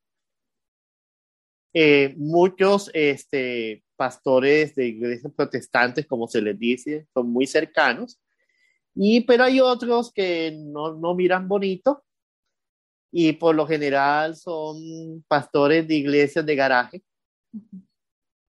eh, 1.77 2.14
muchos 2.16 2.89
este, 2.95 3.83
pastores 3.97 4.77
de 4.77 4.87
iglesias 4.87 5.33
protestantes, 5.35 6.07
como 6.07 6.29
se 6.29 6.41
les 6.41 6.57
dice, 6.57 7.09
son 7.12 7.31
muy 7.31 7.49
cercanos, 7.49 8.20
y, 8.95 9.22
pero 9.22 9.43
hay 9.43 9.61
otros 9.61 10.12
que 10.12 10.57
no, 10.57 10.95
no 10.95 11.16
miran 11.16 11.49
bonito 11.49 12.05
y 13.11 13.33
por 13.33 13.57
lo 13.57 13.66
general 13.66 14.37
son 14.37 15.25
pastores 15.27 15.87
de 15.89 15.97
iglesias 15.97 16.47
de 16.47 16.55
garaje 16.55 17.03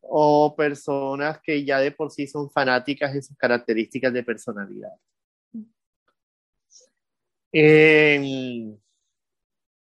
o 0.02 0.56
personas 0.56 1.40
que 1.42 1.66
ya 1.66 1.80
de 1.80 1.92
por 1.92 2.12
sí 2.12 2.28
son 2.28 2.52
fanáticas 2.52 3.12
de 3.12 3.24
sus 3.24 3.36
características 3.38 4.14
de 4.14 4.24
personalidad. 4.24 4.94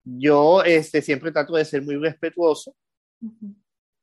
yo 0.04 0.64
este, 0.64 1.02
siempre 1.02 1.32
trato 1.32 1.54
de 1.54 1.66
ser 1.66 1.84
muy 1.84 1.98
respetuoso 1.98 2.74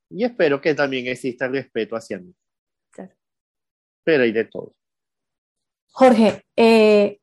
y 0.09 0.23
espero 0.23 0.61
que 0.61 0.73
también 0.73 1.07
exista 1.07 1.47
respeto 1.47 1.95
hacia 1.95 2.19
mí. 2.19 2.33
Pero 4.03 4.23
hay 4.23 4.31
de 4.31 4.45
todo. 4.45 4.73
Jorge, 5.91 6.43
eh, 6.55 7.19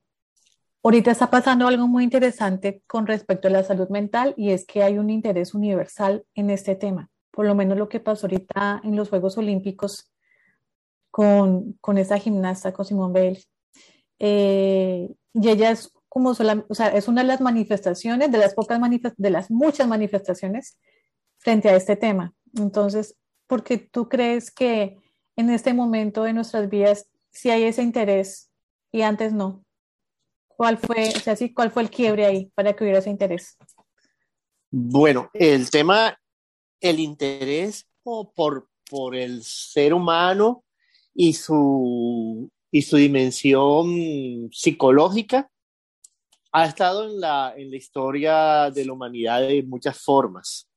ahorita 0.82 1.10
está 1.12 1.30
pasando 1.30 1.66
algo 1.66 1.88
muy 1.88 2.04
interesante 2.04 2.82
con 2.86 3.06
respecto 3.06 3.48
a 3.48 3.50
la 3.50 3.64
salud 3.64 3.88
mental 3.88 4.34
y 4.36 4.50
es 4.50 4.66
que 4.66 4.82
hay 4.82 4.98
un 4.98 5.08
interés 5.08 5.54
universal 5.54 6.26
en 6.34 6.50
este 6.50 6.76
tema. 6.76 7.08
Por 7.30 7.46
lo 7.46 7.54
menos 7.54 7.78
lo 7.78 7.88
que 7.88 8.00
pasó 8.00 8.26
ahorita 8.26 8.82
en 8.84 8.96
los 8.96 9.08
Juegos 9.08 9.38
Olímpicos 9.38 10.12
con, 11.10 11.74
con 11.80 11.96
esa 11.96 12.18
gimnasta, 12.18 12.72
con 12.72 12.84
Simone 12.84 13.12
Bale. 13.12 13.42
Eh, 14.18 15.08
y 15.32 15.48
ella 15.48 15.70
es 15.70 15.90
como 16.08 16.30
o 16.30 16.74
sea, 16.74 16.88
es 16.88 17.08
una 17.08 17.22
de 17.22 17.28
las 17.28 17.40
manifestaciones, 17.40 18.30
de 18.30 18.38
las 18.38 18.54
pocas 18.54 18.78
de 19.16 19.30
las 19.30 19.50
muchas 19.50 19.88
manifestaciones 19.88 20.76
frente 21.44 21.68
a 21.68 21.76
este 21.76 21.94
tema. 21.94 22.34
Entonces, 22.56 23.16
¿por 23.46 23.62
qué 23.62 23.78
tú 23.78 24.08
crees 24.08 24.50
que 24.50 24.98
en 25.36 25.50
este 25.50 25.74
momento 25.74 26.24
de 26.24 26.32
nuestras 26.32 26.68
vidas 26.70 27.06
sí 27.30 27.50
hay 27.50 27.64
ese 27.64 27.82
interés 27.82 28.50
y 28.90 29.02
antes 29.02 29.32
no? 29.32 29.62
¿Cuál 30.48 30.78
fue, 30.78 31.08
o 31.08 31.20
sea, 31.20 31.36
sí, 31.36 31.52
cuál 31.52 31.70
fue 31.70 31.82
el 31.82 31.90
quiebre 31.90 32.24
ahí 32.24 32.50
para 32.54 32.72
que 32.72 32.84
hubiera 32.84 33.00
ese 33.00 33.10
interés? 33.10 33.56
Bueno, 34.70 35.30
el 35.34 35.70
tema, 35.70 36.18
el 36.80 36.98
interés 36.98 37.86
por, 38.02 38.68
por 38.88 39.14
el 39.14 39.42
ser 39.44 39.92
humano 39.92 40.64
y 41.12 41.34
su, 41.34 42.50
y 42.70 42.82
su 42.82 42.96
dimensión 42.96 44.48
psicológica 44.50 45.50
ha 46.52 46.66
estado 46.66 47.10
en 47.10 47.20
la, 47.20 47.52
en 47.56 47.70
la 47.70 47.76
historia 47.76 48.70
de 48.70 48.84
la 48.84 48.92
humanidad 48.92 49.40
de 49.40 49.64
muchas 49.64 50.00
formas. 50.00 50.68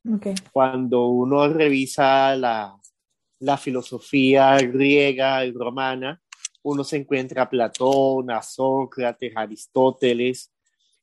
Cuando 0.54 1.08
uno 1.08 1.48
revisa 1.50 2.36
la, 2.36 2.80
la, 3.40 3.58
filosofía 3.58 4.58
griega 4.58 5.46
y 5.46 5.52
romana, 5.52 6.22
uno 6.64 6.84
se 6.84 6.98
encuentra 6.98 7.44
a 7.44 7.50
Platón, 7.50 8.32
a 8.32 8.42
Sócrates, 8.42 9.36
a 9.36 9.42
Aristóteles, 9.42 10.54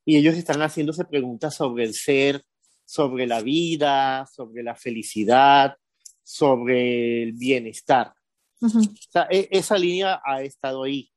y 0.05 0.17
ellos 0.17 0.35
están 0.35 0.61
haciéndose 0.61 1.05
preguntas 1.05 1.55
sobre 1.55 1.85
el 1.85 1.95
ser, 1.95 2.43
sobre 2.85 3.27
la 3.27 3.43
vida, 3.43 4.27
sobre 4.27 4.63
la 4.63 4.75
felicidad, 4.75 5.77
sobre 6.23 7.23
el 7.23 7.33
bienestar. 7.33 8.15
o 8.61 8.69
sea, 9.11 9.27
e, 9.31 9.49
esa 9.51 9.77
línea 9.77 10.21
ha 10.25 10.43
estado 10.43 10.85
ahí. 10.85 11.11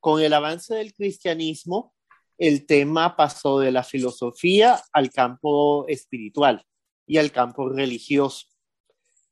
Con 0.00 0.22
el 0.22 0.32
avance 0.32 0.74
del 0.74 0.94
cristianismo, 0.94 1.92
el 2.38 2.64
tema 2.66 3.16
pasó 3.16 3.58
de 3.60 3.72
la 3.72 3.82
filosofía 3.82 4.80
al 4.92 5.10
campo 5.10 5.86
espiritual 5.88 6.64
y 7.06 7.18
al 7.18 7.32
campo 7.32 7.68
religioso. 7.68 8.46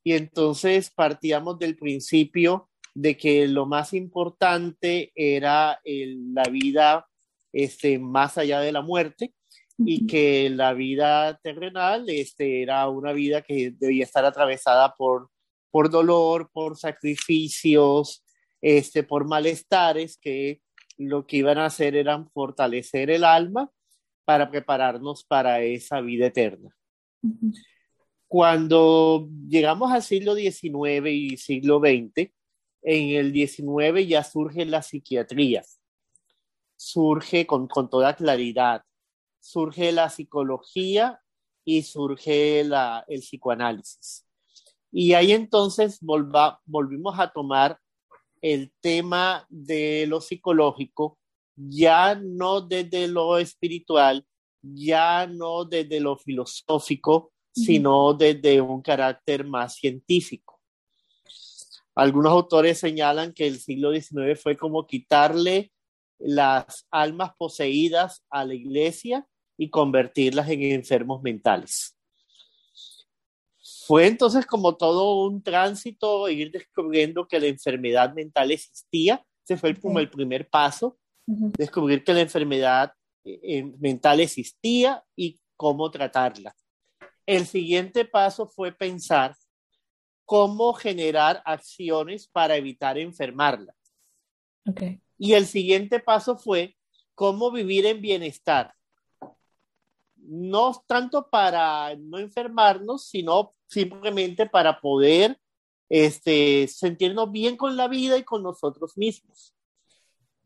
Y 0.03 0.12
entonces 0.12 0.91
partíamos 0.91 1.59
del 1.59 1.77
principio 1.77 2.68
de 2.95 3.16
que 3.16 3.49
lo 3.49 3.66
más 3.66 3.93
importante 3.93 5.12
era 5.14 5.81
la 5.85 6.45
vida 6.45 7.07
este, 7.53 7.99
más 7.99 8.39
allá 8.39 8.61
de 8.61 8.72
la 8.72 8.83
muerte 8.83 9.35
y 9.79 10.07
que 10.07 10.51
la 10.51 10.72
vida 10.72 11.39
terrenal 11.43 12.09
este, 12.09 12.62
era 12.62 12.89
una 12.89 13.12
vida 13.12 13.43
que 13.43 13.72
debía 13.77 14.05
estar 14.05 14.25
atravesada 14.25 14.95
por, 14.95 15.31
por 15.70 15.91
dolor, 15.91 16.51
por 16.53 16.77
sacrificios, 16.77 18.25
este, 18.61 19.03
por 19.03 19.27
malestares 19.27 20.16
que 20.18 20.61
lo 20.97 21.27
que 21.27 21.39
iban 21.39 21.59
a 21.59 21.66
hacer 21.66 21.97
eran 21.97 22.31
fortalecer 22.31 23.11
el 23.11 23.25
alma 23.25 23.70
para 24.25 24.51
prepararnos 24.51 25.25
para 25.25 25.61
esa 25.62 26.01
vida 26.01 26.27
eterna. 26.27 26.75
Cuando 28.29 29.29
llegamos 29.49 29.93
al 29.93 30.03
siglo 30.03 30.35
XIX 30.35 31.09
y 31.11 31.37
siglo 31.37 31.79
XX, 31.79 32.31
en 32.83 33.11
el 33.11 33.33
XIX 33.33 34.07
ya 34.07 34.25
surge 34.25 34.64
la 34.64 34.83
psiquiatría, 34.83 35.62
surge 36.77 37.47
con, 37.47 37.66
con 37.68 37.89
toda 37.89 38.14
claridad, 38.14 38.83
surge 39.41 39.93
la 39.93 40.11
psicología 40.11 41.20
y 41.64 41.83
surge 41.83 42.61
el 42.61 43.20
psicoanálisis. 43.20 44.27
Y 44.91 45.14
ahí 45.14 45.33
entonces 45.33 45.99
volva, 46.01 46.61
volvimos 46.64 47.18
a 47.18 47.33
tomar 47.33 47.79
el 48.41 48.72
tema 48.81 49.47
de 49.49 50.07
lo 50.07 50.20
psicológico, 50.20 51.18
ya 51.57 52.14
no 52.14 52.61
desde 52.61 53.09
lo 53.09 53.39
espiritual, 53.39 54.27
ya 54.72 55.26
no 55.26 55.64
desde 55.64 56.00
lo 56.00 56.16
filosófico, 56.16 57.32
sino 57.52 58.14
desde 58.14 58.60
un 58.60 58.82
carácter 58.82 59.44
más 59.44 59.76
científico. 59.76 60.60
Algunos 61.94 62.32
autores 62.32 62.78
señalan 62.78 63.32
que 63.32 63.46
el 63.46 63.60
siglo 63.60 63.92
XIX 63.92 64.40
fue 64.40 64.56
como 64.56 64.86
quitarle 64.86 65.72
las 66.18 66.86
almas 66.90 67.32
poseídas 67.36 68.24
a 68.30 68.44
la 68.44 68.54
iglesia 68.54 69.26
y 69.56 69.70
convertirlas 69.70 70.48
en 70.48 70.62
enfermos 70.62 71.22
mentales 71.22 71.94
fue 73.86 74.06
entonces 74.06 74.46
como 74.46 74.76
todo 74.76 75.24
un 75.26 75.42
tránsito, 75.42 76.28
ir 76.28 76.50
descubriendo 76.50 77.26
que 77.26 77.38
la 77.38 77.46
enfermedad 77.46 78.14
mental 78.14 78.50
existía. 78.50 79.24
Ese 79.44 79.56
fue 79.56 79.74
como 79.74 79.98
el 79.98 80.08
primer 80.08 80.48
paso, 80.48 80.98
descubrir 81.26 82.02
que 82.02 82.14
la 82.14 82.22
enfermedad 82.22 82.92
mental 83.79 84.20
existía 84.20 85.05
y 85.16 85.41
cómo 85.57 85.91
tratarla. 85.91 86.55
El 87.27 87.47
siguiente 87.47 88.05
paso 88.05 88.47
fue 88.47 88.72
pensar 88.72 89.35
cómo 90.25 90.72
generar 90.75 91.43
acciones 91.45 92.29
para 92.29 92.57
evitar 92.57 92.99
enfermarla. 92.99 93.75
Y 95.18 95.35
el 95.35 95.47
siguiente 95.47 96.01
paso 96.01 96.37
fue 96.37 96.77
cómo 97.14 97.51
vivir 97.51 97.87
en 97.87 98.01
bienestar. 98.01 98.75
No 100.16 100.83
tanto 100.87 101.29
para 101.29 101.95
no 101.97 102.18
enfermarnos, 102.18 103.07
sino 103.07 103.55
simplemente 103.66 104.47
para 104.47 104.81
poder 104.81 105.39
este, 105.89 106.66
sentirnos 106.68 107.31
bien 107.31 107.57
con 107.57 107.77
la 107.77 107.89
vida 107.89 108.16
y 108.16 108.25
con 108.25 108.43
nosotros 108.43 108.97
mismos. 108.97 109.55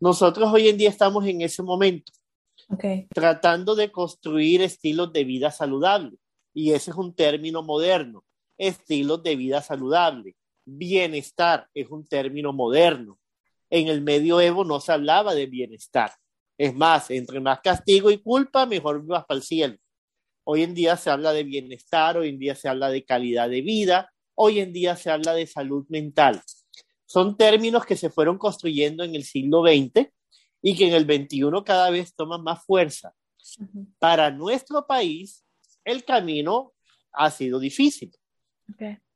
Nosotros 0.00 0.52
hoy 0.52 0.68
en 0.68 0.78
día 0.78 0.88
estamos 0.88 1.24
en 1.26 1.42
ese 1.42 1.62
momento, 1.62 2.12
tratando 3.10 3.74
de 3.74 3.90
construir 3.90 4.62
estilos 4.62 5.12
de 5.12 5.24
vida 5.24 5.50
saludable. 5.50 6.18
Y 6.52 6.72
ese 6.72 6.90
es 6.90 6.96
un 6.96 7.14
término 7.14 7.62
moderno, 7.62 8.24
estilos 8.56 9.22
de 9.22 9.36
vida 9.36 9.62
saludable. 9.62 10.36
Bienestar 10.64 11.68
es 11.74 11.88
un 11.88 12.06
término 12.06 12.52
moderno. 12.52 13.18
En 13.70 13.88
el 13.88 14.02
medioevo 14.02 14.64
no 14.64 14.80
se 14.80 14.92
hablaba 14.92 15.34
de 15.34 15.46
bienestar. 15.46 16.12
Es 16.56 16.74
más, 16.74 17.10
entre 17.10 17.40
más 17.40 17.60
castigo 17.60 18.10
y 18.10 18.18
culpa, 18.18 18.66
mejor 18.66 19.02
vivas 19.02 19.24
para 19.26 19.38
el 19.38 19.44
cielo. 19.44 19.76
Hoy 20.44 20.62
en 20.62 20.74
día 20.74 20.96
se 20.96 21.10
habla 21.10 21.32
de 21.32 21.44
bienestar, 21.44 22.16
hoy 22.16 22.30
en 22.30 22.38
día 22.38 22.54
se 22.54 22.68
habla 22.68 22.90
de 22.90 23.04
calidad 23.04 23.50
de 23.50 23.60
vida, 23.60 24.10
hoy 24.34 24.60
en 24.60 24.72
día 24.72 24.96
se 24.96 25.10
habla 25.10 25.34
de 25.34 25.46
salud 25.46 25.86
mental. 25.88 26.42
Son 27.06 27.36
términos 27.36 27.86
que 27.86 27.96
se 27.96 28.10
fueron 28.10 28.38
construyendo 28.38 29.04
en 29.04 29.14
el 29.14 29.24
siglo 29.24 29.62
XX 29.62 30.10
y 30.62 30.76
que 30.76 30.88
en 30.88 30.94
el 30.94 31.04
XXI 31.04 31.50
cada 31.64 31.90
vez 31.90 32.14
toman 32.14 32.42
más 32.42 32.64
fuerza. 32.64 33.14
Para 33.98 34.30
nuestro 34.30 34.86
país, 34.86 35.44
el 35.84 36.04
camino 36.04 36.72
ha 37.12 37.30
sido 37.30 37.58
difícil. 37.58 38.12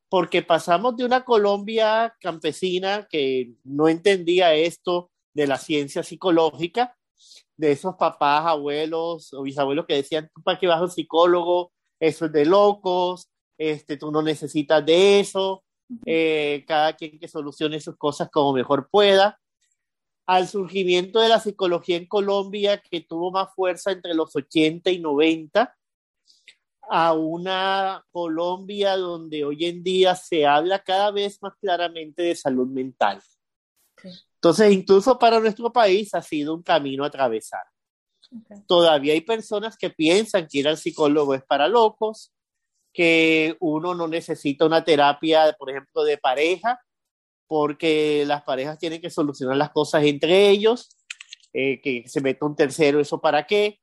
Porque 0.08 0.42
pasamos 0.42 0.96
de 0.96 1.04
una 1.04 1.24
Colombia 1.24 2.14
campesina 2.20 3.06
que 3.08 3.52
no 3.64 3.88
entendía 3.88 4.54
esto 4.54 5.10
de 5.34 5.46
la 5.46 5.58
ciencia 5.58 6.02
psicológica 6.02 6.96
de 7.56 7.72
esos 7.72 7.94
papás, 7.96 8.44
abuelos 8.46 9.32
o 9.32 9.42
bisabuelos 9.42 9.86
que 9.86 9.94
decían, 9.94 10.30
¿tú 10.34 10.42
para 10.42 10.58
qué 10.58 10.66
vas 10.66 10.78
a 10.78 10.82
un 10.82 10.90
psicólogo? 10.90 11.72
Eso 12.00 12.26
es 12.26 12.32
de 12.32 12.44
locos, 12.44 13.30
este, 13.56 13.96
tú 13.96 14.10
no 14.10 14.22
necesitas 14.22 14.84
de 14.84 15.20
eso, 15.20 15.62
eh, 16.04 16.64
cada 16.66 16.94
quien 16.94 17.18
que 17.18 17.28
solucione 17.28 17.80
sus 17.80 17.96
cosas 17.96 18.28
como 18.30 18.52
mejor 18.52 18.88
pueda. 18.90 19.38
Al 20.32 20.48
surgimiento 20.48 21.20
de 21.20 21.28
la 21.28 21.40
psicología 21.40 21.98
en 21.98 22.06
Colombia, 22.06 22.80
que 22.80 23.02
tuvo 23.02 23.30
más 23.30 23.54
fuerza 23.54 23.92
entre 23.92 24.14
los 24.14 24.34
80 24.34 24.90
y 24.90 24.98
90, 24.98 25.76
a 26.88 27.12
una 27.12 28.02
Colombia 28.10 28.96
donde 28.96 29.44
hoy 29.44 29.66
en 29.66 29.82
día 29.82 30.14
se 30.14 30.46
habla 30.46 30.82
cada 30.82 31.10
vez 31.10 31.36
más 31.42 31.52
claramente 31.60 32.22
de 32.22 32.34
salud 32.34 32.66
mental. 32.66 33.20
Entonces, 34.36 34.72
incluso 34.72 35.18
para 35.18 35.38
nuestro 35.38 35.70
país 35.70 36.14
ha 36.14 36.22
sido 36.22 36.54
un 36.54 36.62
camino 36.62 37.04
a 37.04 37.08
atravesar. 37.08 37.64
Todavía 38.66 39.12
hay 39.12 39.20
personas 39.20 39.76
que 39.76 39.90
piensan 39.90 40.48
que 40.48 40.60
ir 40.60 40.68
al 40.68 40.78
psicólogo 40.78 41.34
es 41.34 41.44
para 41.44 41.68
locos, 41.68 42.32
que 42.90 43.54
uno 43.60 43.94
no 43.94 44.08
necesita 44.08 44.64
una 44.64 44.82
terapia, 44.82 45.54
por 45.58 45.68
ejemplo, 45.68 46.04
de 46.04 46.16
pareja, 46.16 46.80
porque 47.52 48.24
las 48.26 48.44
parejas 48.44 48.78
tienen 48.78 48.98
que 48.98 49.10
solucionar 49.10 49.58
las 49.58 49.68
cosas 49.68 50.04
entre 50.04 50.48
ellos, 50.48 50.96
eh, 51.52 51.82
que 51.82 52.02
se 52.06 52.22
meta 52.22 52.46
un 52.46 52.56
tercero, 52.56 52.98
¿eso 52.98 53.20
para 53.20 53.46
qué? 53.46 53.78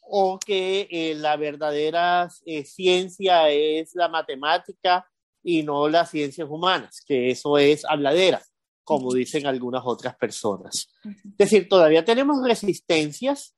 O 0.00 0.40
que 0.44 0.88
eh, 0.90 1.14
la 1.14 1.36
verdadera 1.36 2.28
eh, 2.44 2.64
ciencia 2.64 3.48
es 3.48 3.94
la 3.94 4.08
matemática 4.08 5.08
y 5.40 5.62
no 5.62 5.88
las 5.88 6.10
ciencias 6.10 6.48
humanas, 6.50 7.00
que 7.06 7.30
eso 7.30 7.58
es 7.58 7.84
habladera 7.84 8.42
como 8.82 9.14
dicen 9.14 9.46
algunas 9.46 9.82
otras 9.84 10.16
personas. 10.16 10.88
Es 11.04 11.36
decir, 11.38 11.68
todavía 11.68 12.04
tenemos 12.04 12.42
resistencias, 12.44 13.54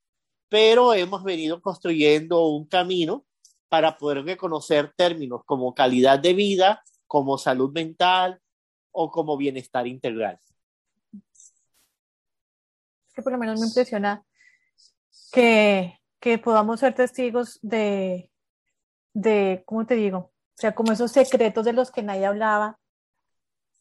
pero 0.51 0.93
hemos 0.93 1.25
venido 1.25 1.63
construyendo 1.63 2.49
un 2.49 2.67
camino 2.67 3.25
para 3.71 3.97
poder 3.97 4.27
reconocer 4.27 4.93
términos 4.95 5.41
como 5.47 5.75
calidad 5.75 6.19
de 6.19 6.35
vida, 6.35 6.83
como 7.07 7.39
salud 7.39 7.73
mental 7.73 8.43
o 9.01 9.13
como 9.13 9.37
bienestar 9.37 9.87
integral. 9.87 10.41
Es 13.07 13.15
que 13.15 13.23
por 13.23 13.31
lo 13.31 13.39
menos 13.39 13.61
me 13.61 13.67
impresiona 13.67 14.25
que, 15.33 16.01
que 16.19 16.39
podamos 16.39 16.81
ser 16.81 16.97
testigos 16.97 17.61
de, 17.63 18.29
de, 19.15 19.63
¿cómo 19.67 19.87
te 19.87 19.95
digo? 19.95 20.19
O 20.19 20.61
sea, 20.61 20.75
como 20.75 20.91
esos 20.91 21.13
secretos 21.13 21.65
de 21.65 21.75
los 21.75 21.93
que 21.93 22.03
nadie 22.03 22.27
hablaba, 22.27 22.81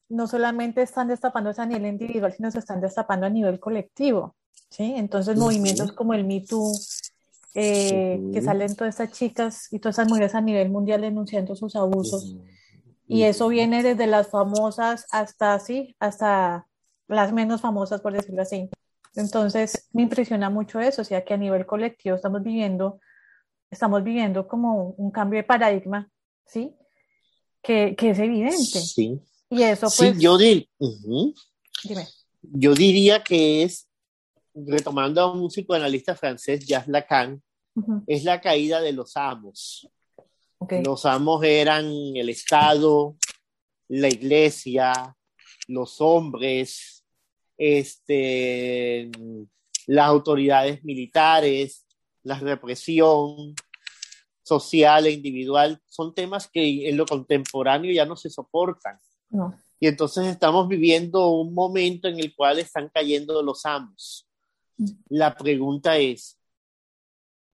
no 0.08 0.28
solamente 0.28 0.84
están 0.84 1.08
destapando 1.08 1.52
a 1.58 1.66
nivel 1.66 1.88
individual, 1.88 2.34
sino 2.34 2.52
se 2.52 2.60
están 2.60 2.80
destapando 2.80 3.26
a 3.26 3.32
nivel 3.32 3.60
colectivo. 3.60 4.36
¿sí? 4.70 4.94
Entonces, 4.96 5.36
movimientos 5.36 5.94
como 5.94 6.14
el 6.14 6.26
Me 6.26 6.42
Too, 6.42 6.74
eh, 7.56 8.22
que 8.32 8.42
salen 8.44 8.76
todas 8.76 9.00
estas 9.00 9.18
chicas 9.18 9.74
y 9.74 9.80
todas 9.80 9.96
esas 9.96 10.10
mujeres 10.10 10.36
a 10.36 10.42
nivel 10.42 10.70
mundial 10.70 11.02
denunciando 11.02 11.56
sus 11.56 11.76
abusos. 11.76 12.36
Y 13.08 13.24
eso 13.24 13.48
viene 13.48 13.84
desde 13.84 14.06
las 14.06 14.30
famosas 14.30 15.06
hasta, 15.12 15.58
sí, 15.60 15.96
hasta 16.00 16.68
las 17.08 17.32
menos 17.32 17.62
famosas, 17.62 18.02
por 18.02 18.14
decirlo 18.14 18.42
así. 18.42 18.70
Entonces, 19.16 19.88
me 19.94 20.04
impresiona 20.04 20.50
mucho 20.50 20.80
eso, 20.80 21.02
o 21.02 21.06
sea, 21.06 21.24
que 21.24 21.34
a 21.34 21.38
nivel 21.38 21.66
colectivo 21.66 22.16
estamos 22.16 22.44
viviendo, 22.44 23.00
estamos 23.72 24.04
viviendo 24.04 24.48
como 24.48 24.92
un 24.98 25.10
cambio 25.10 25.38
de 25.38 25.44
paradigma, 25.44 26.12
¿sí? 26.46 26.76
Que, 27.62 27.96
que 27.96 28.12
es 28.12 28.20
evidente. 28.20 28.56
Sí. 28.56 29.20
Y 29.50 29.64
eso 29.64 29.88
pues... 29.98 30.16
Sí, 30.16 30.20
yo, 30.20 30.38
yo 32.42 32.74
diría 32.74 33.24
que 33.24 33.64
es, 33.64 33.88
retomando 34.54 35.22
a 35.22 35.32
un 35.32 35.48
psicoanalista 35.48 36.16
francés, 36.16 36.66
Jacques 36.66 36.90
Lacan, 36.90 37.42
es 38.08 38.24
la 38.24 38.42
caída 38.42 38.82
de 38.82 38.92
los 38.92 39.16
amos. 39.16 39.88
Los 40.84 41.06
amos 41.06 41.44
eran 41.44 41.86
el 42.16 42.30
Estado, 42.30 43.16
la 43.88 44.08
iglesia, 44.08 45.16
los 45.68 46.02
hombres, 46.02 47.06
este, 47.58 49.10
las 49.86 50.08
autoridades 50.08 50.84
militares, 50.84 51.86
la 52.24 52.40
represión 52.40 53.56
social 54.44 55.06
e 55.06 55.12
individual, 55.12 55.82
son 55.88 56.14
temas 56.14 56.48
que 56.48 56.90
en 56.90 56.98
lo 56.98 57.06
contemporáneo 57.06 57.92
ya 57.92 58.06
no 58.06 58.16
se 58.16 58.30
soportan. 58.30 59.00
Y 59.80 59.88
entonces 59.88 60.28
estamos 60.28 60.68
viviendo 60.68 61.28
un 61.32 61.54
momento 61.54 62.08
en 62.08 62.20
el 62.20 62.34
cual 62.36 62.60
están 62.60 62.90
cayendo 62.90 63.42
los 63.44 63.66
amos. 63.66 64.28
Mm. 64.78 64.90
La 65.10 65.36
pregunta 65.36 65.98
es, 65.98 66.40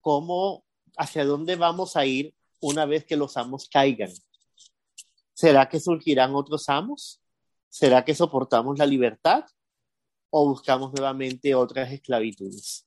¿cómo, 0.00 0.64
hacia 0.96 1.24
dónde 1.24 1.56
vamos 1.56 1.96
a 1.96 2.06
ir 2.06 2.34
una 2.64 2.86
vez 2.86 3.04
que 3.04 3.16
los 3.16 3.36
amos 3.36 3.68
caigan? 3.68 4.10
¿Será 5.34 5.68
que 5.68 5.80
surgirán 5.80 6.34
otros 6.34 6.68
amos? 6.68 7.20
¿Será 7.68 8.04
que 8.04 8.14
soportamos 8.14 8.78
la 8.78 8.86
libertad? 8.86 9.44
¿O 10.30 10.48
buscamos 10.48 10.92
nuevamente 10.94 11.54
otras 11.54 11.92
esclavitudes? 11.92 12.86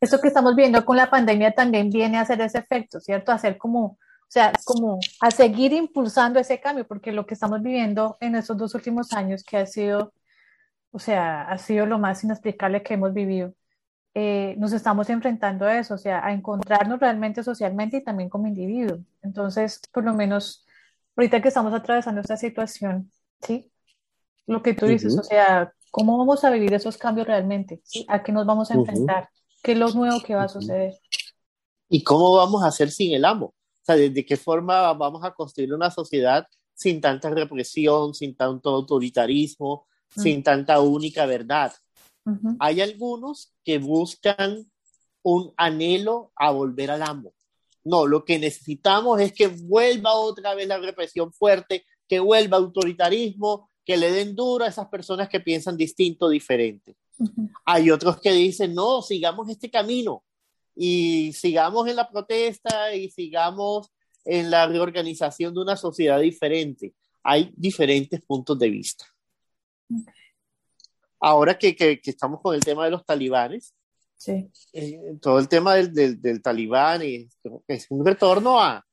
Eso 0.00 0.20
que 0.20 0.28
estamos 0.28 0.56
viendo 0.56 0.84
con 0.84 0.96
la 0.96 1.08
pandemia 1.08 1.52
también 1.52 1.88
viene 1.90 2.18
a 2.18 2.22
hacer 2.22 2.40
ese 2.40 2.58
efecto, 2.58 3.00
¿cierto? 3.00 3.30
A 3.30 3.36
hacer 3.36 3.58
como, 3.58 3.84
o 3.86 3.98
sea, 4.28 4.52
como 4.64 4.98
a 5.20 5.30
seguir 5.30 5.72
impulsando 5.72 6.40
ese 6.40 6.60
cambio, 6.60 6.86
porque 6.86 7.12
lo 7.12 7.26
que 7.26 7.34
estamos 7.34 7.62
viviendo 7.62 8.16
en 8.20 8.34
estos 8.34 8.56
dos 8.56 8.74
últimos 8.74 9.12
años, 9.12 9.44
que 9.44 9.58
ha 9.58 9.66
sido, 9.66 10.12
o 10.90 10.98
sea, 10.98 11.42
ha 11.42 11.58
sido 11.58 11.86
lo 11.86 11.98
más 11.98 12.24
inexplicable 12.24 12.82
que 12.82 12.94
hemos 12.94 13.14
vivido, 13.14 13.54
eh, 14.14 14.54
nos 14.58 14.72
estamos 14.72 15.10
enfrentando 15.10 15.66
a 15.66 15.76
eso, 15.76 15.94
o 15.94 15.98
sea, 15.98 16.24
a 16.24 16.32
encontrarnos 16.32 17.00
realmente 17.00 17.42
socialmente 17.42 17.96
y 17.96 18.04
también 18.04 18.28
como 18.28 18.46
individuo. 18.46 18.98
Entonces, 19.22 19.80
por 19.92 20.04
lo 20.04 20.14
menos, 20.14 20.64
ahorita 21.16 21.42
que 21.42 21.48
estamos 21.48 21.74
atravesando 21.74 22.20
esta 22.20 22.36
situación, 22.36 23.10
¿sí? 23.42 23.72
Lo 24.46 24.62
que 24.62 24.74
tú 24.74 24.86
dices, 24.86 25.18
o 25.18 25.22
sea, 25.24 25.72
¿cómo 25.90 26.16
vamos 26.16 26.44
a 26.44 26.50
vivir 26.50 26.72
esos 26.74 26.96
cambios 26.96 27.26
realmente? 27.26 27.82
¿A 28.06 28.22
qué 28.22 28.30
nos 28.30 28.46
vamos 28.46 28.70
a 28.70 28.74
enfrentar? 28.74 29.28
¿Qué 29.62 29.72
es 29.72 29.78
lo 29.78 29.90
nuevo 29.90 30.20
que 30.20 30.34
va 30.36 30.44
a 30.44 30.48
suceder? 30.48 30.94
¿Y 31.88 32.04
cómo 32.04 32.36
vamos 32.36 32.62
a 32.62 32.68
hacer 32.68 32.90
sin 32.90 33.14
el 33.14 33.24
amo? 33.24 33.46
O 33.46 33.84
sea, 33.84 33.96
¿de 33.96 34.24
qué 34.24 34.36
forma 34.36 34.92
vamos 34.92 35.24
a 35.24 35.32
construir 35.32 35.74
una 35.74 35.90
sociedad 35.90 36.46
sin 36.72 37.00
tanta 37.00 37.30
represión, 37.30 38.14
sin 38.14 38.36
tanto 38.36 38.70
autoritarismo, 38.70 39.86
sin 40.08 40.42
tanta 40.42 40.80
única 40.80 41.26
verdad? 41.26 41.72
Hay 42.58 42.80
algunos 42.80 43.52
que 43.64 43.78
buscan 43.78 44.70
un 45.22 45.52
anhelo 45.56 46.32
a 46.36 46.50
volver 46.50 46.90
al 46.90 47.02
amo. 47.02 47.34
No, 47.84 48.06
lo 48.06 48.24
que 48.24 48.38
necesitamos 48.38 49.20
es 49.20 49.32
que 49.32 49.48
vuelva 49.48 50.14
otra 50.14 50.54
vez 50.54 50.66
la 50.66 50.78
represión 50.78 51.32
fuerte, 51.32 51.84
que 52.08 52.20
vuelva 52.20 52.56
autoritarismo, 52.56 53.70
que 53.84 53.96
le 53.96 54.10
den 54.10 54.34
duro 54.34 54.64
a 54.64 54.68
esas 54.68 54.88
personas 54.88 55.28
que 55.28 55.40
piensan 55.40 55.76
distinto, 55.76 56.28
diferente. 56.28 56.96
Hay 57.64 57.90
otros 57.90 58.20
que 58.20 58.32
dicen, 58.32 58.74
no, 58.74 59.02
sigamos 59.02 59.48
este 59.48 59.70
camino 59.70 60.24
y 60.74 61.32
sigamos 61.34 61.86
en 61.88 61.96
la 61.96 62.10
protesta 62.10 62.94
y 62.94 63.10
sigamos 63.10 63.90
en 64.24 64.50
la 64.50 64.66
reorganización 64.66 65.54
de 65.54 65.60
una 65.60 65.76
sociedad 65.76 66.20
diferente. 66.20 66.94
Hay 67.22 67.52
diferentes 67.56 68.20
puntos 68.22 68.58
de 68.58 68.70
vista 68.70 69.06
ahora 71.20 71.58
que, 71.58 71.74
que, 71.76 72.00
estamos 72.04 72.40
con 72.40 72.54
el 72.54 72.60
tema 72.60 72.84
de 72.84 72.90
los 72.90 73.04
talibanes, 73.04 73.74
sí. 74.16 74.50
Eh, 74.72 75.16
todo 75.20 75.38
el 75.38 75.48
tema 75.48 75.74
del, 75.74 75.92
del, 75.92 76.20
del 76.20 76.42
talibán 76.42 77.02
es, 77.02 77.38
es, 77.66 77.86
un 77.90 78.04
retorno 78.04 78.60
a, 78.60 78.84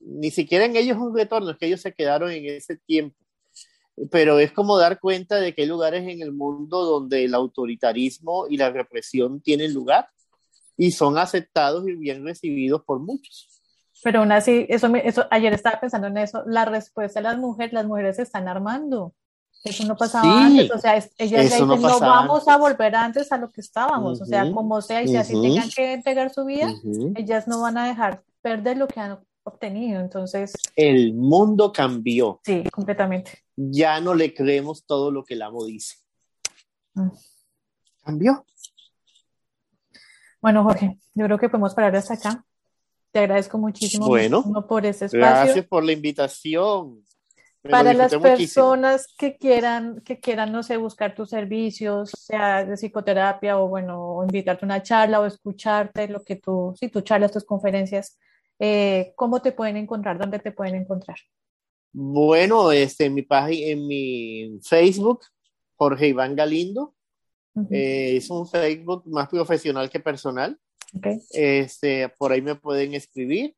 ni 0.00 0.30
siquiera 0.30 0.64
en 0.64 0.76
ellos 0.76 0.96
es 0.96 1.02
un 1.02 1.14
retorno, 1.14 1.50
es 1.50 1.58
que 1.58 1.66
ellos 1.66 1.80
se 1.80 1.92
quedaron 1.92 2.30
en 2.30 2.46
ese 2.46 2.76
tiempo. 2.76 3.16
Pero 4.10 4.38
es 4.38 4.52
como 4.52 4.78
dar 4.78 4.98
cuenta 4.98 5.36
de 5.36 5.54
que 5.54 5.62
hay 5.62 5.68
lugares 5.68 6.08
en 6.08 6.22
el 6.22 6.32
mundo 6.32 6.84
donde 6.84 7.24
el 7.24 7.34
autoritarismo 7.34 8.46
y 8.48 8.56
la 8.56 8.70
represión 8.70 9.42
tienen 9.42 9.74
lugar 9.74 10.08
y 10.76 10.92
son 10.92 11.18
aceptados 11.18 11.86
y 11.86 11.96
bien 11.96 12.24
recibidos 12.24 12.82
por 12.84 13.00
muchos. 13.00 13.48
Pero 14.02 14.20
aún 14.20 14.32
así, 14.32 14.64
eso, 14.70 14.90
eso, 14.96 15.26
ayer 15.30 15.52
estaba 15.52 15.78
pensando 15.78 16.06
en 16.06 16.16
eso, 16.16 16.42
la 16.46 16.64
respuesta 16.64 17.20
de 17.20 17.24
las 17.24 17.36
mujeres, 17.36 17.74
las 17.74 17.84
mujeres 17.84 18.16
se 18.16 18.22
están 18.22 18.48
armando. 18.48 19.14
Eso 19.62 19.84
no 19.84 19.94
pasaba 19.94 20.46
antes, 20.46 20.70
o 20.70 20.78
sea, 20.78 20.96
ellas 21.18 21.42
dicen, 21.42 21.68
no, 21.68 22.00
vamos 22.00 22.48
a 22.48 22.56
volver 22.56 22.94
antes 22.94 23.30
a 23.30 23.36
lo 23.36 23.50
que 23.50 23.60
estábamos, 23.60 24.22
o 24.22 24.24
sea, 24.24 24.50
como 24.52 24.80
sea, 24.80 25.02
y 25.02 25.08
si 25.08 25.16
así 25.16 25.40
tengan 25.40 25.68
que 25.68 25.92
entregar 25.92 26.32
su 26.32 26.46
vida, 26.46 26.72
ellas 27.14 27.46
no 27.46 27.60
van 27.60 27.76
a 27.76 27.86
dejar 27.86 28.22
perder 28.40 28.78
lo 28.78 28.88
que 28.88 29.00
han 29.00 29.18
obtenido, 29.42 30.00
entonces... 30.00 30.54
El 30.76 31.12
mundo 31.12 31.72
cambió. 31.72 32.40
Sí, 32.42 32.64
completamente. 32.72 33.44
Ya 33.54 34.00
no 34.00 34.14
le 34.14 34.32
creemos 34.32 34.84
todo 34.86 35.10
lo 35.10 35.24
que 35.24 35.34
el 35.34 35.42
amo 35.42 35.66
dice. 35.66 35.96
Mm. 36.94 37.10
Cambió. 38.02 38.46
Bueno, 40.40 40.64
Jorge, 40.64 40.98
yo 41.14 41.26
creo 41.26 41.38
que 41.38 41.50
podemos 41.50 41.74
parar 41.74 41.94
hasta 41.96 42.14
acá. 42.14 42.46
Te 43.12 43.18
agradezco 43.18 43.58
muchísimo, 43.58 44.06
bueno, 44.06 44.42
por 44.66 44.86
ese 44.86 45.06
espacio. 45.06 45.20
Gracias 45.20 45.66
por 45.66 45.84
la 45.84 45.92
invitación 45.92 47.04
para 47.62 47.92
las 47.92 48.14
personas 48.16 49.14
que 49.18 49.36
quieran, 49.36 50.00
que 50.00 50.18
quieran, 50.18 50.50
no 50.52 50.62
sé, 50.62 50.76
buscar 50.76 51.14
tus 51.14 51.30
servicios, 51.30 52.10
sea 52.10 52.64
de 52.64 52.76
psicoterapia 52.76 53.58
o 53.58 53.68
bueno, 53.68 54.20
invitarte 54.22 54.64
a 54.64 54.66
una 54.66 54.82
charla 54.82 55.20
o 55.20 55.26
escucharte 55.26 56.08
lo 56.08 56.22
que 56.22 56.36
tú, 56.36 56.74
si 56.78 56.88
tú 56.88 57.02
charlas, 57.02 57.32
tus 57.32 57.44
conferencias, 57.44 58.18
eh, 58.58 59.12
¿cómo 59.16 59.42
te 59.42 59.52
pueden 59.52 59.76
encontrar? 59.76 60.18
¿Dónde 60.18 60.38
te 60.38 60.52
pueden 60.52 60.74
encontrar? 60.74 61.18
Bueno, 61.92 62.70
este, 62.72 63.06
en 63.06 63.14
mi 63.14 63.22
página, 63.22 63.66
en 63.66 63.86
mi 63.86 64.58
Facebook, 64.62 65.20
Jorge 65.76 66.08
Iván 66.08 66.36
Galindo. 66.36 66.94
Eh, 67.70 68.16
es 68.16 68.30
un 68.30 68.46
Facebook 68.46 69.02
más 69.06 69.28
profesional 69.28 69.90
que 69.90 70.00
personal. 70.00 70.58
Este, 71.30 72.08
por 72.18 72.32
ahí 72.32 72.42
me 72.42 72.54
pueden 72.54 72.94
escribir. 72.94 73.54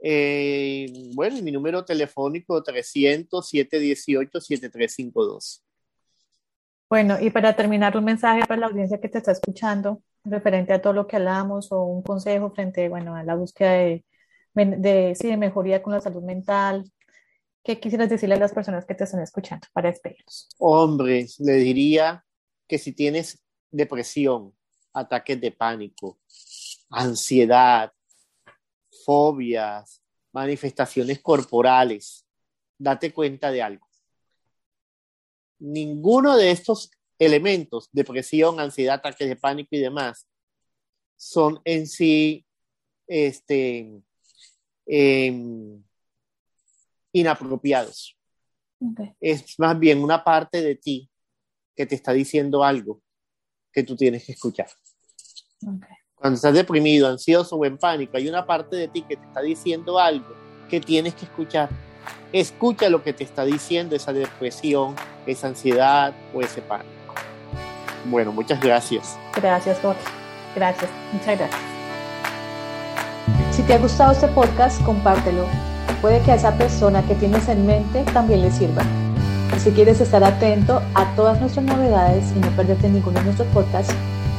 Eh, 0.00 1.10
bueno, 1.14 1.42
mi 1.42 1.52
número 1.52 1.84
telefónico 1.84 2.62
300-718-7352. 2.62 5.62
Bueno, 6.88 7.18
y 7.20 7.30
para 7.30 7.54
terminar, 7.54 7.96
un 7.96 8.04
mensaje 8.04 8.46
para 8.46 8.60
la 8.60 8.66
audiencia 8.66 9.00
que 9.00 9.08
te 9.08 9.18
está 9.18 9.32
escuchando 9.32 10.02
referente 10.24 10.72
a 10.72 10.80
todo 10.80 10.92
lo 10.92 11.06
que 11.06 11.16
hablamos 11.16 11.70
o 11.72 11.82
un 11.84 12.02
consejo 12.02 12.50
frente, 12.50 12.88
bueno, 12.88 13.14
a 13.14 13.24
la 13.24 13.34
búsqueda 13.34 13.72
de, 13.72 14.04
de, 14.54 15.14
sí, 15.14 15.28
de 15.28 15.36
mejoría 15.36 15.82
con 15.82 15.92
la 15.92 16.00
salud 16.00 16.22
mental. 16.22 16.90
¿Qué 17.62 17.78
quisieras 17.78 18.08
decirle 18.08 18.36
a 18.36 18.38
las 18.38 18.52
personas 18.52 18.86
que 18.86 18.94
te 18.94 19.04
están 19.04 19.20
escuchando 19.20 19.66
para 19.72 19.90
despedirlos? 19.90 20.48
Hombre, 20.58 21.26
le 21.38 21.52
diría 21.54 22.24
que 22.66 22.78
si 22.78 22.92
tienes 22.92 23.42
depresión, 23.70 24.54
ataques 24.92 25.40
de 25.40 25.52
pánico, 25.52 26.18
ansiedad, 26.90 27.92
fobias, 29.04 30.02
manifestaciones 30.32 31.20
corporales, 31.20 32.26
date 32.78 33.12
cuenta 33.12 33.50
de 33.50 33.62
algo. 33.62 33.86
Ninguno 35.58 36.36
de 36.36 36.50
estos 36.50 36.90
elementos, 37.18 37.88
depresión, 37.92 38.60
ansiedad, 38.60 38.96
ataques 38.96 39.28
de 39.28 39.36
pánico 39.36 39.70
y 39.72 39.80
demás, 39.80 40.28
son 41.16 41.60
en 41.64 41.86
sí 41.86 42.46
este, 43.08 44.00
em, 44.86 45.82
inapropiados. 47.12 48.16
Es 49.20 49.58
más 49.58 49.78
bien 49.78 50.02
una 50.02 50.22
parte 50.22 50.62
de 50.62 50.76
ti 50.76 51.10
que 51.74 51.86
te 51.86 51.96
está 51.96 52.12
diciendo 52.12 52.62
algo 52.62 53.02
que 53.72 53.82
tú 53.82 53.96
tienes 53.96 54.24
que 54.24 54.32
escuchar. 54.32 54.68
Cuando 56.20 56.34
estás 56.34 56.52
deprimido, 56.52 57.08
ansioso 57.08 57.54
o 57.54 57.64
en 57.64 57.78
pánico, 57.78 58.16
hay 58.16 58.28
una 58.28 58.44
parte 58.44 58.74
de 58.74 58.88
ti 58.88 59.02
que 59.02 59.16
te 59.16 59.24
está 59.24 59.40
diciendo 59.40 60.00
algo 60.00 60.26
que 60.68 60.80
tienes 60.80 61.14
que 61.14 61.24
escuchar. 61.26 61.68
Escucha 62.32 62.88
lo 62.88 63.02
que 63.04 63.12
te 63.12 63.22
está 63.22 63.44
diciendo 63.44 63.94
esa 63.94 64.12
depresión, 64.12 64.96
esa 65.26 65.46
ansiedad 65.46 66.12
o 66.34 66.40
ese 66.40 66.60
pánico. 66.60 66.90
Bueno, 68.06 68.32
muchas 68.32 68.60
gracias. 68.60 69.16
Gracias, 69.36 69.78
Jorge. 69.80 70.00
Gracias. 70.56 70.90
Muchas 71.12 71.38
gracias. 71.38 71.60
Si 73.52 73.62
te 73.62 73.74
ha 73.74 73.78
gustado 73.78 74.12
este 74.12 74.26
podcast, 74.28 74.82
compártelo. 74.84 75.46
Puede 76.00 76.20
que 76.22 76.32
a 76.32 76.34
esa 76.34 76.56
persona 76.58 77.06
que 77.06 77.14
tienes 77.14 77.48
en 77.48 77.64
mente 77.64 78.02
también 78.12 78.42
le 78.42 78.50
sirva. 78.50 78.82
Si 79.58 79.70
quieres 79.70 80.00
estar 80.00 80.22
atento 80.24 80.82
a 80.94 81.14
todas 81.14 81.40
nuestras 81.40 81.64
novedades 81.64 82.32
y 82.36 82.40
no 82.40 82.48
perderte 82.50 82.88
ninguno 82.88 83.18
de 83.18 83.24
nuestros 83.24 83.48
podcasts, 83.48 83.94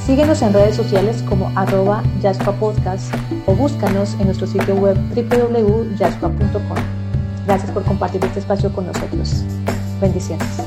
Síguenos 0.10 0.42
en 0.42 0.54
redes 0.54 0.76
sociales 0.76 1.22
como 1.30 1.52
arroba 1.56 2.02
Podcast 2.60 3.14
o 3.46 3.54
búscanos 3.54 4.16
en 4.16 4.26
nuestro 4.26 4.48
sitio 4.48 4.74
web 4.74 4.98
www.yaspa.com. 5.14 6.78
Gracias 7.46 7.70
por 7.70 7.84
compartir 7.84 8.26
este 8.26 8.40
espacio 8.40 8.74
con 8.74 8.88
nosotros. 8.88 9.44
Bendiciones. 10.02 10.64